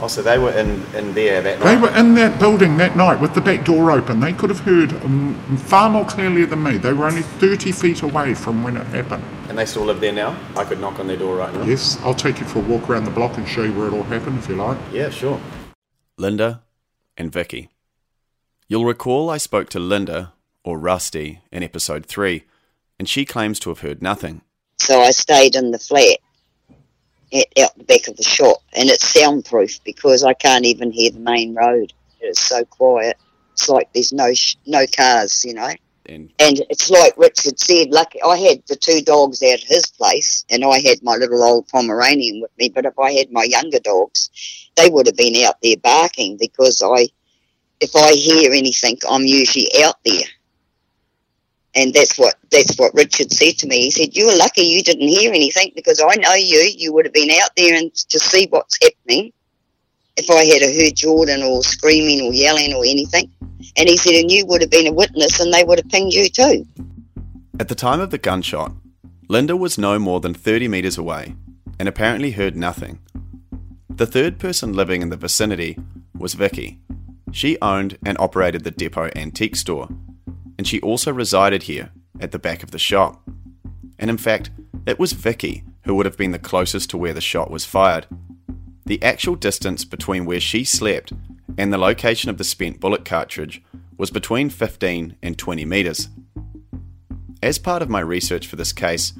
Oh, 0.00 0.08
so 0.08 0.22
they 0.22 0.38
were 0.38 0.50
in, 0.50 0.84
in 0.94 1.14
there 1.14 1.40
that 1.40 1.60
night? 1.60 1.64
They 1.64 1.80
were 1.80 1.96
in 1.96 2.14
that 2.14 2.38
building 2.38 2.76
that 2.78 2.96
night 2.96 3.20
with 3.20 3.34
the 3.34 3.40
back 3.40 3.64
door 3.64 3.90
open. 3.90 4.20
They 4.20 4.32
could 4.32 4.50
have 4.50 4.60
heard 4.60 4.92
um, 5.04 5.34
far 5.56 5.88
more 5.88 6.04
clearly 6.04 6.44
than 6.44 6.62
me. 6.62 6.76
They 6.76 6.92
were 6.92 7.06
only 7.06 7.22
30 7.22 7.72
feet 7.72 8.02
away 8.02 8.34
from 8.34 8.62
when 8.62 8.76
it 8.76 8.86
happened. 8.88 9.24
And 9.48 9.56
they 9.56 9.66
still 9.66 9.84
live 9.84 10.00
there 10.00 10.12
now. 10.12 10.36
I 10.56 10.64
could 10.64 10.80
knock 10.80 10.98
on 10.98 11.06
their 11.06 11.16
door 11.16 11.36
right 11.36 11.54
now. 11.54 11.62
Yes, 11.62 11.98
I'll 12.02 12.14
take 12.14 12.40
you 12.40 12.46
for 12.46 12.58
a 12.58 12.62
walk 12.62 12.90
around 12.90 13.04
the 13.04 13.10
block 13.10 13.36
and 13.38 13.46
show 13.46 13.62
you 13.62 13.72
where 13.72 13.86
it 13.86 13.92
all 13.92 14.02
happened 14.02 14.38
if 14.38 14.48
you 14.48 14.56
like. 14.56 14.78
Yeah, 14.92 15.10
sure. 15.10 15.40
Linda 16.18 16.62
and 17.16 17.32
Vicky. 17.32 17.70
You'll 18.66 18.84
recall 18.84 19.30
I 19.30 19.36
spoke 19.36 19.68
to 19.70 19.78
Linda, 19.78 20.32
or 20.64 20.78
Rusty, 20.78 21.40
in 21.52 21.62
episode 21.62 22.06
3, 22.06 22.44
and 22.98 23.08
she 23.08 23.24
claims 23.24 23.60
to 23.60 23.70
have 23.70 23.80
heard 23.80 24.02
nothing. 24.02 24.42
So 24.78 25.00
I 25.00 25.10
stayed 25.10 25.54
in 25.54 25.70
the 25.70 25.78
flat 25.78 26.12
at, 26.12 26.18
out 27.60 27.76
the 27.76 27.84
back 27.84 28.08
of 28.08 28.16
the 28.16 28.22
shop, 28.22 28.58
and 28.72 28.88
it's 28.88 29.08
soundproof 29.08 29.82
because 29.84 30.24
I 30.24 30.34
can't 30.34 30.64
even 30.64 30.90
hear 30.90 31.10
the 31.10 31.20
main 31.20 31.54
road. 31.54 31.92
It 32.20 32.26
is 32.26 32.38
so 32.38 32.64
quiet. 32.64 33.16
It's 33.52 33.68
like 33.68 33.92
there's 33.92 34.12
no 34.12 34.32
sh- 34.34 34.56
no 34.66 34.84
cars, 34.86 35.44
you 35.44 35.54
know. 35.54 35.70
And 36.06 36.32
And 36.38 36.62
it's 36.68 36.90
like 36.90 37.16
Richard 37.16 37.58
said. 37.58 37.90
Lucky 37.90 38.20
I 38.22 38.36
had 38.36 38.62
the 38.66 38.76
two 38.76 39.00
dogs 39.00 39.42
at 39.42 39.60
his 39.60 39.86
place, 39.86 40.44
and 40.50 40.64
I 40.64 40.80
had 40.80 41.02
my 41.02 41.16
little 41.16 41.42
old 41.42 41.68
Pomeranian 41.68 42.40
with 42.42 42.50
me. 42.58 42.68
But 42.68 42.84
if 42.84 42.98
I 42.98 43.12
had 43.12 43.32
my 43.32 43.44
younger 43.44 43.78
dogs, 43.78 44.30
they 44.76 44.90
would 44.90 45.06
have 45.06 45.16
been 45.16 45.42
out 45.44 45.56
there 45.62 45.76
barking 45.76 46.36
because 46.38 46.82
I, 46.84 47.08
if 47.80 47.96
I 47.96 48.12
hear 48.12 48.52
anything, 48.52 48.98
I'm 49.08 49.22
usually 49.22 49.70
out 49.82 49.96
there. 50.04 50.26
And 51.76 51.92
that's 51.92 52.16
what 52.16 52.36
that's 52.50 52.76
what 52.76 52.94
Richard 52.94 53.32
said 53.32 53.58
to 53.58 53.66
me. 53.66 53.82
He 53.82 53.90
said, 53.90 54.16
"You 54.16 54.26
were 54.26 54.36
lucky 54.36 54.62
you 54.62 54.82
didn't 54.82 55.08
hear 55.08 55.32
anything 55.32 55.72
because 55.74 56.00
I 56.00 56.14
know 56.16 56.34
you. 56.34 56.58
You 56.76 56.92
would 56.92 57.04
have 57.04 57.14
been 57.14 57.30
out 57.30 57.50
there 57.56 57.74
and 57.74 57.92
to 57.94 58.18
see 58.18 58.46
what's 58.50 58.78
happening. 58.82 59.32
If 60.16 60.30
I 60.30 60.44
had 60.44 60.62
heard 60.62 60.94
Jordan 60.94 61.42
or 61.42 61.62
screaming 61.64 62.20
or 62.20 62.32
yelling 62.32 62.72
or 62.74 62.84
anything." 62.84 63.30
And 63.76 63.88
he 63.88 63.96
said, 63.96 64.14
"And 64.14 64.30
you 64.30 64.46
would 64.46 64.60
have 64.60 64.70
been 64.70 64.86
a 64.86 64.92
witness, 64.92 65.40
and 65.40 65.52
they 65.52 65.64
would 65.64 65.78
have 65.78 65.88
pinged 65.88 66.12
you 66.12 66.28
too." 66.28 66.66
At 67.58 67.68
the 67.68 67.74
time 67.74 68.00
of 68.00 68.10
the 68.10 68.18
gunshot, 68.18 68.72
Linda 69.28 69.56
was 69.56 69.78
no 69.78 69.98
more 69.98 70.20
than 70.20 70.34
30 70.34 70.68
metres 70.68 70.98
away 70.98 71.34
and 71.78 71.88
apparently 71.88 72.32
heard 72.32 72.56
nothing. 72.56 72.98
The 73.88 74.06
third 74.06 74.38
person 74.38 74.72
living 74.72 75.02
in 75.02 75.08
the 75.08 75.16
vicinity 75.16 75.76
was 76.16 76.34
Vicky. 76.34 76.78
She 77.32 77.56
owned 77.60 77.98
and 78.04 78.16
operated 78.18 78.64
the 78.64 78.70
depot 78.70 79.10
antique 79.16 79.56
store, 79.56 79.88
and 80.64 80.68
she 80.70 80.80
also 80.80 81.12
resided 81.12 81.64
here 81.64 81.90
at 82.18 82.32
the 82.32 82.38
back 82.38 82.62
of 82.62 82.70
the 82.70 82.78
shop. 82.78 83.22
And 83.98 84.08
in 84.08 84.16
fact, 84.16 84.48
it 84.86 84.98
was 84.98 85.12
Vicky 85.12 85.62
who 85.84 85.94
would 85.94 86.06
have 86.06 86.16
been 86.16 86.30
the 86.30 86.38
closest 86.38 86.88
to 86.88 86.96
where 86.96 87.12
the 87.12 87.20
shot 87.20 87.50
was 87.50 87.66
fired. 87.66 88.06
The 88.86 89.02
actual 89.02 89.34
distance 89.34 89.84
between 89.84 90.24
where 90.24 90.40
she 90.40 90.64
slept 90.64 91.12
and 91.58 91.70
the 91.70 91.76
location 91.76 92.30
of 92.30 92.38
the 92.38 92.44
spent 92.44 92.80
bullet 92.80 93.04
cartridge 93.04 93.62
was 93.98 94.10
between 94.10 94.48
15 94.48 95.16
and 95.22 95.36
20 95.36 95.66
metres. 95.66 96.08
As 97.42 97.58
part 97.58 97.82
of 97.82 97.90
my 97.90 98.00
research 98.00 98.46
for 98.46 98.56
this 98.56 98.72
case, 98.72 99.12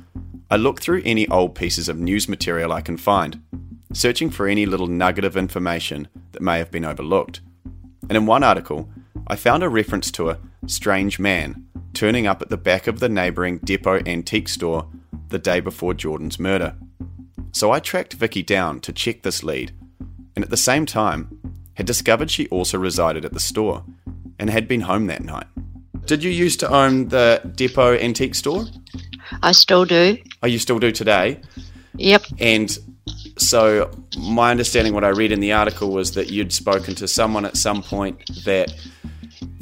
I 0.50 0.56
looked 0.56 0.82
through 0.82 1.02
any 1.04 1.28
old 1.28 1.54
pieces 1.54 1.90
of 1.90 1.98
news 1.98 2.26
material 2.26 2.72
I 2.72 2.80
can 2.80 2.96
find, 2.96 3.42
searching 3.92 4.30
for 4.30 4.46
any 4.46 4.64
little 4.64 4.86
nugget 4.86 5.26
of 5.26 5.36
information 5.36 6.08
that 6.32 6.40
may 6.40 6.56
have 6.56 6.70
been 6.70 6.86
overlooked. 6.86 7.42
And 8.08 8.16
in 8.16 8.24
one 8.24 8.42
article, 8.42 8.88
I 9.26 9.36
found 9.36 9.62
a 9.62 9.68
reference 9.68 10.10
to 10.12 10.30
a 10.30 10.38
strange 10.66 11.18
man 11.18 11.66
turning 11.94 12.26
up 12.26 12.42
at 12.42 12.50
the 12.50 12.56
back 12.56 12.86
of 12.86 13.00
the 13.00 13.08
neighbouring 13.08 13.58
depot 13.58 14.02
antique 14.06 14.48
store 14.48 14.88
the 15.28 15.38
day 15.38 15.60
before 15.60 15.94
Jordan's 15.94 16.38
murder. 16.38 16.76
So 17.52 17.70
I 17.70 17.80
tracked 17.80 18.14
Vicky 18.14 18.42
down 18.42 18.80
to 18.80 18.92
check 18.92 19.22
this 19.22 19.42
lead, 19.42 19.72
and 20.36 20.44
at 20.44 20.50
the 20.50 20.56
same 20.56 20.84
time, 20.84 21.40
had 21.74 21.86
discovered 21.86 22.30
she 22.30 22.48
also 22.48 22.78
resided 22.78 23.24
at 23.24 23.32
the 23.32 23.40
store 23.40 23.84
and 24.38 24.50
had 24.50 24.68
been 24.68 24.82
home 24.82 25.06
that 25.06 25.24
night. 25.24 25.46
Did 26.04 26.22
you 26.22 26.30
used 26.30 26.60
to 26.60 26.70
own 26.70 27.08
the 27.08 27.40
depot 27.54 27.96
antique 27.96 28.34
store? 28.34 28.66
I 29.42 29.52
still 29.52 29.84
do. 29.84 30.18
Oh, 30.42 30.46
you 30.46 30.58
still 30.58 30.78
do 30.78 30.92
today? 30.92 31.40
Yep. 31.96 32.24
And 32.38 32.76
so, 33.38 33.90
my 34.18 34.50
understanding, 34.50 34.92
what 34.92 35.04
I 35.04 35.08
read 35.08 35.32
in 35.32 35.40
the 35.40 35.52
article 35.52 35.90
was 35.90 36.12
that 36.12 36.30
you'd 36.30 36.52
spoken 36.52 36.94
to 36.96 37.08
someone 37.08 37.44
at 37.44 37.56
some 37.56 37.82
point 37.82 38.20
that 38.44 38.74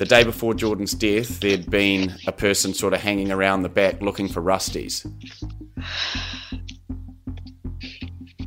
the 0.02 0.06
day 0.06 0.24
before 0.24 0.52
Jordan's 0.52 0.94
death, 0.94 1.38
there'd 1.38 1.70
been 1.70 2.12
a 2.26 2.32
person 2.32 2.74
sort 2.74 2.92
of 2.92 3.00
hanging 3.00 3.30
around 3.30 3.62
the 3.62 3.68
back 3.68 4.02
looking 4.02 4.26
for 4.26 4.42
Rusties. 4.42 5.06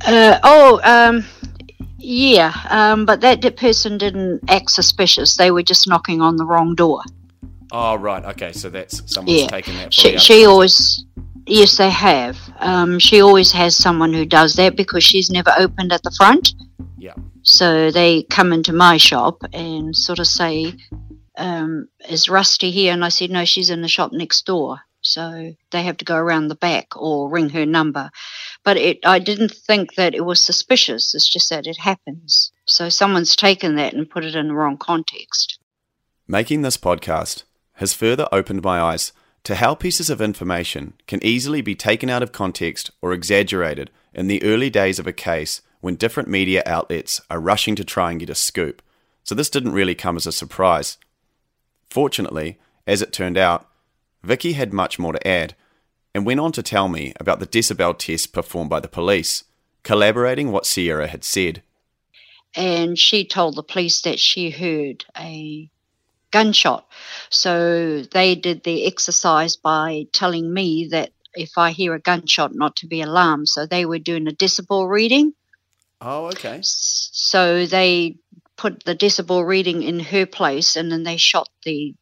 Uh, 0.06 0.38
oh, 0.44 0.82
um, 0.84 1.24
yeah, 1.98 2.54
um, 2.70 3.06
but 3.06 3.22
that 3.22 3.56
person 3.56 3.98
didn't 3.98 4.42
act 4.50 4.70
suspicious. 4.70 5.38
They 5.38 5.50
were 5.50 5.64
just 5.64 5.88
knocking 5.88 6.20
on 6.20 6.36
the 6.36 6.44
wrong 6.46 6.76
door. 6.76 7.02
Oh, 7.72 7.96
right. 7.96 8.26
Okay, 8.26 8.52
so 8.52 8.70
that's 8.70 9.02
someone's 9.06 9.44
Yeah. 9.44 9.48
taken 9.48 9.76
that. 9.76 9.94
for 9.94 10.02
She, 10.02 10.18
she 10.18 10.46
always, 10.46 11.06
yes, 11.46 11.78
they 11.78 11.90
have. 11.90 12.38
Um, 12.60 13.00
she 13.00 13.22
always 13.22 13.54
has 13.54 13.78
someone 13.78 14.12
who 14.12 14.26
does 14.26 14.56
that 14.56 14.76
because 14.76 15.06
she's 15.06 15.30
never 15.30 15.54
opened 15.58 15.94
at 15.94 16.04
the 16.04 16.12
front. 16.12 16.54
Yeah. 16.98 17.14
So 17.44 17.92
they 17.92 18.24
come 18.24 18.52
into 18.52 18.74
my 18.74 18.98
shop 18.98 19.42
and 19.54 19.96
sort 19.96 20.20
of 20.20 20.28
say, 20.28 20.74
um, 21.38 21.88
Is 22.10 22.30
Rusty 22.30 22.72
here? 22.72 22.94
And 22.94 23.04
I 23.04 23.10
said, 23.10 23.30
No, 23.30 23.46
she's 23.46 23.70
in 23.70 23.82
the 23.82 23.88
shop 23.88 24.12
next 24.12 24.46
door. 24.46 24.80
So 25.02 25.56
they 25.72 25.84
have 25.84 25.98
to 25.98 26.06
go 26.06 26.16
around 26.16 26.48
the 26.48 26.56
back 26.56 26.88
or 26.96 27.30
ring 27.30 27.50
her 27.50 27.66
number. 27.66 28.10
But 28.64 28.78
it, 28.78 29.00
I 29.06 29.20
didn't 29.20 29.52
think 29.52 29.94
that 29.96 30.16
it 30.16 30.26
was 30.26 30.42
suspicious. 30.42 31.14
It's 31.14 31.30
just 31.30 31.52
that 31.52 31.68
it 31.68 31.78
happens. 31.78 32.52
So 32.66 32.90
someone's 32.90 33.36
taken 33.36 33.76
that 33.76 33.94
and 33.94 34.10
put 34.10 34.26
it 34.26 34.36
in 34.36 34.48
the 34.48 34.56
wrong 34.56 34.78
context. 34.78 35.60
Making 36.28 36.64
this 36.64 36.78
podcast 36.78 37.44
has 37.74 37.94
further 37.94 38.28
opened 38.32 38.64
my 38.64 38.82
eyes 38.82 39.14
to 39.44 39.56
how 39.56 39.76
pieces 39.76 40.10
of 40.10 40.22
information 40.22 40.94
can 41.06 41.24
easily 41.24 41.62
be 41.62 41.76
taken 41.76 42.10
out 42.10 42.24
of 42.24 42.32
context 42.32 42.90
or 43.00 43.14
exaggerated 43.14 43.92
in 44.12 44.26
the 44.28 44.42
early 44.42 44.72
days 44.72 44.98
of 44.98 45.06
a 45.06 45.14
case 45.14 45.62
when 45.82 45.96
different 45.96 46.28
media 46.28 46.64
outlets 46.66 47.22
are 47.30 47.40
rushing 47.40 47.76
to 47.76 47.84
try 47.84 48.10
and 48.10 48.20
get 48.20 48.30
a 48.32 48.36
scoop, 48.36 48.82
so 49.24 49.36
this 49.36 49.52
didn't 49.52 49.74
really 49.74 49.94
come 49.94 50.18
as 50.18 50.26
a 50.26 50.32
surprise. 50.32 50.98
Fortunately, 51.96 52.60
as 52.86 53.02
it 53.02 53.14
turned 53.14 53.38
out, 53.38 53.70
Vicky 54.22 54.52
had 54.52 54.74
much 54.74 55.00
more 55.00 55.14
to 55.14 55.26
add 55.26 55.56
and 56.14 56.26
went 56.26 56.42
on 56.42 56.52
to 56.52 56.62
tell 56.62 56.90
me 56.90 57.14
about 57.22 57.40
the 57.40 57.48
decibel 57.48 57.98
test 57.98 58.34
performed 58.34 58.70
by 58.70 58.82
the 58.82 58.90
police, 58.90 59.46
corroborating 59.82 60.52
what 60.52 60.66
Sierra 60.66 61.08
had 61.08 61.24
said. 61.24 61.64
And 62.54 63.00
she 63.00 63.26
told 63.26 63.56
the 63.56 63.64
police 63.64 64.02
that 64.02 64.20
she 64.20 64.50
heard 64.50 65.06
a 65.18 65.70
gunshot. 66.32 66.86
So 67.30 68.02
they 68.02 68.36
did 68.36 68.66
the 68.66 68.86
exercise 68.88 69.56
by 69.56 70.08
telling 70.12 70.54
me 70.54 70.90
that 70.92 71.14
if 71.34 71.58
I 71.58 71.72
hear 71.72 71.94
a 71.94 72.02
gunshot, 72.02 72.54
not 72.54 72.76
to 72.76 72.88
be 72.88 73.00
alarmed. 73.04 73.48
So 73.48 73.66
they 73.66 73.86
were 73.86 74.00
doing 74.00 74.28
a 74.28 74.32
decibel 74.32 74.90
reading. 74.90 75.34
Oh, 76.02 76.26
okay. 76.26 76.60
So 76.62 77.66
they 77.66 78.18
put 78.58 78.84
the 78.84 78.96
decibel 78.96 79.46
reading 79.46 79.84
in 79.84 80.00
her 80.00 80.26
place 80.26 80.76
and 80.76 80.92
then 80.92 81.04
they 81.04 81.18
shot 81.18 81.50
the 81.64 81.94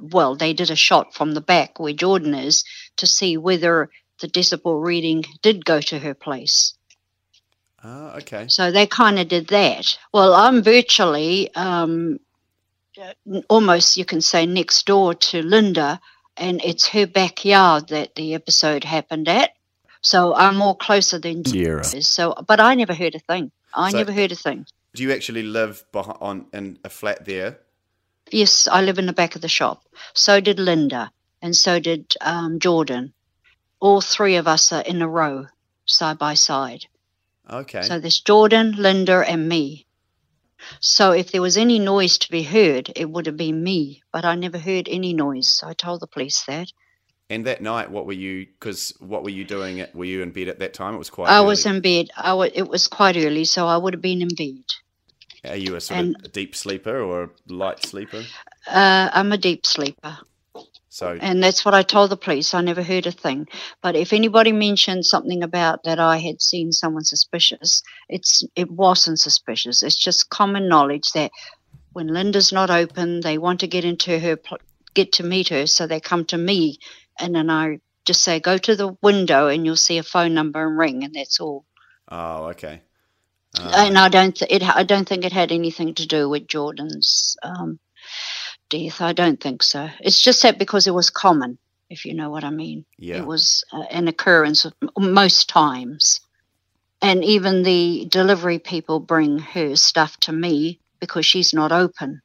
well, 0.00 0.36
they 0.36 0.52
did 0.52 0.70
a 0.70 0.76
shot 0.76 1.14
from 1.14 1.34
the 1.34 1.40
back 1.40 1.80
where 1.80 1.92
Jordan 1.92 2.34
is 2.34 2.64
to 2.98 3.06
see 3.06 3.36
whether 3.36 3.90
the 4.20 4.28
decibel 4.28 4.80
reading 4.84 5.24
did 5.42 5.64
go 5.64 5.80
to 5.80 5.98
her 5.98 6.14
place. 6.14 6.74
Ah, 7.82 8.16
okay. 8.16 8.46
So 8.48 8.70
they 8.70 8.86
kind 8.86 9.18
of 9.18 9.28
did 9.28 9.48
that. 9.48 9.98
Well, 10.12 10.34
I'm 10.34 10.62
virtually 10.62 11.52
um, 11.54 12.18
almost, 13.48 13.96
you 13.96 14.04
can 14.04 14.20
say, 14.20 14.46
next 14.46 14.86
door 14.86 15.14
to 15.14 15.42
Linda, 15.42 16.00
and 16.36 16.60
it's 16.64 16.88
her 16.88 17.06
backyard 17.06 17.88
that 17.88 18.14
the 18.14 18.34
episode 18.34 18.84
happened 18.84 19.28
at. 19.28 19.50
So 20.00 20.34
I'm 20.34 20.56
more 20.56 20.76
closer 20.76 21.18
than 21.18 21.44
Sierra. 21.44 21.84
So, 21.84 22.34
but 22.46 22.60
I 22.60 22.74
never 22.74 22.94
heard 22.94 23.14
a 23.14 23.20
thing. 23.20 23.50
I 23.74 23.90
So- 23.90 23.98
never 23.98 24.12
heard 24.12 24.32
a 24.32 24.36
thing. 24.36 24.66
Do 24.98 25.04
you 25.04 25.12
actually 25.12 25.44
live 25.44 25.84
behind, 25.92 26.18
on 26.20 26.46
in 26.52 26.80
a 26.82 26.90
flat 26.90 27.24
there? 27.24 27.60
Yes, 28.32 28.66
I 28.66 28.82
live 28.82 28.98
in 28.98 29.06
the 29.06 29.12
back 29.12 29.36
of 29.36 29.42
the 29.42 29.48
shop. 29.48 29.84
So 30.12 30.40
did 30.40 30.58
Linda, 30.58 31.12
and 31.40 31.54
so 31.54 31.78
did 31.78 32.14
um, 32.20 32.58
Jordan. 32.58 33.12
All 33.78 34.00
three 34.00 34.34
of 34.34 34.48
us 34.48 34.72
are 34.72 34.82
in 34.82 35.00
a 35.00 35.06
row, 35.06 35.46
side 35.86 36.18
by 36.18 36.34
side. 36.34 36.86
Okay. 37.48 37.82
So 37.82 38.00
there's 38.00 38.18
Jordan, 38.18 38.74
Linda, 38.76 39.22
and 39.24 39.48
me. 39.48 39.86
So 40.80 41.12
if 41.12 41.30
there 41.30 41.42
was 41.42 41.56
any 41.56 41.78
noise 41.78 42.18
to 42.18 42.30
be 42.32 42.42
heard, 42.42 42.90
it 42.96 43.08
would 43.08 43.26
have 43.26 43.36
been 43.36 43.62
me, 43.62 44.02
but 44.10 44.24
I 44.24 44.34
never 44.34 44.58
heard 44.58 44.88
any 44.88 45.12
noise. 45.12 45.62
I 45.64 45.74
told 45.74 46.00
the 46.00 46.08
police 46.08 46.42
that. 46.46 46.72
and 47.30 47.46
that 47.46 47.62
night, 47.62 47.88
what 47.88 48.04
were 48.04 48.20
you? 48.26 48.46
Because 48.46 48.92
what 48.98 49.22
were 49.22 49.30
you 49.30 49.44
doing? 49.44 49.78
At, 49.78 49.94
were 49.94 50.06
you 50.06 50.22
in 50.22 50.32
bed 50.32 50.48
at 50.48 50.58
that 50.58 50.74
time? 50.74 50.96
It 50.96 50.98
was 50.98 51.08
quite. 51.08 51.30
I 51.30 51.38
early. 51.38 51.46
was 51.46 51.66
in 51.66 51.82
bed. 51.82 52.10
I 52.16 52.34
wa- 52.34 52.50
it 52.52 52.66
was 52.68 52.88
quite 52.88 53.16
early, 53.16 53.44
so 53.44 53.68
I 53.68 53.76
would 53.76 53.94
have 53.94 54.02
been 54.02 54.22
in 54.22 54.34
bed. 54.34 54.64
Are 55.44 55.56
you 55.56 55.76
a 55.76 55.80
sort 55.80 56.00
and- 56.00 56.16
of 56.16 56.24
a 56.24 56.28
deep 56.28 56.54
sleeper 56.56 57.00
or 57.00 57.24
a 57.24 57.30
light 57.46 57.84
sleeper? 57.84 58.24
Uh, 58.66 59.10
I'm 59.12 59.32
a 59.32 59.38
deep 59.38 59.66
sleeper. 59.66 60.18
So 60.90 61.16
And 61.20 61.42
that's 61.42 61.64
what 61.64 61.74
I 61.74 61.82
told 61.82 62.10
the 62.10 62.16
police. 62.16 62.54
I 62.54 62.60
never 62.60 62.82
heard 62.82 63.06
a 63.06 63.12
thing. 63.12 63.46
But 63.82 63.94
if 63.94 64.12
anybody 64.12 64.52
mentioned 64.52 65.06
something 65.06 65.44
about 65.44 65.84
that 65.84 66.00
I 66.00 66.16
had 66.16 66.42
seen 66.42 66.72
someone 66.72 67.04
suspicious, 67.04 67.82
it's 68.08 68.42
it 68.56 68.70
wasn't 68.70 69.20
suspicious. 69.20 69.82
It's 69.82 69.96
just 69.96 70.30
common 70.30 70.66
knowledge 70.66 71.12
that 71.12 71.30
when 71.92 72.08
Linda's 72.08 72.52
not 72.52 72.70
open, 72.70 73.20
they 73.20 73.38
want 73.38 73.60
to 73.60 73.66
get 73.66 73.84
into 73.84 74.18
her, 74.18 74.38
get 74.94 75.12
to 75.12 75.22
meet 75.22 75.48
her, 75.48 75.66
so 75.66 75.86
they 75.86 76.00
come 76.00 76.24
to 76.26 76.38
me, 76.38 76.78
and 77.18 77.34
then 77.34 77.50
I 77.50 77.80
just 78.04 78.22
say, 78.22 78.40
go 78.40 78.56
to 78.58 78.74
the 78.74 78.96
window, 79.02 79.48
and 79.48 79.64
you'll 79.64 79.76
see 79.76 79.98
a 79.98 80.02
phone 80.02 80.34
number 80.34 80.66
and 80.66 80.78
ring, 80.78 81.04
and 81.04 81.14
that's 81.14 81.40
all. 81.40 81.64
Oh, 82.08 82.46
okay. 82.46 82.82
And 83.56 83.98
I 83.98 84.08
don't, 84.08 84.36
th- 84.36 84.50
it, 84.50 84.62
I 84.62 84.82
don't 84.82 85.08
think 85.08 85.24
it 85.24 85.32
had 85.32 85.52
anything 85.52 85.94
to 85.94 86.06
do 86.06 86.28
with 86.28 86.46
Jordan's 86.46 87.36
um, 87.42 87.78
death. 88.68 89.00
I 89.00 89.12
don't 89.12 89.40
think 89.40 89.62
so. 89.62 89.88
It's 90.00 90.20
just 90.20 90.42
that 90.42 90.58
because 90.58 90.86
it 90.86 90.94
was 90.94 91.10
common, 91.10 91.58
if 91.88 92.04
you 92.04 92.14
know 92.14 92.30
what 92.30 92.44
I 92.44 92.50
mean. 92.50 92.84
Yeah. 92.98 93.18
It 93.18 93.26
was 93.26 93.64
uh, 93.72 93.84
an 93.90 94.08
occurrence 94.08 94.64
of- 94.64 94.74
most 94.98 95.48
times. 95.48 96.20
And 97.00 97.24
even 97.24 97.62
the 97.62 98.06
delivery 98.10 98.58
people 98.58 99.00
bring 99.00 99.38
her 99.38 99.76
stuff 99.76 100.16
to 100.20 100.32
me 100.32 100.80
because 101.00 101.24
she's 101.24 101.54
not 101.54 101.72
open. 101.72 102.20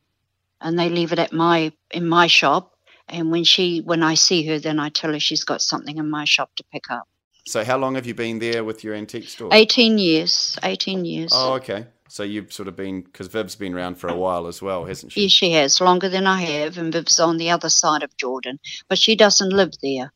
And 0.60 0.80
they 0.80 0.90
leave 0.90 1.12
it 1.12 1.20
at 1.20 1.34
my 1.34 1.74
in 1.92 2.08
my 2.08 2.28
shop. 2.28 2.74
And 3.08 3.32
when 3.32 3.44
she 3.44 3.82
when 3.82 4.02
I 4.02 4.16
see 4.16 4.48
her 4.48 4.60
then 4.60 4.80
I 4.80 4.90
tell 4.90 5.12
her 5.12 5.20
she's 5.20 5.44
got 5.44 5.62
something 5.62 5.98
in 5.98 6.10
my 6.10 6.26
shop 6.26 6.52
to 6.56 6.64
pick 6.72 6.90
up. 6.90 7.08
So 7.46 7.64
how 7.64 7.78
long 7.78 7.96
have 7.96 8.06
you 8.06 8.14
been 8.14 8.40
there 8.40 8.64
with 8.64 8.84
your 8.84 8.94
antique 8.94 9.28
store? 9.28 9.50
Eighteen 9.52 9.98
years. 9.98 10.58
Eighteen 10.64 11.06
years. 11.06 11.32
Oh, 11.34 11.54
okay. 11.54 11.88
So 12.08 12.24
you've 12.24 12.54
sort 12.54 12.68
of 12.68 12.76
been 12.76 13.02
because 13.02 13.28
Viv's 13.28 13.56
been 13.56 13.74
around 13.74 13.96
for 13.96 14.08
a 14.08 14.16
while 14.16 14.46
as 14.46 14.62
well, 14.62 14.86
hasn't 14.86 15.12
she? 15.12 15.24
Yes, 15.24 15.32
she 15.32 15.52
has, 15.54 15.82
longer 15.82 16.10
than 16.10 16.28
I 16.28 16.42
have, 16.42 16.78
and 16.78 16.94
Viv's 16.94 17.20
on 17.20 17.38
the 17.38 17.50
other 17.50 17.70
side 17.70 18.04
of 18.04 18.16
Jordan, 18.18 18.60
but 18.88 19.00
she 19.00 19.16
doesn't 19.16 19.52
live 19.52 19.74
there. 19.82 20.14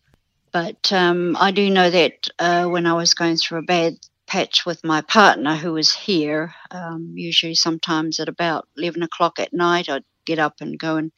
But 0.51 0.93
um, 0.93 1.35
I 1.39 1.51
do 1.51 1.69
know 1.69 1.89
that 1.89 2.29
uh, 2.37 2.65
when 2.65 2.85
I 2.85 2.93
was 2.93 3.13
going 3.13 3.37
through 3.37 3.59
a 3.59 3.63
bad 3.63 3.95
patch 4.27 4.65
with 4.65 4.83
my 4.83 5.01
partner, 5.01 5.55
who 5.55 5.73
was 5.73 5.91
here, 5.91 6.53
um, 6.69 7.13
usually 7.15 7.55
sometimes 7.55 8.19
at 8.19 8.29
about 8.29 8.67
11 8.77 9.01
o'clock 9.01 9.39
at 9.39 9.53
night, 9.53 9.89
I'd 9.89 10.03
get 10.25 10.37
up 10.37 10.61
and 10.61 10.77
go 10.77 10.97
and 10.97 11.11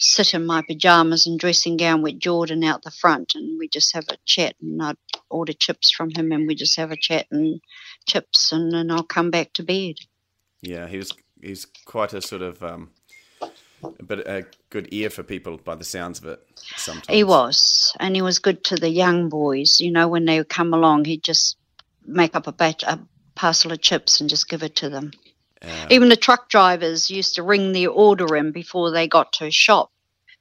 sit 0.00 0.34
in 0.34 0.46
my 0.46 0.62
pajamas 0.62 1.26
and 1.26 1.38
dressing 1.38 1.76
gown 1.76 2.02
with 2.02 2.18
Jordan 2.18 2.64
out 2.64 2.82
the 2.82 2.90
front, 2.90 3.34
and 3.34 3.58
we 3.58 3.68
just 3.68 3.94
have 3.94 4.06
a 4.08 4.16
chat, 4.24 4.56
and 4.60 4.82
I'd 4.82 4.96
order 5.28 5.52
chips 5.52 5.90
from 5.90 6.10
him, 6.10 6.32
and 6.32 6.46
we 6.46 6.54
just 6.54 6.76
have 6.76 6.90
a 6.90 6.96
chat 6.96 7.26
and 7.30 7.60
chips, 8.06 8.50
and 8.50 8.72
then 8.72 8.90
I'll 8.90 9.04
come 9.04 9.30
back 9.30 9.52
to 9.54 9.62
bed. 9.62 9.96
Yeah, 10.62 10.88
he 10.88 10.96
was 10.96 11.12
he's 11.40 11.66
quite 11.84 12.12
a 12.12 12.22
sort 12.22 12.42
of 12.42 12.62
um, 12.62 12.90
but 14.00 14.20
a 14.26 14.46
good 14.70 14.88
ear 14.90 15.10
for 15.10 15.22
people 15.22 15.58
by 15.58 15.74
the 15.74 15.84
sounds 15.84 16.18
of 16.18 16.26
it. 16.26 16.40
Sometimes 16.76 17.06
He 17.08 17.24
was, 17.24 17.94
and 18.00 18.16
he 18.16 18.22
was 18.22 18.38
good 18.38 18.64
to 18.64 18.76
the 18.76 18.90
young 18.90 19.28
boys. 19.28 19.80
You 19.80 19.90
know, 19.90 20.08
when 20.08 20.24
they 20.24 20.38
would 20.38 20.48
come 20.48 20.74
along, 20.74 21.04
he'd 21.04 21.22
just 21.22 21.56
make 22.06 22.34
up 22.34 22.46
a, 22.46 22.52
bat- 22.52 22.82
a 22.84 22.98
parcel 23.34 23.72
of 23.72 23.80
chips 23.80 24.20
and 24.20 24.30
just 24.30 24.48
give 24.48 24.62
it 24.62 24.76
to 24.76 24.88
them. 24.88 25.12
Yeah. 25.62 25.86
Even 25.90 26.08
the 26.08 26.16
truck 26.16 26.48
drivers 26.48 27.10
used 27.10 27.34
to 27.34 27.42
ring 27.42 27.72
their 27.72 27.90
order 27.90 28.34
in 28.36 28.52
before 28.52 28.90
they 28.90 29.06
got 29.06 29.32
to 29.34 29.44
his 29.44 29.54
shop, 29.54 29.90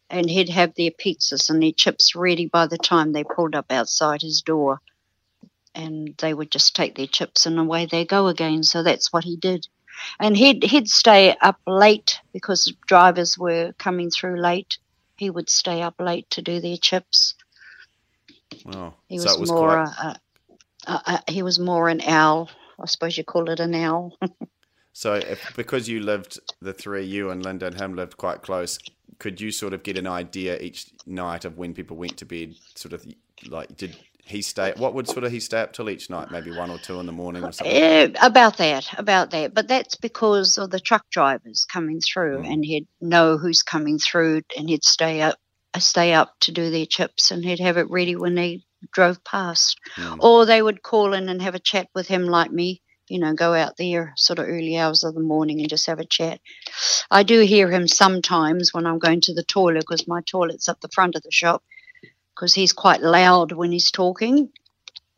and 0.10 0.30
he'd 0.30 0.50
have 0.50 0.76
their 0.76 0.92
pizzas 0.92 1.50
and 1.50 1.62
their 1.62 1.72
chips 1.72 2.16
ready 2.16 2.46
by 2.46 2.68
the 2.68 2.78
time 2.78 3.12
they 3.12 3.24
pulled 3.24 3.56
up 3.56 3.72
outside 3.72 4.22
his 4.22 4.42
door. 4.42 4.80
And 5.76 6.16
they 6.18 6.34
would 6.34 6.52
just 6.52 6.76
take 6.76 6.96
their 6.96 7.08
chips 7.08 7.46
and 7.46 7.60
away 7.60 7.86
they 7.86 8.04
go 8.04 8.28
again. 8.28 8.64
So 8.64 8.82
that's 8.82 9.14
what 9.14 9.24
he 9.24 9.36
did. 9.36 9.68
And 10.20 10.36
he'd 10.36 10.64
he'd 10.64 10.90
stay 10.90 11.36
up 11.42 11.60
late 11.68 12.20
because 12.34 12.74
drivers 12.88 13.38
were 13.38 13.74
coming 13.78 14.10
through 14.10 14.42
late. 14.42 14.78
He 15.18 15.30
would 15.30 15.50
stay 15.50 15.82
up 15.82 15.96
late 16.00 16.30
to 16.32 16.42
do 16.42 16.60
their 16.60 16.78
chips. 16.78 17.36
Wow. 18.66 18.96
He 19.08 19.20
so 19.20 19.26
was, 19.26 19.40
was 19.40 19.52
more 19.52 19.86
quite. 19.86 19.96
uh, 20.00 20.14
uh, 20.88 21.00
uh, 21.06 21.18
he 21.28 21.44
was 21.44 21.60
more 21.60 21.90
an 21.90 22.02
owl. 22.02 22.50
I 22.82 22.86
suppose 22.86 23.18
you 23.18 23.24
call 23.24 23.50
it 23.50 23.60
an 23.60 23.76
owl. 23.76 24.18
So 25.00 25.14
if, 25.14 25.56
because 25.56 25.88
you 25.88 26.02
lived 26.02 26.42
the 26.62 26.74
three, 26.74 27.06
you 27.06 27.30
and 27.30 27.42
Linda 27.42 27.68
and 27.68 27.80
him 27.80 27.96
lived 27.96 28.18
quite 28.18 28.42
close, 28.42 28.78
could 29.18 29.40
you 29.40 29.50
sort 29.50 29.74
of 29.74 29.82
get 29.82 29.98
an 29.98 30.06
idea 30.08 30.60
each 30.60 30.88
night 31.06 31.46
of 31.46 31.58
when 31.58 31.74
people 31.74 31.96
went 31.96 32.18
to 32.18 32.26
bed? 32.26 32.56
Sort 32.76 32.92
of 32.92 33.06
like 33.48 33.78
did 33.78 33.96
he 34.26 34.42
stay? 34.42 34.74
What 34.76 34.94
would 34.94 35.08
sort 35.08 35.24
of 35.24 35.32
he 35.32 35.40
stay 35.40 35.62
up 35.62 35.72
till 35.72 35.90
each 35.90 36.10
night? 36.10 36.32
Maybe 36.32 36.52
one 36.52 36.70
or 36.70 36.78
two 36.80 37.00
in 37.00 37.06
the 37.06 37.14
morning 37.14 37.46
or 37.46 37.54
something. 37.54 38.14
About 38.22 38.58
that, 38.58 39.00
about 39.00 39.32
that. 39.32 39.54
But 39.54 39.70
that's 39.70 39.96
because 39.96 40.58
of 40.58 40.70
the 40.70 40.82
truck 40.82 41.10
drivers 41.10 41.64
coming 41.64 42.02
through, 42.02 42.40
Mm. 42.40 42.52
and 42.54 42.66
he'd 42.66 42.88
know 43.00 43.38
who's 43.38 43.64
coming 43.64 44.00
through, 44.00 44.42
and 44.58 44.68
he'd 44.68 44.84
stay 44.84 45.22
up, 45.22 45.40
stay 45.78 46.12
up 46.12 46.36
to 46.42 46.52
do 46.52 46.70
their 46.72 46.86
chips, 46.86 47.32
and 47.32 47.46
he'd 47.46 47.62
have 47.62 47.78
it 47.78 47.90
ready 47.90 48.18
when 48.18 48.36
they 48.36 48.64
drove 48.92 49.24
past. 49.24 49.80
Mm. 49.96 50.18
Or 50.20 50.46
they 50.46 50.62
would 50.62 50.84
call 50.84 51.14
in 51.14 51.30
and 51.30 51.42
have 51.42 51.56
a 51.56 51.60
chat 51.60 51.88
with 51.96 52.10
him, 52.10 52.26
like 52.26 52.52
me. 52.52 52.82
You 53.10 53.20
know, 53.20 53.34
go 53.34 53.54
out 53.54 53.76
there 53.78 54.14
sort 54.16 54.40
of 54.40 54.48
early 54.48 54.78
hours 54.78 55.04
of 55.04 55.16
the 55.16 55.20
morning 55.20 55.60
and 55.60 55.70
just 55.70 55.88
have 55.88 56.00
a 56.00 56.06
chat. 56.06 56.40
I 57.10 57.24
do 57.24 57.42
hear 57.42 57.70
him 57.70 57.88
sometimes 57.88 58.74
when 58.74 58.86
I'm 58.86 59.00
going 59.00 59.22
to 59.22 59.34
the 59.34 59.44
toilet 59.44 59.82
because 59.82 60.08
my 60.08 60.22
toilet's 60.22 60.70
up 60.70 60.80
the 60.80 60.90
front 60.90 61.16
of 61.16 61.24
the 61.24 61.32
shop 61.32 61.64
because 62.36 62.54
he's 62.54 62.72
quite 62.72 63.02
loud 63.02 63.52
when 63.52 63.72
he's 63.72 63.92
talking. 63.92 64.50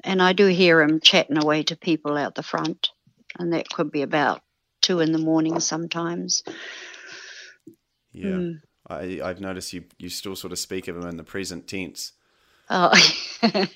And 0.04 0.22
I 0.22 0.34
do 0.34 0.48
hear 0.48 0.82
him 0.82 1.00
chatting 1.00 1.38
away 1.38 1.64
to 1.64 1.76
people 1.76 2.18
out 2.18 2.34
the 2.36 2.44
front. 2.44 2.89
And 3.38 3.54
that 3.54 3.70
could 3.70 3.92
be 3.92 4.02
about 4.02 4.42
two 4.82 5.00
in 5.00 5.12
the 5.12 5.20
morning 5.20 5.60
sometimes. 5.60 6.44
Yeah. 8.12 8.26
Mm. 8.26 8.62
I, 8.88 9.22
I've 9.24 9.39
noticed 9.39 9.74
you, 9.74 9.84
you 9.98 10.10
still 10.10 10.36
sort 10.36 10.52
of 10.52 10.60
speak 10.60 10.88
of 10.88 10.98
him 10.98 11.08
in 11.08 11.18
the 11.18 11.24
present 11.24 11.68
tense. 11.68 12.14
Oh. 12.70 12.92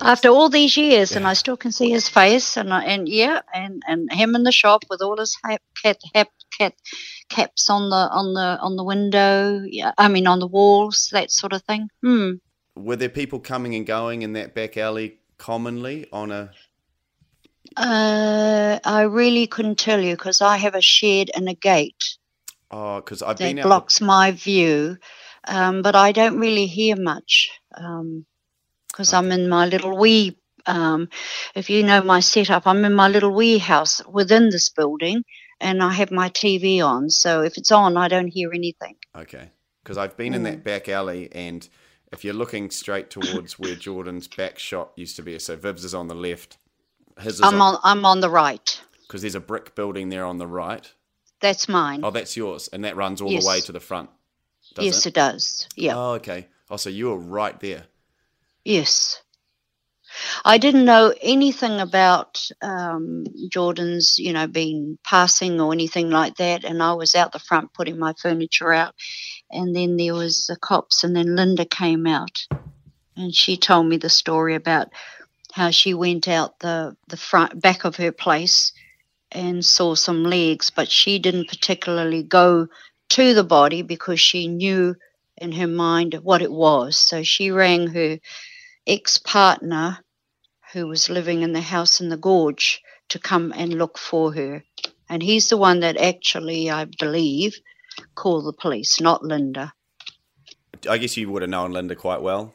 After 0.00 0.28
all 0.28 0.48
these 0.48 0.76
years, 0.76 1.14
and 1.16 1.26
I 1.26 1.34
still 1.34 1.56
can 1.56 1.72
see 1.72 1.90
his 1.90 2.08
face, 2.08 2.56
and 2.56 2.72
I, 2.72 2.84
and 2.84 3.08
yeah, 3.08 3.40
and, 3.54 3.82
and 3.86 4.12
him 4.12 4.34
in 4.34 4.42
the 4.42 4.52
shop 4.52 4.84
with 4.90 5.02
all 5.02 5.16
his 5.16 5.36
hat, 5.44 5.62
cat, 5.82 5.98
hat, 6.14 6.74
caps 7.28 7.70
on 7.70 7.90
the 7.90 7.96
on 7.96 8.34
the 8.34 8.58
on 8.60 8.76
the 8.76 8.84
window. 8.84 9.62
Yeah, 9.64 9.92
I 9.96 10.08
mean 10.08 10.26
on 10.26 10.40
the 10.40 10.46
walls, 10.46 11.08
that 11.12 11.30
sort 11.30 11.52
of 11.52 11.62
thing. 11.62 11.88
Hmm. 12.02 12.32
Were 12.74 12.96
there 12.96 13.08
people 13.08 13.38
coming 13.38 13.74
and 13.74 13.86
going 13.86 14.22
in 14.22 14.32
that 14.32 14.54
back 14.54 14.76
alley 14.76 15.18
commonly 15.38 16.06
on 16.12 16.32
a. 16.32 16.50
Uh, 17.76 18.78
I 18.84 19.02
really 19.02 19.46
couldn't 19.46 19.78
tell 19.78 20.00
you 20.00 20.14
because 20.16 20.40
I 20.40 20.56
have 20.58 20.74
a 20.74 20.80
shed 20.82 21.30
and 21.34 21.48
a 21.48 21.54
gate, 21.54 22.18
Oh, 22.70 22.96
because 22.96 23.22
I've 23.22 23.38
that 23.38 23.44
been 23.44 23.58
out. 23.60 23.64
blocks 23.64 24.00
my 24.00 24.32
view. 24.32 24.98
Um, 25.46 25.82
but 25.82 25.96
I 25.96 26.12
don't 26.12 26.38
really 26.38 26.66
hear 26.66 26.96
much 26.96 27.50
because 28.92 29.12
I'm 29.12 29.32
in 29.32 29.48
my 29.48 29.66
little 29.66 29.96
wee. 29.96 30.36
Um, 30.66 31.08
if 31.56 31.70
you 31.70 31.82
know 31.82 32.02
my 32.02 32.20
setup, 32.20 32.66
I'm 32.66 32.84
in 32.84 32.94
my 32.94 33.08
little 33.08 33.32
wee 33.32 33.58
house 33.58 34.04
within 34.06 34.50
this 34.50 34.68
building, 34.68 35.24
and 35.60 35.82
I 35.82 35.92
have 35.92 36.10
my 36.12 36.28
TV 36.28 36.80
on. 36.86 37.10
So 37.10 37.42
if 37.42 37.58
it's 37.58 37.72
on, 37.72 37.96
I 37.96 38.08
don't 38.08 38.28
hear 38.28 38.52
anything. 38.52 38.96
Okay, 39.16 39.50
because 39.82 39.98
I've 39.98 40.16
been 40.16 40.34
in 40.34 40.42
Mm. 40.42 40.44
that 40.44 40.64
back 40.64 40.88
alley, 40.88 41.28
and 41.32 41.68
if 42.12 42.24
you're 42.24 42.34
looking 42.34 42.70
straight 42.70 43.10
towards 43.10 43.58
where 43.58 43.74
Jordan's 43.74 44.28
back 44.28 44.58
shot 44.58 44.92
used 44.94 45.16
to 45.16 45.22
be, 45.22 45.38
so 45.38 45.56
Viv's 45.56 45.84
is 45.84 45.94
on 45.94 46.06
the 46.08 46.14
left. 46.14 46.58
His 47.20 47.34
is 47.34 47.40
I'm 47.42 47.60
on. 47.60 47.78
I'm 47.82 48.04
on 48.04 48.20
the 48.20 48.30
right. 48.30 48.80
because 49.08 49.22
there's 49.22 49.34
a 49.34 49.40
brick 49.40 49.74
building 49.74 50.08
there 50.10 50.24
on 50.24 50.38
the 50.38 50.46
right. 50.46 50.90
That's 51.40 51.68
mine. 51.68 52.00
Oh, 52.04 52.10
that's 52.12 52.36
yours, 52.36 52.68
and 52.72 52.84
that 52.84 52.94
runs 52.96 53.20
all 53.20 53.30
Yes. 53.32 53.42
the 53.42 53.48
way 53.48 53.60
to 53.62 53.72
the 53.72 53.80
front. 53.80 54.10
yes, 54.78 55.04
it? 55.06 55.08
it 55.08 55.14
does. 55.14 55.66
Yeah. 55.74 55.96
Oh, 55.96 56.12
okay. 56.12 56.46
Oh, 56.70 56.76
so 56.76 56.88
you 56.88 57.08
were 57.10 57.18
right 57.18 57.58
there. 57.60 57.84
Yes. 58.64 59.22
I 60.44 60.58
didn't 60.58 60.84
know 60.84 61.14
anything 61.22 61.80
about 61.80 62.46
um, 62.60 63.24
Jordan's, 63.48 64.18
you 64.18 64.32
know, 64.32 64.46
being 64.46 64.98
passing 65.04 65.60
or 65.60 65.72
anything 65.72 66.10
like 66.10 66.36
that. 66.36 66.64
And 66.64 66.82
I 66.82 66.92
was 66.94 67.14
out 67.14 67.32
the 67.32 67.38
front 67.38 67.72
putting 67.72 67.98
my 67.98 68.12
furniture 68.20 68.72
out. 68.72 68.94
And 69.50 69.74
then 69.74 69.96
there 69.96 70.14
was 70.14 70.46
the 70.46 70.56
cops, 70.56 71.04
and 71.04 71.14
then 71.14 71.36
Linda 71.36 71.64
came 71.64 72.06
out, 72.06 72.46
and 73.16 73.34
she 73.34 73.56
told 73.56 73.86
me 73.86 73.98
the 73.98 74.08
story 74.08 74.54
about 74.54 74.88
how 75.52 75.70
she 75.70 75.94
went 75.94 76.28
out 76.28 76.58
the 76.60 76.96
the 77.08 77.18
front 77.18 77.60
back 77.60 77.84
of 77.84 77.96
her 77.96 78.12
place 78.12 78.72
and 79.30 79.64
saw 79.64 79.94
some 79.94 80.24
legs, 80.24 80.70
but 80.70 80.90
she 80.90 81.18
didn't 81.18 81.48
particularly 81.48 82.22
go 82.22 82.68
to 83.10 83.34
the 83.34 83.44
body 83.44 83.82
because 83.82 84.20
she 84.20 84.48
knew 84.48 84.94
in 85.36 85.52
her 85.52 85.66
mind 85.66 86.14
what 86.22 86.42
it 86.42 86.52
was. 86.52 86.96
So 86.96 87.22
she 87.22 87.50
rang 87.50 87.88
her 87.88 88.18
ex 88.86 89.18
partner 89.18 89.98
who 90.72 90.86
was 90.86 91.10
living 91.10 91.42
in 91.42 91.52
the 91.52 91.60
house 91.60 92.00
in 92.00 92.08
the 92.08 92.16
gorge 92.16 92.82
to 93.08 93.18
come 93.18 93.52
and 93.54 93.74
look 93.74 93.98
for 93.98 94.32
her. 94.32 94.64
And 95.08 95.22
he's 95.22 95.48
the 95.48 95.58
one 95.58 95.80
that 95.80 95.98
actually, 95.98 96.70
I 96.70 96.86
believe, 96.86 97.58
called 98.14 98.46
the 98.46 98.52
police, 98.52 99.00
not 99.00 99.22
Linda. 99.22 99.74
I 100.88 100.98
guess 100.98 101.16
you 101.16 101.30
would 101.30 101.42
have 101.42 101.50
known 101.50 101.72
Linda 101.72 101.94
quite 101.94 102.22
well. 102.22 102.54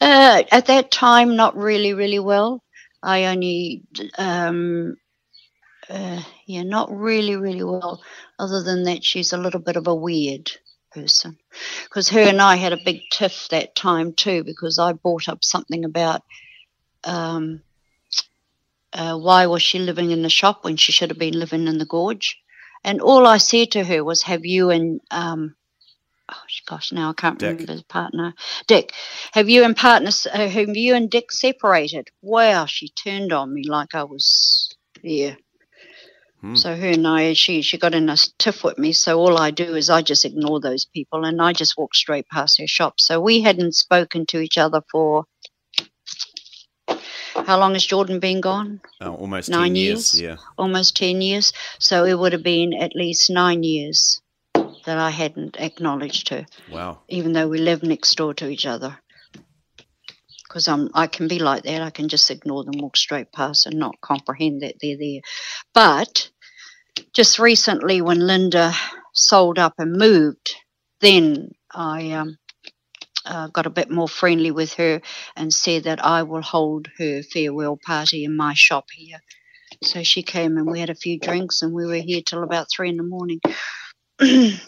Uh, 0.00 0.42
at 0.50 0.66
that 0.66 0.90
time, 0.90 1.36
not 1.36 1.56
really, 1.56 1.94
really 1.94 2.18
well. 2.18 2.62
I 3.02 3.26
only, 3.26 3.82
um, 4.18 4.96
uh, 5.88 6.22
yeah, 6.46 6.62
not 6.62 6.90
really, 6.90 7.36
really 7.36 7.62
well. 7.62 8.02
Other 8.38 8.62
than 8.62 8.82
that, 8.84 9.04
she's 9.04 9.32
a 9.32 9.38
little 9.38 9.60
bit 9.60 9.76
of 9.76 9.86
a 9.86 9.94
weird 9.94 10.50
person. 10.96 11.36
Because 11.84 12.08
her 12.08 12.20
and 12.20 12.40
I 12.40 12.56
had 12.56 12.72
a 12.72 12.84
big 12.84 13.00
tiff 13.12 13.48
that 13.50 13.76
time 13.76 14.12
too, 14.14 14.42
because 14.44 14.78
I 14.78 14.92
brought 14.92 15.28
up 15.28 15.44
something 15.44 15.84
about 15.84 16.22
um, 17.04 17.62
uh, 18.92 19.16
why 19.18 19.46
was 19.46 19.62
she 19.62 19.78
living 19.78 20.10
in 20.10 20.22
the 20.22 20.30
shop 20.30 20.64
when 20.64 20.76
she 20.76 20.92
should 20.92 21.10
have 21.10 21.18
been 21.18 21.38
living 21.38 21.68
in 21.68 21.78
the 21.78 21.86
gorge. 21.86 22.38
And 22.82 23.00
all 23.00 23.26
I 23.26 23.38
said 23.38 23.72
to 23.72 23.84
her 23.84 24.02
was, 24.02 24.22
"Have 24.22 24.44
you 24.44 24.70
and 24.70 25.00
um, 25.10 25.56
oh 26.30 26.42
gosh, 26.66 26.92
now 26.92 27.10
I 27.10 27.12
can't 27.14 27.38
Dick. 27.38 27.50
remember 27.50 27.72
his 27.72 27.82
partner, 27.82 28.34
Dick. 28.66 28.92
Have 29.32 29.48
you 29.48 29.64
and 29.64 29.76
partners? 29.76 30.26
Uh, 30.32 30.48
have 30.48 30.76
you 30.76 30.94
and 30.94 31.10
Dick 31.10 31.32
separated?" 31.32 32.08
Wow, 32.22 32.66
she 32.66 32.88
turned 32.88 33.32
on 33.32 33.52
me 33.52 33.64
like 33.68 33.94
I 33.94 34.04
was 34.04 34.74
yeah. 35.02 35.34
Hmm. 36.40 36.54
So 36.54 36.76
her 36.76 36.88
and 36.88 37.06
I, 37.06 37.32
she 37.32 37.62
she 37.62 37.78
got 37.78 37.94
in 37.94 38.08
a 38.10 38.16
tiff 38.38 38.62
with 38.62 38.78
me. 38.78 38.92
So 38.92 39.18
all 39.18 39.38
I 39.38 39.50
do 39.50 39.74
is 39.74 39.88
I 39.88 40.02
just 40.02 40.24
ignore 40.24 40.60
those 40.60 40.84
people 40.84 41.24
and 41.24 41.40
I 41.40 41.52
just 41.52 41.76
walk 41.78 41.94
straight 41.94 42.28
past 42.28 42.60
her 42.60 42.66
shop. 42.66 43.00
So 43.00 43.20
we 43.20 43.40
hadn't 43.40 43.74
spoken 43.74 44.26
to 44.26 44.40
each 44.40 44.58
other 44.58 44.82
for 44.90 45.24
how 47.46 47.58
long 47.58 47.74
has 47.74 47.84
Jordan 47.86 48.18
been 48.20 48.40
gone? 48.40 48.80
Oh, 49.00 49.14
almost 49.14 49.48
Nine 49.50 49.68
10 49.68 49.76
years. 49.76 50.14
years? 50.14 50.20
Yeah. 50.22 50.36
Almost 50.58 50.96
ten 50.96 51.20
years. 51.20 51.52
So 51.78 52.04
it 52.04 52.18
would 52.18 52.32
have 52.32 52.42
been 52.42 52.72
at 52.74 52.94
least 52.96 53.30
nine 53.30 53.62
years 53.62 54.20
that 54.54 54.98
I 54.98 55.10
hadn't 55.10 55.56
acknowledged 55.58 56.28
her, 56.30 56.46
Wow. 56.70 57.00
even 57.08 57.32
though 57.32 57.48
we 57.48 57.58
live 57.58 57.82
next 57.82 58.14
door 58.16 58.34
to 58.34 58.48
each 58.48 58.66
other. 58.66 58.98
Because 60.56 60.68
I'm, 60.68 60.88
I 60.94 61.06
can 61.06 61.28
be 61.28 61.38
like 61.38 61.64
that. 61.64 61.82
I 61.82 61.90
can 61.90 62.08
just 62.08 62.30
ignore 62.30 62.64
them, 62.64 62.78
walk 62.78 62.96
straight 62.96 63.30
past, 63.30 63.66
and 63.66 63.78
not 63.78 64.00
comprehend 64.00 64.62
that 64.62 64.76
they're 64.80 64.96
there. 64.96 65.20
But 65.74 66.30
just 67.12 67.38
recently, 67.38 68.00
when 68.00 68.26
Linda 68.26 68.72
sold 69.12 69.58
up 69.58 69.74
and 69.76 69.92
moved, 69.92 70.54
then 71.02 71.50
I 71.74 72.12
um, 72.12 72.38
uh, 73.26 73.48
got 73.48 73.66
a 73.66 73.70
bit 73.70 73.90
more 73.90 74.08
friendly 74.08 74.50
with 74.50 74.72
her 74.76 75.02
and 75.36 75.52
said 75.52 75.84
that 75.84 76.02
I 76.02 76.22
will 76.22 76.40
hold 76.40 76.88
her 76.96 77.22
farewell 77.22 77.76
party 77.76 78.24
in 78.24 78.34
my 78.34 78.54
shop 78.54 78.86
here. 78.90 79.18
So 79.82 80.02
she 80.04 80.22
came 80.22 80.56
and 80.56 80.66
we 80.66 80.80
had 80.80 80.88
a 80.88 80.94
few 80.94 81.18
drinks 81.18 81.60
and 81.60 81.74
we 81.74 81.84
were 81.84 81.96
here 81.96 82.22
till 82.24 82.42
about 82.42 82.68
three 82.74 82.88
in 82.88 82.96
the 82.96 83.02
morning. 83.02 83.40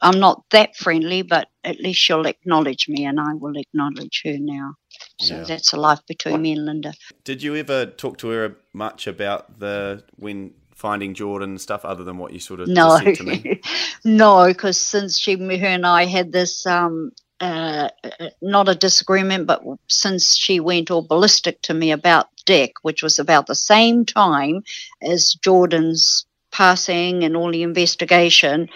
I'm 0.00 0.20
not 0.20 0.44
that 0.52 0.76
friendly, 0.76 1.22
but 1.22 1.48
at 1.64 1.80
least 1.80 1.98
she'll 1.98 2.26
acknowledge 2.26 2.88
me 2.88 3.04
and 3.04 3.18
I 3.18 3.34
will 3.34 3.56
acknowledge 3.56 4.22
her 4.24 4.36
now. 4.38 4.74
So 5.20 5.34
Yeah. 5.34 5.44
that's 5.44 5.72
a 5.72 5.76
life 5.76 6.00
between 6.06 6.42
me 6.42 6.52
and 6.52 6.64
Linda. 6.66 6.94
Did 7.24 7.42
you 7.42 7.56
ever 7.56 7.86
talk 7.86 8.18
to 8.18 8.28
her 8.28 8.56
much 8.72 9.06
about 9.06 9.58
the 9.58 10.04
when 10.16 10.52
finding 10.74 11.12
Jordan 11.14 11.50
and 11.50 11.60
stuff 11.60 11.84
other 11.84 12.04
than 12.04 12.18
what 12.18 12.32
you 12.32 12.38
sort 12.38 12.60
of 12.60 12.68
No, 12.68 12.84
just 12.84 13.04
said 13.04 13.14
to 13.16 13.24
me? 13.24 13.60
no, 14.04 14.46
because 14.48 14.80
since 14.80 15.18
she, 15.18 15.34
her 15.34 15.66
and 15.66 15.84
I 15.84 16.04
had 16.04 16.30
this, 16.30 16.64
um, 16.66 17.10
uh, 17.40 17.88
uh, 18.04 18.28
not 18.40 18.68
a 18.68 18.76
disagreement, 18.76 19.46
but 19.48 19.62
since 19.88 20.36
she 20.36 20.60
went 20.60 20.90
all 20.90 21.02
ballistic 21.02 21.60
to 21.62 21.74
me 21.74 21.90
about 21.90 22.28
Dick, 22.46 22.74
which 22.82 23.02
was 23.02 23.18
about 23.18 23.46
the 23.48 23.56
same 23.56 24.06
time 24.06 24.62
as 25.02 25.34
Jordan's 25.34 26.26
passing 26.52 27.24
and 27.24 27.36
all 27.36 27.50
the 27.50 27.62
investigation, 27.64 28.68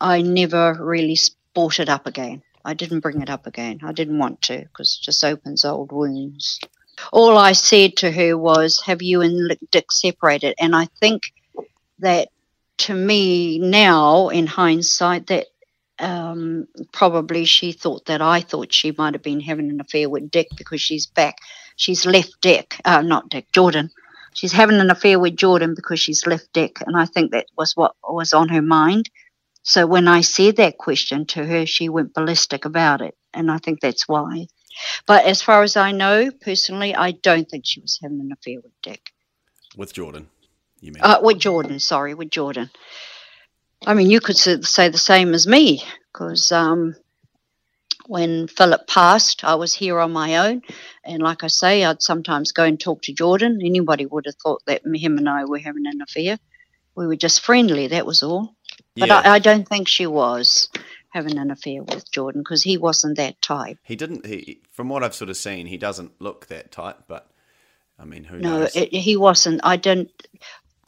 I 0.00 0.20
never 0.22 0.76
really 0.78 1.16
brought 1.54 1.80
it 1.80 1.88
up 1.88 2.06
again. 2.06 2.42
I 2.66 2.74
didn't 2.74 3.00
bring 3.00 3.22
it 3.22 3.30
up 3.30 3.46
again. 3.46 3.80
I 3.84 3.92
didn't 3.92 4.18
want 4.18 4.42
to 4.42 4.58
because 4.58 4.98
it 5.00 5.04
just 5.04 5.24
opens 5.24 5.64
old 5.64 5.92
wounds. 5.92 6.58
All 7.12 7.38
I 7.38 7.52
said 7.52 7.96
to 7.98 8.10
her 8.10 8.36
was, 8.36 8.80
Have 8.82 9.02
you 9.02 9.20
and 9.22 9.56
Dick 9.70 9.92
separated? 9.92 10.56
And 10.58 10.74
I 10.74 10.86
think 11.00 11.32
that 12.00 12.28
to 12.78 12.94
me 12.94 13.60
now, 13.60 14.30
in 14.30 14.48
hindsight, 14.48 15.28
that 15.28 15.46
um, 16.00 16.66
probably 16.92 17.44
she 17.44 17.70
thought 17.70 18.06
that 18.06 18.20
I 18.20 18.40
thought 18.40 18.72
she 18.72 18.92
might 18.98 19.14
have 19.14 19.22
been 19.22 19.40
having 19.40 19.70
an 19.70 19.80
affair 19.80 20.10
with 20.10 20.30
Dick 20.30 20.48
because 20.56 20.80
she's 20.80 21.06
back. 21.06 21.38
She's 21.76 22.04
left 22.04 22.40
Dick, 22.40 22.80
uh, 22.84 23.02
not 23.02 23.28
Dick, 23.28 23.52
Jordan. 23.52 23.90
She's 24.34 24.52
having 24.52 24.80
an 24.80 24.90
affair 24.90 25.20
with 25.20 25.36
Jordan 25.36 25.74
because 25.74 26.00
she's 26.00 26.26
left 26.26 26.52
Dick. 26.52 26.78
And 26.84 26.96
I 26.96 27.06
think 27.06 27.30
that 27.30 27.46
was 27.56 27.76
what 27.76 27.94
was 28.02 28.34
on 28.34 28.48
her 28.48 28.60
mind. 28.60 29.08
So 29.66 29.84
when 29.84 30.06
I 30.06 30.20
said 30.20 30.56
that 30.56 30.78
question 30.78 31.26
to 31.26 31.44
her, 31.44 31.66
she 31.66 31.88
went 31.88 32.14
ballistic 32.14 32.64
about 32.64 33.00
it. 33.00 33.16
And 33.34 33.50
I 33.50 33.58
think 33.58 33.80
that's 33.80 34.06
why. 34.06 34.46
But 35.06 35.24
as 35.24 35.42
far 35.42 35.64
as 35.64 35.76
I 35.76 35.90
know, 35.90 36.30
personally, 36.30 36.94
I 36.94 37.10
don't 37.10 37.50
think 37.50 37.64
she 37.66 37.80
was 37.80 37.98
having 38.00 38.20
an 38.20 38.30
affair 38.30 38.60
with 38.62 38.80
Dick. 38.80 39.10
With 39.76 39.92
Jordan, 39.92 40.28
you 40.80 40.92
mean? 40.92 41.02
Uh, 41.02 41.18
with 41.20 41.40
Jordan, 41.40 41.80
sorry, 41.80 42.14
with 42.14 42.30
Jordan. 42.30 42.70
I 43.84 43.94
mean, 43.94 44.08
you 44.08 44.20
could 44.20 44.36
say 44.36 44.88
the 44.88 44.98
same 44.98 45.34
as 45.34 45.48
me, 45.48 45.82
because 46.12 46.52
um, 46.52 46.94
when 48.06 48.46
Philip 48.46 48.86
passed, 48.86 49.42
I 49.42 49.56
was 49.56 49.74
here 49.74 49.98
on 49.98 50.12
my 50.12 50.48
own. 50.48 50.62
And 51.04 51.22
like 51.22 51.42
I 51.42 51.48
say, 51.48 51.84
I'd 51.84 52.02
sometimes 52.02 52.52
go 52.52 52.62
and 52.62 52.78
talk 52.78 53.02
to 53.02 53.12
Jordan. 53.12 53.58
Anybody 53.64 54.06
would 54.06 54.26
have 54.26 54.36
thought 54.36 54.62
that 54.66 54.82
him 54.86 55.18
and 55.18 55.28
I 55.28 55.44
were 55.44 55.58
having 55.58 55.86
an 55.86 56.02
affair. 56.02 56.38
We 56.94 57.08
were 57.08 57.16
just 57.16 57.40
friendly, 57.40 57.88
that 57.88 58.06
was 58.06 58.22
all. 58.22 58.55
But 58.96 59.08
Yeah. 59.08 59.18
I, 59.24 59.34
I 59.34 59.38
don't 59.38 59.68
think 59.68 59.88
she 59.88 60.06
was 60.06 60.68
having 61.10 61.38
an 61.38 61.50
affair 61.50 61.82
with 61.82 62.10
Jordan, 62.10 62.42
because 62.42 62.62
he 62.62 62.76
wasn't 62.78 63.16
that 63.16 63.40
type. 63.42 63.78
He 63.82 63.96
didn't. 63.96 64.26
He, 64.26 64.60
from 64.70 64.88
what 64.88 65.02
I've 65.02 65.14
sort 65.14 65.30
of 65.30 65.36
seen, 65.36 65.66
he 65.66 65.76
doesn't 65.76 66.12
look 66.20 66.46
that 66.46 66.72
type. 66.72 66.98
But 67.08 67.30
I 67.98 68.04
mean, 68.04 68.24
who 68.24 68.38
No, 68.38 68.60
knows? 68.60 68.76
it, 68.76 68.92
he 68.92 69.16
wasn't. 69.16 69.60
I 69.64 69.76
don't. 69.76 70.10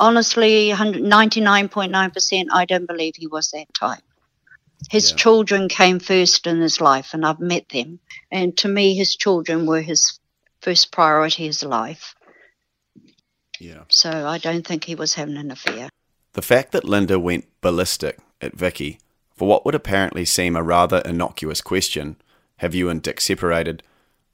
Honestly, 0.01 0.73
ninety 0.73 1.41
nine 1.41 1.69
point 1.69 1.93
nine 1.93 2.11
percent. 2.11 2.49
I 2.53 2.65
don't 2.65 2.87
believe 2.87 3.15
he 3.17 3.27
was 3.27 3.51
that 3.51 3.73
type. 3.75 4.03
His 4.91 5.11
Yeah. 5.11 5.17
children 5.17 5.69
came 5.69 5.99
first 5.99 6.47
in 6.47 6.61
his 6.61 6.81
life, 6.81 7.13
and 7.15 7.27
I've 7.27 7.41
met 7.41 7.69
them. 7.69 7.99
And 8.31 8.57
to 8.59 8.69
me, 8.69 8.95
his 8.95 9.17
children 9.17 9.67
were 9.67 9.81
his 9.83 10.19
first 10.63 10.93
priority, 10.93 11.47
his 11.47 11.63
life. 11.65 12.15
yeah. 13.59 13.83
So 13.89 14.11
I 14.29 14.39
don't 14.39 14.65
think 14.67 14.85
he 14.85 14.95
was 14.95 15.15
having 15.15 15.37
an 15.37 15.51
affair. 15.51 15.89
The 16.35 16.43
fact 16.43 16.73
that 16.73 16.85
Linda 16.85 17.19
went 17.19 17.47
ballistic 17.61 18.19
at 18.41 18.57
Vicky 18.57 18.99
for 19.39 19.47
what 19.47 19.65
would 19.65 19.75
apparently 19.75 20.25
seem 20.25 20.57
a 20.57 20.63
rather 20.63 20.99
innocuous 21.05 21.61
question, 21.61 22.17
have 22.57 22.75
you 22.75 22.89
and 22.89 23.01
Dick 23.01 23.21
separated, 23.21 23.83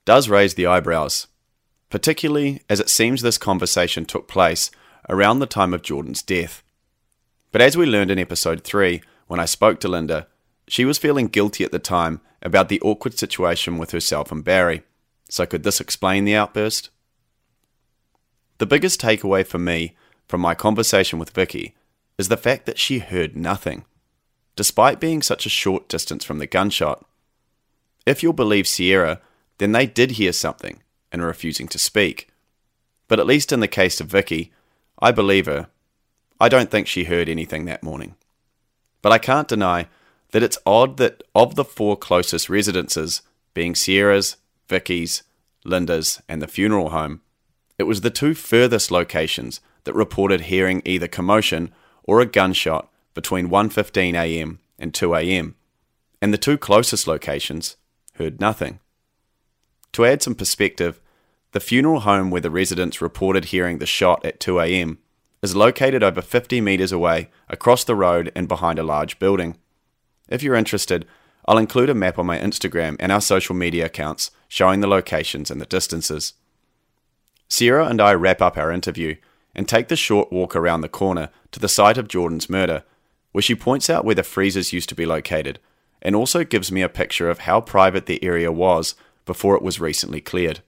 does 0.05 0.29
raise 0.29 0.55
the 0.55 0.67
eyebrows, 0.67 1.27
particularly 1.91 2.63
as 2.69 2.81
it 2.81 2.89
seems 2.89 3.21
this 3.23 3.39
conversation 3.39 4.05
took 4.05 4.29
place 4.29 4.71
around 5.09 5.39
the 5.39 5.47
time 5.47 5.75
of 5.75 5.83
Jordan's 5.83 6.23
death. 6.23 6.63
But 7.53 7.61
as 7.61 7.77
we 7.77 7.87
learned 7.87 8.11
in 8.11 8.19
episode 8.19 8.65
3, 8.65 9.03
when 9.27 9.41
I 9.41 9.45
spoke 9.45 9.79
to 9.81 9.89
Linda, 9.89 10.27
she 10.67 10.85
was 10.85 10.99
feeling 10.99 11.29
guilty 11.29 11.65
at 11.65 11.73
the 11.73 11.79
time 11.79 12.21
about 12.43 12.69
the 12.69 12.81
awkward 12.81 13.19
situation 13.19 13.79
with 13.79 13.91
herself 13.91 14.33
and 14.33 14.43
Barry. 14.43 14.83
So, 15.29 15.47
could 15.47 15.63
this 15.63 15.81
explain 15.81 16.25
the 16.25 16.35
outburst? 16.35 16.91
The 18.59 18.67
biggest 18.67 19.01
takeaway 19.01 19.47
for 19.47 19.59
me 19.59 19.97
from 20.27 20.41
my 20.41 20.55
conversation 20.55 21.19
with 21.19 21.31
Vicky 21.31 21.75
is 22.19 22.29
the 22.29 22.37
fact 22.37 22.67
that 22.67 22.79
she 22.79 22.99
heard 22.99 23.37
nothing, 23.37 23.85
despite 24.57 25.01
being 25.01 25.23
such 25.23 25.47
a 25.47 25.51
short 25.51 25.89
distance 25.89 26.25
from 26.25 26.39
the 26.39 26.47
gunshot. 26.47 27.05
If 28.07 28.23
you'll 28.23 28.33
believe 28.33 28.69
Sierra, 28.69 29.21
then 29.59 29.73
they 29.73 29.87
did 29.87 30.13
hear 30.13 30.33
something 30.33 30.83
and 31.11 31.23
are 31.23 31.27
refusing 31.27 31.69
to 31.69 31.79
speak. 31.79 32.29
But 33.09 33.21
at 33.21 33.27
least 33.27 33.53
in 33.53 33.61
the 33.61 33.69
case 33.69 34.01
of 34.01 34.09
Vicky, 34.09 34.53
I 35.01 35.13
believe 35.13 35.47
her. 35.47 35.69
I 36.41 36.49
don't 36.49 36.71
think 36.71 36.87
she 36.87 37.05
heard 37.05 37.29
anything 37.29 37.65
that 37.65 37.83
morning. 37.83 38.17
But 39.03 39.13
I 39.13 39.19
can't 39.19 39.49
deny 39.49 39.89
that 40.33 40.43
it's 40.43 40.59
odd 40.67 40.97
that 40.97 41.23
of 41.35 41.55
the 41.55 41.65
four 41.65 41.97
closest 41.97 42.49
residences, 42.49 43.23
being 43.55 43.75
Sierra's, 43.75 44.37
Vicky's, 44.69 45.23
Linda's, 45.65 46.21
and 46.29 46.43
the 46.43 46.49
funeral 46.49 46.91
home, 46.91 47.21
it 47.79 47.85
was 47.85 48.01
the 48.01 48.11
two 48.11 48.35
furthest 48.35 48.91
locations 48.91 49.61
that 49.85 49.95
reported 49.95 50.43
hearing 50.43 50.83
either 50.85 51.09
commotion 51.09 51.73
or 52.05 52.21
a 52.21 52.27
gunshot 52.27 52.89
between 53.15 53.49
1:15 53.49 54.15
a.m. 54.15 54.61
and 54.79 54.95
2 54.95 55.15
a.m. 55.15 55.57
And 56.23 56.33
the 56.33 56.39
two 56.39 56.57
closest 56.57 57.07
locations 57.07 57.77
heard 58.15 58.41
nothing. 58.41 58.81
To 59.93 60.05
add 60.05 60.23
some 60.23 60.35
perspective, 60.35 61.01
the 61.53 61.61
funeral 61.61 62.01
home 62.01 62.31
where 62.31 62.41
the 62.41 62.51
residents 62.51 63.01
reported 63.01 63.47
hearing 63.47 63.79
the 63.79 63.87
shot 63.87 64.25
at 64.25 64.41
2 64.41 64.61
a.m. 64.61 64.99
is 65.43 65.55
located 65.55 66.03
over 66.03 66.21
50 66.21 66.61
metres 66.61 66.93
away 66.93 67.31
across 67.49 67.85
the 67.85 67.95
road 67.95 68.33
and 68.35 68.49
behind 68.49 68.79
a 68.79 68.83
large 68.83 69.19
building. 69.19 69.57
If 70.29 70.43
you're 70.43 70.57
interested, 70.57 71.07
I'll 71.47 71.59
include 71.59 71.91
a 71.91 71.95
map 71.95 72.19
on 72.19 72.27
my 72.27 72.39
Instagram 72.39 72.97
and 72.99 73.13
our 73.13 73.21
social 73.21 73.55
media 73.55 73.87
accounts 73.87 74.31
showing 74.49 74.81
the 74.81 74.89
locations 74.89 75.51
and 75.51 75.61
the 75.61 75.67
distances. 75.67 76.33
Sierra 77.49 77.87
and 77.87 78.01
I 78.01 78.15
wrap 78.15 78.41
up 78.41 78.57
our 78.57 78.73
interview 78.73 79.17
and 79.55 79.69
take 79.69 79.89
the 79.89 79.97
short 79.97 80.33
walk 80.33 80.57
around 80.57 80.81
the 80.81 80.89
corner 80.89 81.29
to 81.55 81.61
the 81.61 81.69
site 81.69 81.97
of 81.97 82.09
Jordan's 82.09 82.51
murder, 82.51 82.83
where 83.31 83.41
she 83.43 83.55
points 83.55 83.89
out 83.89 84.05
where 84.05 84.15
the 84.17 84.25
freezers 84.25 84.73
used 84.73 84.89
to 84.89 84.95
be 84.95 85.07
located 85.07 85.61
and 86.03 86.17
also 86.17 86.43
gives 86.45 86.71
me 86.73 86.83
a 86.83 86.89
picture 86.89 87.31
of 87.31 87.41
how 87.41 87.61
private 87.61 88.07
the 88.07 88.23
area 88.25 88.51
was 88.53 88.97
before 89.25 89.55
it 89.57 89.63
was 89.63 89.81
recently 89.81 90.21
cleared. 90.21 90.61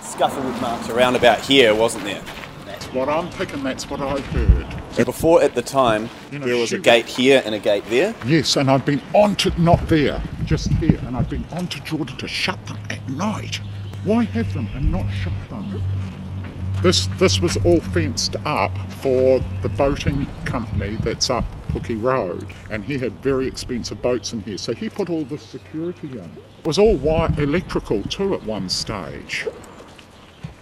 Scufflewood 0.00 0.60
marks 0.62 0.88
around 0.88 1.14
about 1.14 1.40
here, 1.40 1.74
wasn't 1.74 2.04
there? 2.04 2.22
That's 2.64 2.86
what 2.86 3.08
I'm 3.10 3.28
picking, 3.30 3.62
that's 3.62 3.88
what 3.90 4.00
I've 4.00 4.24
heard. 4.26 4.66
And 4.96 5.04
before 5.04 5.42
at 5.42 5.54
the 5.54 5.60
time, 5.62 6.08
You 6.32 6.38
know, 6.38 6.46
there 6.46 6.56
was 6.56 6.72
a 6.72 6.76
she- 6.76 6.82
gate 6.82 7.06
here 7.06 7.42
and 7.44 7.54
a 7.54 7.58
gate 7.58 7.84
there. 7.90 8.14
Yes, 8.24 8.56
and 8.56 8.70
I've 8.70 8.86
been 8.86 9.02
on 9.14 9.36
to, 9.36 9.60
not 9.60 9.86
there, 9.88 10.22
just 10.46 10.68
here, 10.74 10.98
and 11.06 11.14
I've 11.16 11.28
been 11.28 11.44
on 11.52 11.66
to 11.68 11.80
Jordan 11.84 12.16
to 12.16 12.26
shut 12.26 12.64
them 12.66 12.78
at 12.88 13.06
night. 13.10 13.60
Why 14.04 14.24
have 14.24 14.52
them 14.54 14.68
and 14.74 14.90
not 14.90 15.04
shut 15.22 15.32
them? 15.50 15.82
This, 16.82 17.06
this 17.18 17.40
was 17.40 17.56
all 17.64 17.80
fenced 17.80 18.36
up 18.44 18.70
for 19.02 19.40
the 19.62 19.68
boating 19.68 20.26
company 20.44 20.96
that's 21.02 21.28
up 21.28 21.44
Pookie 21.68 22.00
Road, 22.00 22.46
and 22.70 22.84
he 22.84 22.98
had 22.98 23.12
very 23.20 23.46
expensive 23.46 24.00
boats 24.00 24.32
in 24.32 24.40
here, 24.42 24.56
so 24.58 24.72
he 24.72 24.88
put 24.88 25.10
all 25.10 25.24
this 25.24 25.42
security 25.42 26.08
in. 26.08 26.18
It 26.60 26.66
was 26.66 26.78
all 26.78 26.96
wire 26.96 27.32
electrical 27.36 28.02
too 28.04 28.32
at 28.34 28.42
one 28.44 28.68
stage. 28.68 29.46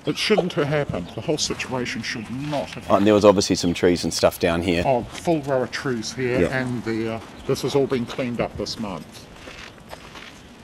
It 0.06 0.16
shouldn't 0.16 0.52
have 0.54 0.68
happened. 0.68 1.08
The 1.14 1.20
whole 1.20 1.36
situation 1.38 2.00
should 2.00 2.30
not 2.30 2.70
have 2.70 2.90
Oh, 2.90 2.96
and 2.96 3.06
there 3.06 3.14
was 3.14 3.24
obviously 3.24 3.56
some 3.56 3.74
trees 3.74 4.04
and 4.04 4.14
stuff 4.14 4.38
down 4.38 4.62
here. 4.62 4.84
Oh, 4.86 5.02
full 5.02 5.42
row 5.42 5.64
of 5.64 5.70
trees 5.70 6.12
here 6.14 6.42
Yeah. 6.42 6.56
and 6.62 6.82
there. 6.84 7.20
This 7.46 7.62
has 7.62 7.74
all 7.74 7.86
been 7.88 8.06
cleaned 8.06 8.40
up 8.40 8.56
this 8.56 8.78
month. 8.78 9.26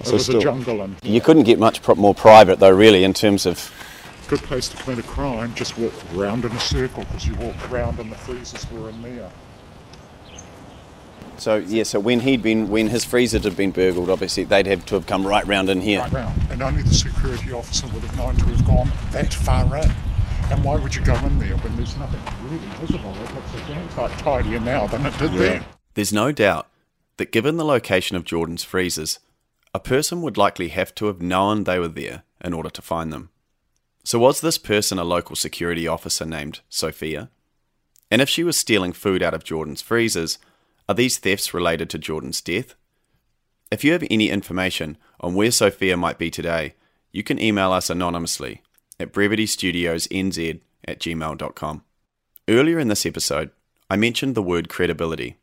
It 0.00 0.12
was 0.12 0.24
still- 0.24 0.38
a 0.38 0.42
jungle 0.42 0.80
and 0.82 0.96
You 1.02 1.20
couldn't 1.20 1.42
get 1.42 1.58
much 1.58 1.80
more 1.96 2.14
private 2.14 2.58
though, 2.60 2.70
really, 2.70 3.04
in 3.04 3.12
terms 3.12 3.44
of. 3.44 3.70
Good 4.32 4.42
place 4.44 4.66
to 4.66 4.76
commit 4.78 4.98
a 4.98 5.02
crime. 5.02 5.54
Just 5.54 5.76
walk 5.76 5.92
round 6.14 6.46
in 6.46 6.52
a 6.52 6.60
circle 6.60 7.04
because 7.04 7.26
you 7.26 7.34
walk 7.34 7.70
round 7.70 7.98
and 7.98 8.10
the 8.10 8.16
freezers 8.16 8.70
were 8.70 8.88
in 8.88 9.02
there. 9.02 9.30
So 11.36 11.56
yeah, 11.56 11.82
so 11.82 12.00
when 12.00 12.20
he'd 12.20 12.42
been, 12.42 12.70
when 12.70 12.88
his 12.88 13.04
freezers 13.04 13.44
had 13.44 13.58
been 13.58 13.72
burgled, 13.72 14.08
obviously 14.08 14.44
they'd 14.44 14.66
have 14.66 14.86
to 14.86 14.94
have 14.94 15.06
come 15.06 15.26
right 15.26 15.46
round 15.46 15.68
in 15.68 15.82
here. 15.82 16.00
Right 16.00 16.12
round. 16.12 16.40
And 16.50 16.62
only 16.62 16.80
the 16.80 16.94
security 16.94 17.52
officer 17.52 17.86
would 17.88 18.02
have 18.04 18.16
known 18.16 18.34
to 18.36 18.44
have 18.46 18.66
gone 18.66 18.90
that 19.10 19.34
far 19.34 19.66
in. 19.76 19.90
And 20.50 20.64
why 20.64 20.76
would 20.76 20.94
you 20.94 21.04
go 21.04 21.14
in 21.14 21.38
there 21.38 21.56
when 21.58 21.76
there's 21.76 21.96
nothing 21.98 22.20
really 22.44 22.64
visible? 22.80 23.14
It 23.14 23.34
looks 23.34 23.54
a 23.54 23.68
damn 23.68 23.90
sight 23.90 24.18
tidier 24.18 24.60
now 24.60 24.86
than 24.86 25.04
it 25.04 25.18
did 25.18 25.32
then. 25.32 25.64
There's 25.92 26.12
no 26.12 26.32
doubt 26.32 26.68
that 27.18 27.32
given 27.32 27.58
the 27.58 27.66
location 27.66 28.16
of 28.16 28.24
Jordan's 28.24 28.64
freezers, 28.64 29.18
a 29.74 29.78
person 29.78 30.22
would 30.22 30.38
likely 30.38 30.68
have 30.68 30.94
to 30.94 31.06
have 31.06 31.20
known 31.20 31.64
they 31.64 31.78
were 31.78 31.88
there 31.88 32.22
in 32.42 32.54
order 32.54 32.70
to 32.70 32.80
find 32.80 33.12
them. 33.12 33.28
So 34.04 34.18
was 34.18 34.40
this 34.40 34.58
person 34.58 34.98
a 34.98 35.04
local 35.04 35.36
security 35.36 35.86
officer 35.86 36.26
named 36.26 36.60
Sophia? 36.68 37.30
And 38.10 38.20
if 38.20 38.28
she 38.28 38.42
was 38.42 38.56
stealing 38.56 38.92
food 38.92 39.22
out 39.22 39.34
of 39.34 39.44
Jordan's 39.44 39.80
freezers, 39.80 40.38
are 40.88 40.94
these 40.94 41.18
thefts 41.18 41.54
related 41.54 41.88
to 41.90 41.98
Jordan's 41.98 42.40
death? 42.40 42.74
If 43.70 43.84
you 43.84 43.92
have 43.92 44.04
any 44.10 44.28
information 44.28 44.98
on 45.20 45.34
where 45.34 45.50
Sophia 45.50 45.96
might 45.96 46.18
be 46.18 46.30
today, 46.30 46.74
you 47.12 47.22
can 47.22 47.40
email 47.40 47.72
us 47.72 47.88
anonymously 47.88 48.60
at 48.98 49.12
brevitystudiosnz 49.12 50.60
at 50.86 50.98
gmail.com. 50.98 51.84
Earlier 52.48 52.78
in 52.78 52.88
this 52.88 53.06
episode, 53.06 53.50
I 53.88 53.96
mentioned 53.96 54.34
the 54.34 54.42
word 54.42 54.68
credibility. 54.68 55.36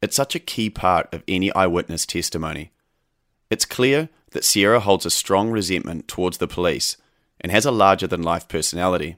It's 0.00 0.16
such 0.16 0.34
a 0.34 0.40
key 0.40 0.70
part 0.70 1.12
of 1.12 1.22
any 1.28 1.52
eyewitness 1.54 2.06
testimony. 2.06 2.72
It's 3.50 3.64
clear 3.64 4.08
that 4.30 4.44
Sierra 4.44 4.80
holds 4.80 5.06
a 5.06 5.10
strong 5.10 5.50
resentment 5.50 6.08
towards 6.08 6.38
the 6.38 6.48
police 6.48 6.96
and 7.40 7.52
has 7.52 7.64
a 7.64 7.70
larger 7.70 8.06
than 8.06 8.22
life 8.22 8.48
personality. 8.48 9.16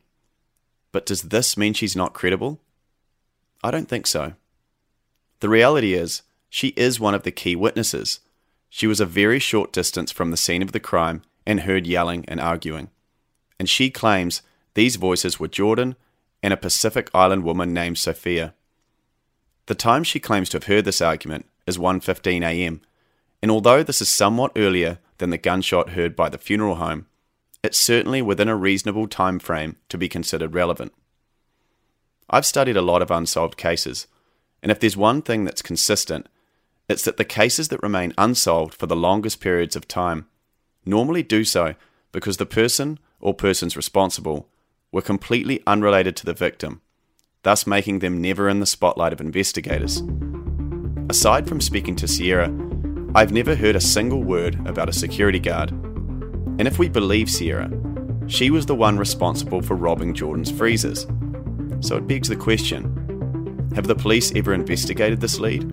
But 0.93 1.07
does 1.07 1.23
this 1.23 1.57
mean 1.57 1.75
she's 1.75 1.97
not 1.97 2.15
credible? 2.15 2.61
I 3.63 3.71
don't 3.71 3.89
think 3.89 4.07
so. 4.07 4.35
The 5.41 5.49
reality 5.49 5.95
is, 5.95 6.23
she 6.49 6.69
is 6.69 6.99
one 6.99 7.15
of 7.15 7.23
the 7.23 7.31
key 7.31 7.55
witnesses. 7.55 8.21
She 8.69 8.87
was 8.87 9.01
a 9.01 9.07
very 9.07 9.39
short 9.39 9.73
distance 9.73 10.11
from 10.11 10.31
the 10.31 10.37
scene 10.37 10.63
of 10.63 10.73
the 10.73 10.81
crime 10.81 11.23
and 11.47 11.61
heard 11.61 11.87
yelling 11.87 12.25
and 12.29 12.41
arguing. 12.41 12.91
And 13.59 13.69
she 13.69 13.91
claims 13.91 14.43
these 14.75 14.97
voices 14.97 15.41
were 15.41 15.49
Jordan 15.49 15.97
and 16.43 16.53
a 16.53 16.57
Pacific 16.57 17.11
Island 17.15 17.45
woman 17.45 17.73
named 17.73 17.99
Sophia. 17.99 18.55
The 19.67 19.75
time 19.75 20.05
she 20.05 20.21
claims 20.21 20.49
to 20.51 20.57
have 20.57 20.65
heard 20.65 20.85
this 20.85 21.03
argument 21.03 21.47
is 21.67 21.79
1:15 21.79 22.43
a.m. 22.43 22.81
And 23.43 23.51
although 23.51 23.83
this 23.83 24.01
is 24.01 24.09
somewhat 24.09 24.53
earlier 24.57 24.99
than 25.19 25.31
the 25.31 25.39
gunshot 25.39 25.91
heard 25.91 26.17
by 26.17 26.29
the 26.29 26.39
funeral 26.39 26.77
home, 26.77 27.07
it's 27.63 27.79
certainly 27.79 28.23
within 28.23 28.49
a 28.49 28.57
reasonable 28.57 29.09
time 29.09 29.39
frame 29.39 29.77
to 29.89 29.99
be 29.99 30.09
considered 30.09 30.55
relevant. 30.55 30.93
I've 32.31 32.47
studied 32.47 32.77
a 32.77 32.83
lot 32.83 33.03
of 33.03 33.11
unsolved 33.11 33.57
cases, 33.57 34.07
and 34.63 34.71
if 34.71 34.81
there's 34.81 34.97
one 34.97 35.23
thing 35.23 35.45
that's 35.45 35.63
consistent, 35.63 36.29
it's 36.89 37.05
that 37.05 37.17
the 37.17 37.25
cases 37.25 37.69
that 37.69 37.83
remain 37.83 38.13
unsolved 38.17 38.75
for 38.75 38.87
the 38.87 38.97
longest 38.97 39.41
periods 39.41 39.77
of 39.77 39.89
time 39.89 40.27
normally 40.85 41.23
do 41.23 41.45
so 41.45 41.75
because 42.13 42.37
the 42.39 42.47
person 42.47 42.99
or 43.21 43.35
persons 43.35 43.77
responsible 43.77 44.49
were 44.91 45.03
completely 45.03 45.63
unrelated 45.67 46.17
to 46.17 46.27
the 46.27 46.33
victim, 46.33 46.81
thus 47.43 47.67
making 47.67 47.99
them 47.99 48.21
never 48.21 48.49
in 48.49 48.61
the 48.61 48.67
spotlight 48.67 49.13
of 49.13 49.21
investigators. 49.21 50.03
Aside 51.11 51.49
from 51.49 51.61
speaking 51.61 51.97
to 51.97 52.09
Sierra, 52.09 52.47
I've 53.15 53.33
never 53.33 53.55
heard 53.55 53.77
a 53.77 53.81
single 53.81 54.23
word 54.23 54.67
about 54.67 54.89
a 54.89 54.93
security 54.93 55.39
guard. 55.39 55.73
And 56.59 56.67
if 56.67 56.79
we 56.79 56.89
believe 56.89 57.31
Sierra, 57.31 57.71
she 58.27 58.51
was 58.51 58.67
the 58.67 58.75
one 58.75 58.99
responsible 58.99 59.63
for 59.63 59.75
robbing 59.75 60.13
Jordan's 60.15 60.51
freezers. 60.51 61.07
So 61.81 61.97
it 61.97 62.07
begs 62.07 62.29
the 62.29 62.37
question 62.37 62.95
have 63.75 63.87
the 63.87 63.95
police 63.95 64.35
ever 64.35 64.53
investigated 64.55 65.21
this 65.21 65.39
lead? 65.39 65.71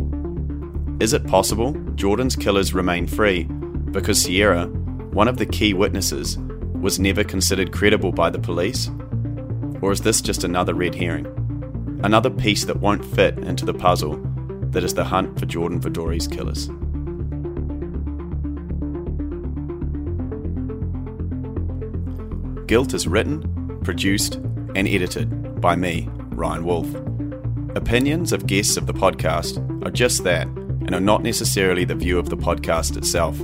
Is 1.02 1.14
it 1.14 1.26
possible 1.26 1.74
Jordan's 1.96 2.36
killers 2.36 2.74
remain 2.74 3.08
free 3.08 3.46
because 3.92 4.22
Sierra, 4.22 4.68
one 4.68 5.28
of 5.28 5.38
the 5.38 5.46
key 5.46 5.74
witnesses, 5.74 6.38
was 6.80 7.00
never 7.00 7.24
considered 7.24 7.72
credible 7.72 8.12
by 8.12 8.30
the 8.30 8.38
police? 8.38 8.92
Or 9.82 9.92
is 9.92 10.02
this 10.02 10.22
just 10.22 10.44
another 10.44 10.74
red 10.74 10.94
herring? 10.94 11.26
Another 12.04 12.30
piece 12.30 12.66
that 12.66 12.80
won't 12.80 13.04
fit 13.04 13.40
into 13.40 13.66
the 13.66 13.74
puzzle 13.74 14.18
that 14.70 14.84
is 14.84 14.94
the 14.94 15.06
hunt 15.06 15.40
for 15.40 15.46
Jordan 15.48 15.80
Voudoris' 15.80 16.32
killers. 16.32 16.70
Guilt 22.68 22.96
is 22.96 23.08
written, 23.08 23.80
produced, 23.84 24.36
and 24.76 24.88
edited 24.88 25.62
by 25.62 25.76
me, 25.76 26.10
Ryan 26.32 26.66
Wolf. 26.66 26.88
Opinions 27.76 28.34
of 28.34 28.48
guests 28.48 28.76
of 28.76 28.88
the 28.88 28.94
podcast 28.94 29.86
are 29.86 29.92
just 29.92 30.24
that 30.24 30.48
and 30.48 30.96
are 30.96 31.00
not 31.00 31.22
necessarily 31.22 31.86
the 31.86 31.94
view 31.94 32.18
of 32.18 32.30
the 32.30 32.38
podcast 32.38 32.98
itself. 32.98 33.38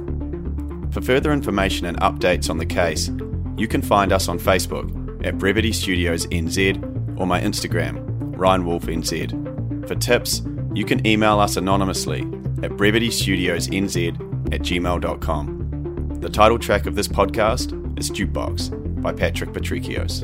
For 0.91 1.01
further 1.01 1.31
information 1.31 1.85
and 1.85 1.99
updates 2.01 2.49
on 2.49 2.57
the 2.57 2.65
case, 2.65 3.11
you 3.57 3.67
can 3.67 3.81
find 3.81 4.11
us 4.11 4.27
on 4.27 4.39
Facebook 4.39 5.25
at 5.25 5.37
Brevity 5.37 5.71
Studios 5.71 6.25
NZ 6.27 7.19
or 7.19 7.27
my 7.27 7.39
Instagram, 7.39 8.03
Ryan 8.35 8.65
Wolf 8.65 8.85
NZ, 8.85 9.87
for 9.87 9.95
tips 9.95 10.41
you 10.73 10.83
can 10.83 11.05
email 11.05 11.39
us 11.39 11.57
anonymously 11.57 12.21
at 12.63 12.71
brevitystudiosnz 12.71 14.53
at 14.53 14.61
gmail.com. 14.61 16.19
The 16.21 16.29
title 16.29 16.59
track 16.59 16.85
of 16.87 16.95
this 16.95 17.07
podcast 17.07 17.99
is 17.99 18.09
Jukebox 18.09 18.90
by 19.01 19.11
Patrik 19.11 19.53
Patrikious. 19.53 20.23